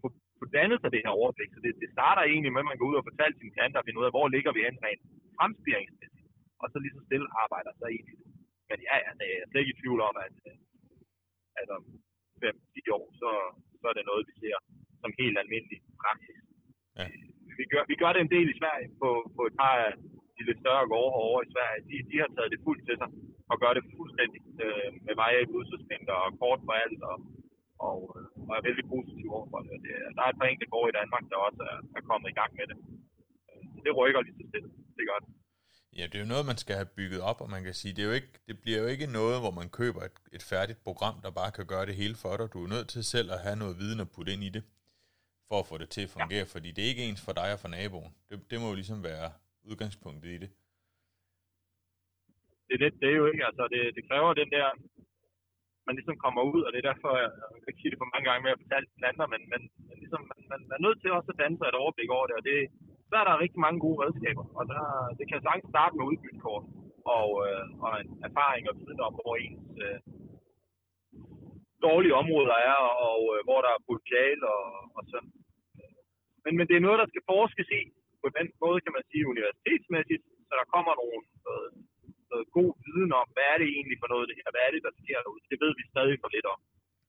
få, 0.00 0.06
få 0.38 0.44
dannet 0.56 0.78
sig 0.80 0.90
det 0.94 1.02
her 1.04 1.12
overblik. 1.20 1.50
Så 1.52 1.60
det, 1.64 1.72
det 1.82 1.90
starter 1.96 2.22
egentlig 2.22 2.52
med, 2.52 2.62
at 2.64 2.70
man 2.70 2.78
går 2.78 2.90
ud 2.90 3.00
og 3.00 3.06
fortæller 3.10 3.36
sine 3.38 3.56
planter 3.56 3.78
og 3.80 3.86
finder 3.86 4.00
ud 4.00 4.08
af, 4.08 4.14
hvor 4.16 4.26
ligger 4.34 4.52
vi 4.56 4.60
hen 4.66 4.78
rent 4.86 5.04
fremspiringsmæssigt. 5.36 6.28
Og 6.62 6.66
så 6.72 6.76
lige 6.78 6.96
så 6.96 7.02
stille 7.08 7.28
arbejder 7.42 7.72
sig 7.80 7.88
ind 7.96 8.06
i 8.12 8.14
det. 8.20 8.28
Men 8.70 8.78
ja, 8.88 8.96
ja, 9.04 9.10
det 9.18 9.26
er 9.32 9.36
jeg 9.40 9.48
slet 9.48 9.62
ikke 9.62 9.74
i 9.74 9.80
tvivl 9.82 10.00
om, 10.08 10.14
at, 10.26 10.34
at 11.60 11.68
om 11.76 11.84
5-10 12.42 12.98
år, 12.98 13.06
så, 13.20 13.30
så 13.80 13.84
er 13.90 13.96
det 13.96 14.10
noget, 14.10 14.22
vi 14.28 14.34
ser 14.42 14.56
som 15.02 15.10
helt 15.20 15.36
almindelig 15.42 15.78
praksis. 16.02 16.40
Ja. 16.98 17.06
Vi, 17.58 17.64
gør, 17.72 17.82
vi 17.92 17.96
gør 18.02 18.12
det 18.12 18.20
en 18.22 18.34
del 18.36 18.48
i 18.50 18.58
Sverige 18.60 18.88
på, 19.02 19.10
på 19.36 19.42
et 19.48 19.54
par 19.62 19.76
de 20.40 20.48
lidt 20.48 20.62
større 20.64 20.86
gårde 20.92 21.14
over 21.26 21.38
i 21.46 21.52
Sverige. 21.54 21.80
De, 21.88 21.96
de 22.10 22.16
har 22.22 22.30
taget 22.36 22.52
det 22.54 22.60
fuldt 22.66 22.82
til 22.88 22.96
sig 23.00 23.10
og 23.50 23.56
gør 23.62 23.72
det 23.76 23.84
fuldstændig 23.98 24.40
øh, 24.64 24.88
med 25.06 25.14
veje 25.22 25.42
udsatsmængder 25.58 26.16
og 26.24 26.30
kort 26.40 26.60
for 26.66 26.74
alt 26.84 27.00
og, 27.12 27.18
og, 27.88 27.98
øh, 28.16 28.48
og 28.48 28.52
er 28.58 28.62
vældig 28.68 28.86
positiv 28.94 29.26
overfor 29.36 29.58
det. 29.66 29.76
det. 29.84 29.94
Der 30.16 30.22
er 30.24 30.30
et 30.30 30.40
par 30.40 30.48
enkelte 30.50 30.72
gårde 30.72 30.90
i 30.92 30.98
Danmark, 31.00 31.24
der 31.30 31.38
også 31.48 31.62
er, 31.72 31.78
er 31.98 32.02
kommet 32.10 32.28
i 32.30 32.38
gang 32.40 32.50
med 32.58 32.66
det. 32.70 32.76
Så 33.74 33.78
det 33.84 33.92
rykker 34.00 34.20
lige 34.26 34.36
til 34.38 34.46
stille. 34.50 34.68
Det 34.98 35.04
gør 35.10 35.18
det. 35.22 35.30
Ja, 35.98 36.04
det 36.10 36.16
er 36.16 36.24
jo 36.24 36.32
noget, 36.34 36.50
man 36.52 36.62
skal 36.62 36.76
have 36.80 36.94
bygget 36.98 37.20
op, 37.30 37.40
og 37.44 37.50
man 37.50 37.62
kan 37.66 37.74
sige, 37.74 37.94
det, 37.94 38.02
er 38.02 38.08
jo 38.10 38.16
ikke, 38.20 38.32
det 38.48 38.56
bliver 38.62 38.78
jo 38.82 38.86
ikke 38.94 39.06
noget, 39.18 39.36
hvor 39.42 39.54
man 39.60 39.68
køber 39.78 40.02
et, 40.08 40.16
et 40.36 40.44
færdigt 40.52 40.78
program, 40.86 41.16
der 41.24 41.30
bare 41.40 41.52
kan 41.52 41.66
gøre 41.66 41.86
det 41.86 41.94
hele 42.02 42.16
for 42.22 42.36
dig. 42.36 42.46
Du 42.52 42.58
er 42.64 42.68
nødt 42.74 42.88
til 42.88 43.04
selv 43.04 43.28
at 43.32 43.40
have 43.46 43.56
noget 43.62 43.78
viden 43.82 44.00
at 44.00 44.10
putte 44.14 44.32
ind 44.34 44.44
i 44.48 44.50
det, 44.56 44.62
for 45.48 45.58
at 45.60 45.66
få 45.66 45.78
det 45.78 45.88
til 45.88 46.02
at 46.06 46.10
fungere, 46.10 46.44
ja. 46.46 46.52
fordi 46.54 46.68
det 46.72 46.84
er 46.84 46.88
ikke 46.88 47.04
ens 47.08 47.24
for 47.26 47.32
dig 47.32 47.52
og 47.54 47.60
for 47.60 47.68
naboen. 47.68 48.12
Det, 48.28 48.50
det 48.50 48.60
må 48.60 48.68
jo 48.68 48.74
ligesom 48.74 49.02
være 49.04 49.28
udgangspunktet 49.68 50.30
i 50.30 50.38
det. 50.42 50.50
Det, 52.68 52.76
det, 52.80 52.90
det 53.00 53.08
er 53.10 53.18
jo 53.22 53.26
ikke, 53.32 53.44
altså 53.50 53.64
det, 53.74 53.82
det 53.96 54.08
kræver 54.08 54.34
den 54.34 54.50
der, 54.56 54.66
man 55.86 55.96
ligesom 55.98 56.16
kommer 56.24 56.42
ud, 56.52 56.60
og 56.66 56.70
det 56.72 56.78
er 56.80 56.90
derfor, 56.92 57.10
jeg, 57.22 57.30
jeg 57.52 57.60
kan 57.60 57.70
ikke 57.70 57.82
sige 57.82 57.92
det 57.92 58.02
for 58.02 58.12
mange 58.14 58.26
gange 58.28 58.42
med 58.44 58.54
at 58.54 58.62
fortælle 58.62 58.98
planter, 59.00 59.26
men, 59.34 59.42
men, 59.52 59.60
men 59.88 59.96
ligesom, 60.02 60.22
man, 60.30 60.40
man, 60.50 60.60
man 60.70 60.78
er 60.78 60.84
nødt 60.86 61.00
til 61.00 61.16
også 61.18 61.30
at 61.32 61.40
danne 61.42 61.58
sig 61.58 61.68
et 61.68 61.80
overblik 61.82 62.10
over 62.16 62.26
det, 62.26 62.36
og 62.40 62.44
det, 62.50 62.58
så 63.08 63.14
er 63.20 63.24
der 63.26 63.42
rigtig 63.44 63.60
mange 63.66 63.80
gode 63.84 64.00
redskaber. 64.02 64.44
Og 64.58 64.64
der, 64.72 64.82
det 65.18 65.24
kan 65.28 65.40
sagtens 65.46 65.72
starte 65.74 65.96
med 65.96 66.08
udbyttekort 66.10 66.64
og, 67.18 67.28
øh, 67.46 67.64
og 67.84 67.90
en 68.02 68.10
erfaring 68.28 68.64
og 68.70 68.74
viden 68.78 69.00
om, 69.06 69.12
hvor 69.18 69.34
ens 69.44 69.70
øh, 69.86 69.98
dårlige 71.86 72.18
områder 72.22 72.56
er, 72.70 72.78
og 73.08 73.20
øh, 73.34 73.40
hvor 73.46 73.60
der 73.64 73.70
er 73.72 73.86
potentiale 73.88 74.44
og, 74.56 74.64
og 74.96 75.02
sådan. 75.12 75.32
Men, 76.44 76.52
men 76.58 76.66
det 76.68 76.76
er 76.76 76.86
noget, 76.86 76.98
der 77.02 77.08
skal 77.10 77.28
forskes 77.32 77.68
i, 77.80 77.82
på 78.22 78.28
den 78.38 78.48
måde 78.62 78.78
kan 78.84 78.94
man 78.96 79.04
sige 79.10 79.30
universitetsmæssigt, 79.34 80.24
så 80.48 80.52
der 80.60 80.72
kommer 80.74 80.92
nogle, 81.02 81.20
noget, 81.46 81.68
noget 82.32 82.46
god 82.58 82.70
viden 82.84 83.12
om, 83.20 83.26
hvad 83.34 83.46
er 83.52 83.56
det 83.62 83.68
egentlig 83.76 83.98
for 84.02 84.10
noget 84.12 84.28
det 84.28 84.38
her, 84.40 84.48
hvad 84.52 84.64
er 84.66 84.72
det, 84.74 84.82
der 84.86 84.94
sker 85.00 85.18
derude. 85.24 85.42
Det 85.52 85.58
ved 85.64 85.72
vi 85.78 85.84
stadig 85.92 86.16
for 86.22 86.30
lidt 86.36 86.46
om. 86.54 86.60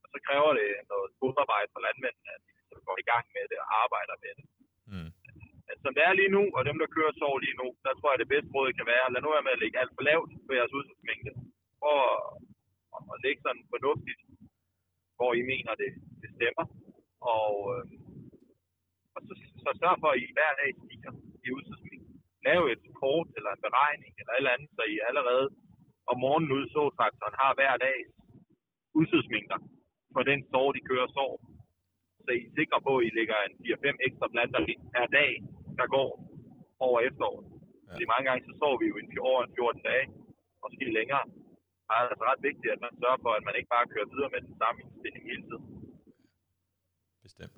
Og 0.04 0.08
så 0.14 0.18
kræver 0.28 0.52
det 0.60 0.70
noget 0.92 1.08
fodarbejde 1.20 1.70
for 1.74 1.82
landmændene, 1.86 2.30
at 2.36 2.42
de 2.48 2.86
går 2.88 2.98
i 3.04 3.10
gang 3.12 3.26
med 3.36 3.46
det 3.52 3.58
og 3.64 3.68
arbejder 3.84 4.16
med 4.24 4.34
det. 4.38 4.46
Mm 4.94 5.12
som 5.84 5.92
det 5.96 6.04
er 6.10 6.14
lige 6.20 6.36
nu, 6.38 6.44
og 6.58 6.62
dem, 6.70 6.78
der 6.82 6.94
kører 6.96 7.14
sov 7.22 7.34
lige 7.46 7.60
nu, 7.62 7.68
der 7.86 7.92
tror 7.94 8.12
jeg, 8.12 8.20
det 8.24 8.34
bedste 8.34 8.52
råd 8.56 8.74
kan 8.80 8.88
være, 8.94 9.12
lad 9.14 9.22
nu 9.22 9.30
være 9.36 9.48
med 9.48 9.56
at 9.56 9.62
lægge 9.64 9.80
alt 9.82 9.94
for 9.98 10.04
lavt 10.10 10.32
på 10.48 10.52
jeres 10.58 10.76
udsatsmængde. 10.78 11.32
Og, 11.92 12.04
at 13.14 13.24
lægge 13.26 13.42
sådan 13.46 13.64
fornuftigt, 13.74 14.22
hvor 15.18 15.32
I 15.40 15.42
mener, 15.54 15.74
det, 15.82 15.92
det 16.22 16.30
stemmer. 16.38 16.66
Og, 17.36 17.52
øh, 17.74 17.84
og 19.16 19.20
så, 19.28 19.34
så 19.64 19.70
sørg 19.82 19.98
for, 20.04 20.10
at 20.14 20.22
I 20.24 20.26
hver 20.38 20.54
dag 20.62 20.70
stiger 21.42 21.54
i 21.54 21.58
udstødningsmængden. 21.58 22.16
Lav 22.48 22.62
et 22.74 22.84
kort 23.02 23.28
eller 23.38 23.52
en 23.54 23.64
beregning 23.68 24.12
eller 24.20 24.34
et 24.34 24.40
eller 24.42 24.56
andet, 24.56 24.70
så 24.78 24.84
I 24.94 24.96
allerede 25.10 25.46
om 26.12 26.18
morgenen 26.26 26.52
ud 26.58 26.66
så 26.76 26.82
traktoren 26.98 27.36
har 27.42 27.52
hver 27.60 27.76
dag 27.86 27.98
udstødningsmængder 29.00 29.60
for 30.14 30.24
den 30.30 30.40
sår, 30.52 30.68
de 30.76 30.82
kører 30.90 31.08
sår. 31.18 31.34
Så 32.26 32.30
I 32.38 32.42
er 32.48 32.54
sikre 32.58 32.80
på, 32.88 32.92
at 32.98 33.06
I 33.08 33.10
lægger 33.18 33.38
en 33.48 33.54
4-5 33.66 34.08
ekstra 34.08 34.28
planter 34.34 34.62
per 34.96 35.08
dag, 35.20 35.32
der 35.80 35.88
går 35.96 36.10
over 36.88 37.00
efteråret. 37.10 37.46
Ja. 37.52 37.92
Fordi 37.94 38.06
mange 38.14 38.26
gange 38.28 38.42
så 38.48 38.54
sår 38.62 38.76
vi 38.82 38.86
jo 38.92 38.96
en, 39.02 39.08
over 39.30 39.40
en 39.46 39.54
14 39.56 39.82
dage, 39.90 40.06
måske 40.64 40.86
længere. 41.00 41.24
Det 41.88 41.96
er 41.98 42.10
altså 42.12 42.26
ret 42.32 42.42
vigtigt, 42.50 42.74
at 42.76 42.82
man 42.86 42.94
sørger 43.02 43.20
for, 43.26 43.32
at 43.40 43.44
man 43.48 43.56
ikke 43.60 43.72
bare 43.76 43.92
kører 43.94 44.12
videre 44.14 44.32
med 44.34 44.42
den 44.48 44.56
samme 44.62 44.78
indstilling 44.84 45.24
hele 45.32 45.44
tiden. 45.50 45.66
Bestemt. 47.26 47.54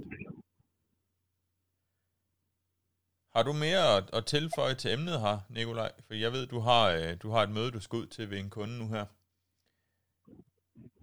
Har 3.35 3.43
du 3.47 3.53
mere 3.65 3.83
at, 3.97 4.05
at 4.17 4.23
tilføje 4.35 4.75
til 4.81 4.89
emnet 4.95 5.17
her, 5.25 5.37
Nikolaj? 5.55 5.91
For 6.05 6.13
jeg 6.25 6.31
ved, 6.35 6.43
du 6.53 6.59
har, 6.67 6.83
øh, 6.97 7.09
du 7.23 7.27
har 7.33 7.41
et 7.43 7.55
møde, 7.57 7.75
du 7.77 7.81
skal 7.83 7.99
ud 8.01 8.07
til 8.15 8.25
ved 8.31 8.37
en 8.39 8.53
kunde 8.57 8.75
nu 8.81 8.87
her. 8.95 9.05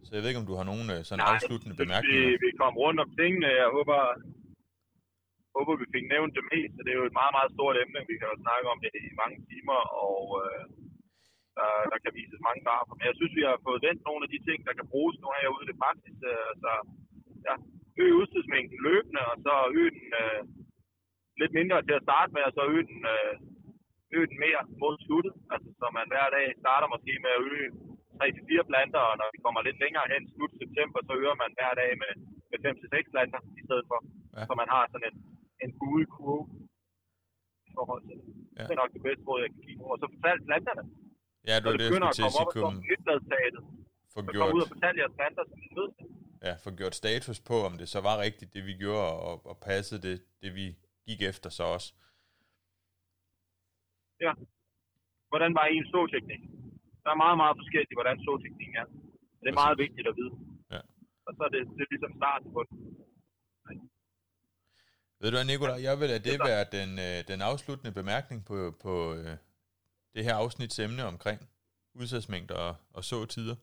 Så 0.05 0.11
jeg 0.13 0.21
ved 0.21 0.31
ikke, 0.31 0.43
om 0.45 0.51
du 0.51 0.57
har 0.59 0.67
nogen 0.71 0.89
øh, 0.95 1.01
sådan 1.09 1.23
Nej, 1.23 1.33
afsluttende 1.35 1.77
bemærkninger. 1.83 2.29
Vi, 2.31 2.39
vi 2.45 2.51
kom 2.63 2.75
rundt 2.85 3.01
om 3.05 3.11
tingene. 3.21 3.49
Jeg 3.63 3.69
håber, 3.77 4.01
håber, 5.57 5.73
vi 5.83 5.87
fik 5.95 6.07
nævnt 6.15 6.33
det 6.39 6.45
mest. 6.53 6.75
Det 6.85 6.93
er 6.93 7.01
jo 7.03 7.11
et 7.11 7.19
meget, 7.21 7.35
meget 7.39 7.51
stort 7.57 7.77
emne. 7.83 8.01
Vi 8.11 8.17
kan 8.19 8.31
jo 8.33 8.37
snakke 8.47 8.67
om 8.73 8.79
det 8.85 8.93
i 9.09 9.21
mange 9.23 9.39
timer, 9.51 9.81
og 10.09 10.23
øh, 10.43 10.63
der, 11.57 11.71
der 11.91 11.99
kan 12.03 12.13
vises 12.19 12.47
mange 12.49 12.63
grafer. 12.67 12.95
Men 12.97 13.07
jeg 13.11 13.17
synes, 13.19 13.35
vi 13.39 13.45
har 13.49 13.59
fået 13.67 13.85
vendt 13.87 14.03
nogle 14.09 14.23
af 14.27 14.31
de 14.35 14.41
ting, 14.49 14.59
der 14.69 14.75
kan 14.79 14.87
bruges 14.93 15.17
nu 15.23 15.29
her 15.37 15.55
ude 15.55 15.65
i 15.67 15.71
det 15.71 15.79
praksis. 15.85 16.19
Øh, 16.33 16.51
så 16.63 16.73
ja, 17.47 17.55
øge 18.03 18.15
udstyrsmængden 18.21 18.79
løbende, 18.89 19.23
og 19.31 19.37
så 19.47 19.55
øge 19.79 19.93
den 19.99 20.07
øh, 20.23 20.43
lidt 21.43 21.53
mindre 21.59 21.79
til 21.89 21.95
at 21.99 22.07
starte 22.09 22.31
med, 22.37 22.43
og 22.49 22.53
så 22.57 22.63
øge 22.75 22.87
den, 22.91 23.01
øh, 23.15 23.35
øge 24.17 24.29
den 24.31 24.39
mere 24.45 24.63
mod 24.83 24.95
sluttet. 25.05 25.35
Altså, 25.53 25.69
så 25.81 25.87
man 25.99 26.07
hver 26.13 26.29
dag 26.37 26.47
starter 26.63 26.89
måske 26.95 27.13
med 27.25 27.33
at 27.37 27.43
øge 27.51 27.67
3-4 28.19 28.71
planter, 28.71 29.03
og 29.11 29.15
når 29.21 29.29
vi 29.35 29.39
kommer 29.45 29.61
lidt 29.69 29.79
længere 29.85 30.07
hen, 30.13 30.23
slut 30.33 30.53
september, 30.63 30.99
så 31.07 31.13
øger 31.21 31.37
man 31.43 31.51
hver 31.59 31.73
dag 31.81 31.91
med, 32.03 32.13
med 32.51 32.59
5-6 32.65 33.15
planter 33.15 33.41
i 33.61 33.63
stedet 33.67 33.87
for. 33.91 33.99
Ja. 34.37 34.45
Så 34.49 34.53
man 34.61 34.69
har 34.75 34.83
sådan 34.93 35.07
en, 35.11 35.17
en 35.65 35.71
kurve 35.81 36.45
i 37.69 37.71
forhold 37.77 38.03
til 38.09 38.17
det. 38.19 38.27
Ja. 38.57 38.63
Det 38.67 38.73
er 38.77 38.83
nok 38.83 38.93
det 38.97 39.03
bedste 39.09 39.25
råd, 39.29 39.41
jeg 39.45 39.51
kan 39.55 39.63
give. 39.67 39.81
Og 39.93 39.97
så 40.01 40.07
fortæl 40.15 40.39
planterne. 40.49 40.85
Ja, 41.49 41.55
du 41.63 41.67
er 41.69 41.77
det, 41.81 41.87
jeg 41.87 41.93
skulle 41.93 42.17
til 42.19 42.25
at 42.31 42.35
sige, 42.39 42.49
kom... 42.65 42.75
Få 44.15 44.21
gjort... 44.35 44.51
ud 44.57 44.63
og 44.67 44.71
fortælle 44.75 44.97
jeres 45.03 45.15
planter, 45.19 45.43
som 45.51 45.59
I 45.67 45.71
Ja, 46.47 46.53
få 46.65 46.71
gjort 46.81 46.95
status 47.03 47.39
på, 47.51 47.57
om 47.69 47.75
det 47.81 47.89
så 47.95 48.01
var 48.09 48.15
rigtigt, 48.27 48.55
det 48.57 48.63
vi 48.71 48.75
gjorde, 48.85 49.13
og, 49.29 49.35
og 49.51 49.57
passede 49.69 50.01
det, 50.09 50.17
det 50.43 50.51
vi 50.59 50.67
gik 51.07 51.21
efter 51.31 51.51
så 51.59 51.65
også. 51.77 51.89
Ja. 54.25 54.33
Hvordan 55.31 55.53
var 55.59 55.67
en 55.77 55.87
såteknik? 55.93 56.43
Der 57.05 57.11
er 57.15 57.23
meget, 57.25 57.39
meget 57.43 57.57
forskelligt, 57.61 57.97
hvordan 57.99 58.17
såteknikken 58.29 58.77
er. 58.83 58.87
Det 59.41 59.49
er 59.53 59.61
meget 59.63 59.79
vigtigt 59.85 60.07
at 60.11 60.15
vide. 60.21 60.35
Ja. 60.75 60.81
Og 61.27 61.31
så 61.37 61.41
er 61.47 61.51
det, 61.55 61.61
det 61.77 61.83
er 61.87 61.91
ligesom 61.95 62.13
starten 62.21 62.49
på 62.57 62.61
det. 62.67 62.75
Ved 65.21 65.31
du 65.31 65.37
hvad, 65.37 65.47
Nicolaj, 65.47 65.79
jeg 65.89 65.95
vil 66.01 66.09
lade 66.13 66.25
det 66.31 66.39
være 66.51 66.65
den, 66.79 66.91
øh, 67.07 67.19
den 67.31 67.41
afsluttende 67.51 67.93
bemærkning 68.01 68.39
på, 68.51 68.57
på 68.85 68.93
øh, 69.19 69.37
det 70.15 70.23
her 70.27 70.35
afsnits 70.43 70.79
emne 70.79 71.05
omkring 71.13 71.41
udsatsmængder 71.95 72.55
og, 72.55 72.75
og 72.97 73.05
så 73.05 73.25
tider. 73.35 73.57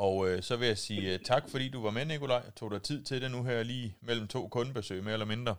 Og 0.00 0.30
øh, 0.30 0.42
så 0.42 0.56
vil 0.56 0.68
jeg 0.68 0.78
sige 0.78 1.14
øh, 1.14 1.20
tak, 1.24 1.50
fordi 1.50 1.68
du 1.68 1.82
var 1.82 1.90
med, 1.90 2.04
Nikolaj. 2.04 2.50
Tog 2.50 2.70
dig 2.70 2.82
tid 2.82 3.04
til 3.04 3.22
det 3.22 3.30
nu 3.30 3.42
her 3.44 3.62
lige 3.62 3.96
mellem 4.00 4.28
to 4.28 4.48
kundebesøg, 4.48 5.04
mere 5.04 5.12
eller 5.12 5.26
mindre. 5.26 5.56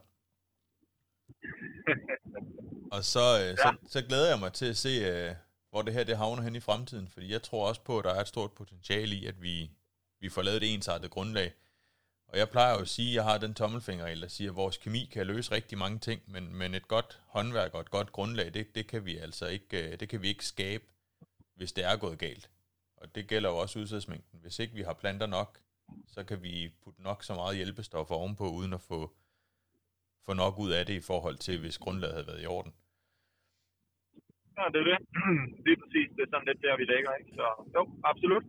og 2.91 3.03
så, 3.03 3.39
øh, 3.41 3.47
ja. 3.47 3.55
så, 3.55 3.75
så 3.87 4.01
glæder 4.01 4.29
jeg 4.29 4.39
mig 4.39 4.53
til 4.53 4.65
at 4.65 4.77
se, 4.77 4.89
øh, 4.89 5.35
hvor 5.69 5.81
det 5.81 5.93
her 5.93 6.03
det 6.03 6.17
havner 6.17 6.43
hen 6.43 6.55
i 6.55 6.59
fremtiden. 6.59 7.07
Fordi 7.07 7.31
jeg 7.31 7.41
tror 7.41 7.67
også 7.67 7.81
på, 7.81 7.99
at 7.99 8.05
der 8.05 8.13
er 8.13 8.21
et 8.21 8.27
stort 8.27 8.51
potentiale 8.51 9.15
i, 9.15 9.25
at 9.25 9.41
vi, 9.41 9.71
vi 10.19 10.29
får 10.29 10.41
lavet 10.41 10.63
et 10.63 10.73
ensartet 10.73 11.11
grundlag. 11.11 11.53
Og 12.27 12.37
jeg 12.37 12.49
plejer 12.49 12.73
jo 12.73 12.81
at 12.81 12.89
sige, 12.89 13.09
at 13.09 13.15
jeg 13.15 13.23
har 13.23 13.37
den 13.37 13.53
tommelfingerregel, 13.53 14.21
der 14.21 14.27
siger, 14.27 14.49
at 14.49 14.55
vores 14.55 14.77
kemi 14.77 15.09
kan 15.11 15.27
løse 15.27 15.51
rigtig 15.51 15.77
mange 15.77 15.99
ting, 15.99 16.21
men, 16.27 16.55
men 16.55 16.73
et 16.73 16.87
godt 16.87 17.21
håndværk 17.25 17.73
og 17.73 17.81
et 17.81 17.91
godt 17.91 18.11
grundlag, 18.11 18.53
det, 18.53 18.75
det, 18.75 18.87
kan 18.87 19.05
vi 19.05 19.17
altså 19.17 19.47
ikke, 19.47 19.91
øh, 19.91 19.99
det 19.99 20.09
kan 20.09 20.21
vi 20.21 20.27
ikke 20.27 20.45
skabe, 20.45 20.83
hvis 21.55 21.71
det 21.71 21.83
er 21.83 21.95
gået 21.95 22.19
galt. 22.19 22.49
Og 23.01 23.15
det 23.15 23.23
gælder 23.31 23.49
jo 23.49 23.57
også 23.63 23.79
udsatsmængden. 23.79 24.39
Hvis 24.41 24.59
ikke 24.59 24.73
vi 24.79 24.81
har 24.81 24.93
planter 24.93 25.27
nok, 25.27 25.51
så 26.13 26.21
kan 26.29 26.43
vi 26.43 26.53
putte 26.83 27.01
nok 27.09 27.19
så 27.23 27.33
meget 27.41 27.57
hjælpestoffer 27.59 28.15
ovenpå, 28.15 28.45
uden 28.59 28.73
at 28.73 28.83
få, 28.91 28.99
få 30.25 30.33
nok 30.43 30.53
ud 30.63 30.71
af 30.77 30.85
det 30.85 30.95
i 31.01 31.07
forhold 31.11 31.37
til, 31.45 31.55
hvis 31.59 31.77
grundlaget 31.83 32.15
havde 32.15 32.27
været 32.27 32.43
i 32.43 32.51
orden. 32.57 32.73
Ja, 34.57 34.63
det 34.73 34.79
er 34.83 34.87
det. 34.91 34.97
Det 35.63 35.71
er 35.75 35.79
præcis. 35.83 36.07
Det 36.15 36.21
er 36.25 36.31
sådan 36.33 36.47
lidt 36.49 36.61
der, 36.65 36.73
vi 36.81 36.85
lægger. 36.93 37.11
Ikke? 37.19 37.31
Så 37.39 37.47
jo, 37.75 37.81
absolut. 38.11 38.45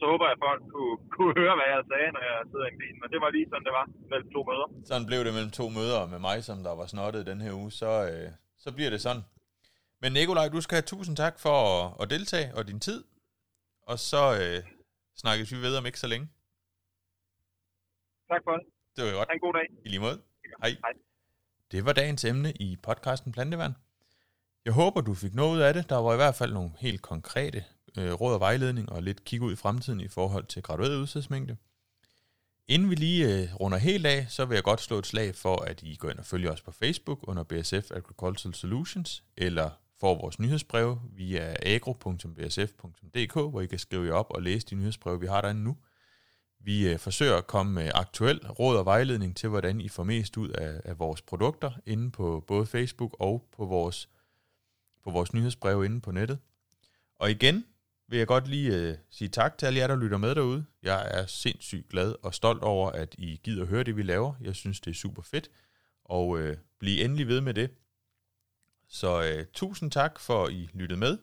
Så 0.00 0.04
håber 0.10 0.24
jeg, 0.26 0.36
at 0.36 0.42
folk 0.48 0.62
kunne, 0.74 0.96
kunne 1.14 1.34
høre, 1.40 1.54
hvad 1.58 1.68
jeg 1.74 1.82
sagde, 1.92 2.08
når 2.16 2.22
jeg 2.30 2.36
sidder 2.50 2.66
i 2.68 2.72
en 2.74 2.80
bil. 2.82 2.94
Men 3.00 3.08
det 3.12 3.20
var 3.24 3.30
lige 3.36 3.46
sådan, 3.50 3.66
det 3.68 3.74
var 3.78 3.86
mellem 4.12 4.28
to 4.34 4.40
møder. 4.50 4.66
Sådan 4.90 5.06
blev 5.10 5.20
det 5.26 5.32
mellem 5.36 5.54
to 5.60 5.66
møder 5.78 6.00
med 6.12 6.20
mig, 6.28 6.38
som 6.48 6.56
der 6.66 6.74
var 6.80 6.86
snottet 6.92 7.30
den 7.30 7.40
her 7.44 7.52
uge. 7.60 7.70
Så, 7.82 7.90
øh, 8.10 8.28
så 8.64 8.68
bliver 8.76 8.90
det 8.94 9.00
sådan. 9.06 9.22
Men 10.02 10.10
Nikolaj, 10.18 10.46
du 10.56 10.60
skal 10.64 10.76
have 10.78 10.90
tusind 10.94 11.16
tak 11.24 11.34
for 11.44 11.56
at, 11.68 11.82
at 12.00 12.06
deltage 12.14 12.48
og 12.58 12.62
din 12.70 12.80
tid 12.88 12.98
og 13.86 13.98
så 13.98 14.22
øh, 14.40 14.62
snakkes 15.16 15.52
vi 15.52 15.56
videre 15.56 15.78
om 15.78 15.86
ikke 15.86 16.00
så 16.00 16.06
længe. 16.06 16.28
Tak 18.30 18.40
for 18.44 18.52
det. 18.52 18.66
Det 18.96 19.04
var 19.04 19.12
godt. 19.12 19.28
Ha' 19.28 19.34
en 19.34 19.40
god 19.40 19.54
dag. 19.54 19.66
I 19.84 19.88
lige 19.88 20.00
måde. 20.00 20.22
Hej. 20.62 20.70
Hej. 20.70 20.92
Det 21.72 21.84
var 21.84 21.92
dagens 21.92 22.24
emne 22.24 22.52
i 22.52 22.76
podcasten 22.82 23.32
Plantevand. 23.32 23.74
Jeg 24.64 24.72
håber, 24.72 25.00
du 25.00 25.14
fik 25.14 25.34
noget 25.34 25.56
ud 25.56 25.60
af 25.60 25.74
det. 25.74 25.90
Der 25.90 25.96
var 25.96 26.12
i 26.12 26.16
hvert 26.16 26.34
fald 26.34 26.52
nogle 26.52 26.70
helt 26.78 27.02
konkrete 27.02 27.64
øh, 27.98 28.12
råd 28.12 28.34
og 28.34 28.40
vejledning 28.40 28.92
og 28.92 29.02
lidt 29.02 29.24
kig 29.24 29.42
ud 29.42 29.52
i 29.52 29.56
fremtiden 29.56 30.00
i 30.00 30.08
forhold 30.08 30.46
til 30.46 30.62
gradueret 30.62 30.96
udsatsmængde. 30.96 31.56
Inden 32.68 32.90
vi 32.90 32.94
lige 32.94 33.42
øh, 33.42 33.54
runder 33.54 33.78
helt 33.78 34.06
af, 34.06 34.26
så 34.28 34.44
vil 34.44 34.54
jeg 34.54 34.64
godt 34.64 34.80
slå 34.80 34.98
et 34.98 35.06
slag 35.06 35.34
for, 35.34 35.56
at 35.62 35.82
I 35.82 35.96
går 35.96 36.10
ind 36.10 36.18
og 36.18 36.26
følger 36.26 36.52
os 36.52 36.62
på 36.62 36.72
Facebook 36.72 37.28
under 37.28 37.42
BSF 37.42 37.90
Agricultural 37.90 38.54
Solutions, 38.54 39.24
eller 39.36 39.70
får 40.00 40.14
vores 40.14 40.38
nyhedsbreve 40.38 41.00
via 41.12 41.56
agro.bsf.dk, 41.62 43.32
hvor 43.32 43.60
I 43.60 43.66
kan 43.66 43.78
skrive 43.78 44.06
jer 44.06 44.12
op 44.12 44.30
og 44.30 44.42
læse 44.42 44.66
de 44.66 44.74
nyhedsbreve, 44.74 45.20
vi 45.20 45.26
har 45.26 45.40
derinde 45.40 45.62
nu. 45.64 45.76
Vi 46.60 46.88
øh, 46.92 46.98
forsøger 46.98 47.36
at 47.36 47.46
komme 47.46 47.72
med 47.72 47.90
aktuel 47.94 48.46
råd 48.46 48.76
og 48.76 48.84
vejledning 48.84 49.36
til, 49.36 49.48
hvordan 49.48 49.80
I 49.80 49.88
får 49.88 50.04
mest 50.04 50.36
ud 50.36 50.48
af, 50.48 50.80
af 50.84 50.98
vores 50.98 51.22
produkter 51.22 51.72
inde 51.86 52.10
på 52.10 52.44
både 52.46 52.66
Facebook 52.66 53.16
og 53.20 53.48
på 53.56 53.66
vores, 53.66 54.08
på 55.04 55.10
vores 55.10 55.32
nyhedsbreve 55.32 55.84
inde 55.84 56.00
på 56.00 56.10
nettet. 56.10 56.38
Og 57.18 57.30
igen 57.30 57.64
vil 58.08 58.18
jeg 58.18 58.26
godt 58.26 58.48
lige 58.48 58.76
øh, 58.76 58.96
sige 59.10 59.28
tak 59.28 59.58
til 59.58 59.66
alle 59.66 59.78
jer, 59.78 59.86
der 59.86 59.96
lytter 59.96 60.18
med 60.18 60.34
derude. 60.34 60.64
Jeg 60.82 61.08
er 61.10 61.26
sindssygt 61.26 61.88
glad 61.88 62.14
og 62.22 62.34
stolt 62.34 62.62
over, 62.62 62.90
at 62.90 63.14
I 63.18 63.40
gider 63.44 63.64
høre 63.64 63.84
det, 63.84 63.96
vi 63.96 64.02
laver. 64.02 64.34
Jeg 64.40 64.54
synes, 64.54 64.80
det 64.80 64.90
er 64.90 64.94
super 64.94 65.22
fedt. 65.22 65.50
Og 66.04 66.38
øh, 66.38 66.56
bliv 66.78 67.04
endelig 67.04 67.28
ved 67.28 67.40
med 67.40 67.54
det. 67.54 67.70
Så 68.88 69.22
øh, 69.22 69.46
tusind 69.52 69.90
tak 69.90 70.20
for, 70.20 70.44
at 70.44 70.52
I 70.52 70.70
lyttede 70.74 71.00
med, 71.00 71.18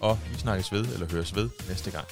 og 0.00 0.18
vi 0.30 0.34
snakkes 0.34 0.72
ved, 0.72 0.84
eller 0.94 1.10
høres 1.12 1.34
ved 1.34 1.50
næste 1.68 1.90
gang. 1.90 2.06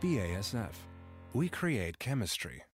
BASF. 0.00 0.84
We 1.34 1.48
create 1.48 1.94
chemistry. 2.00 2.67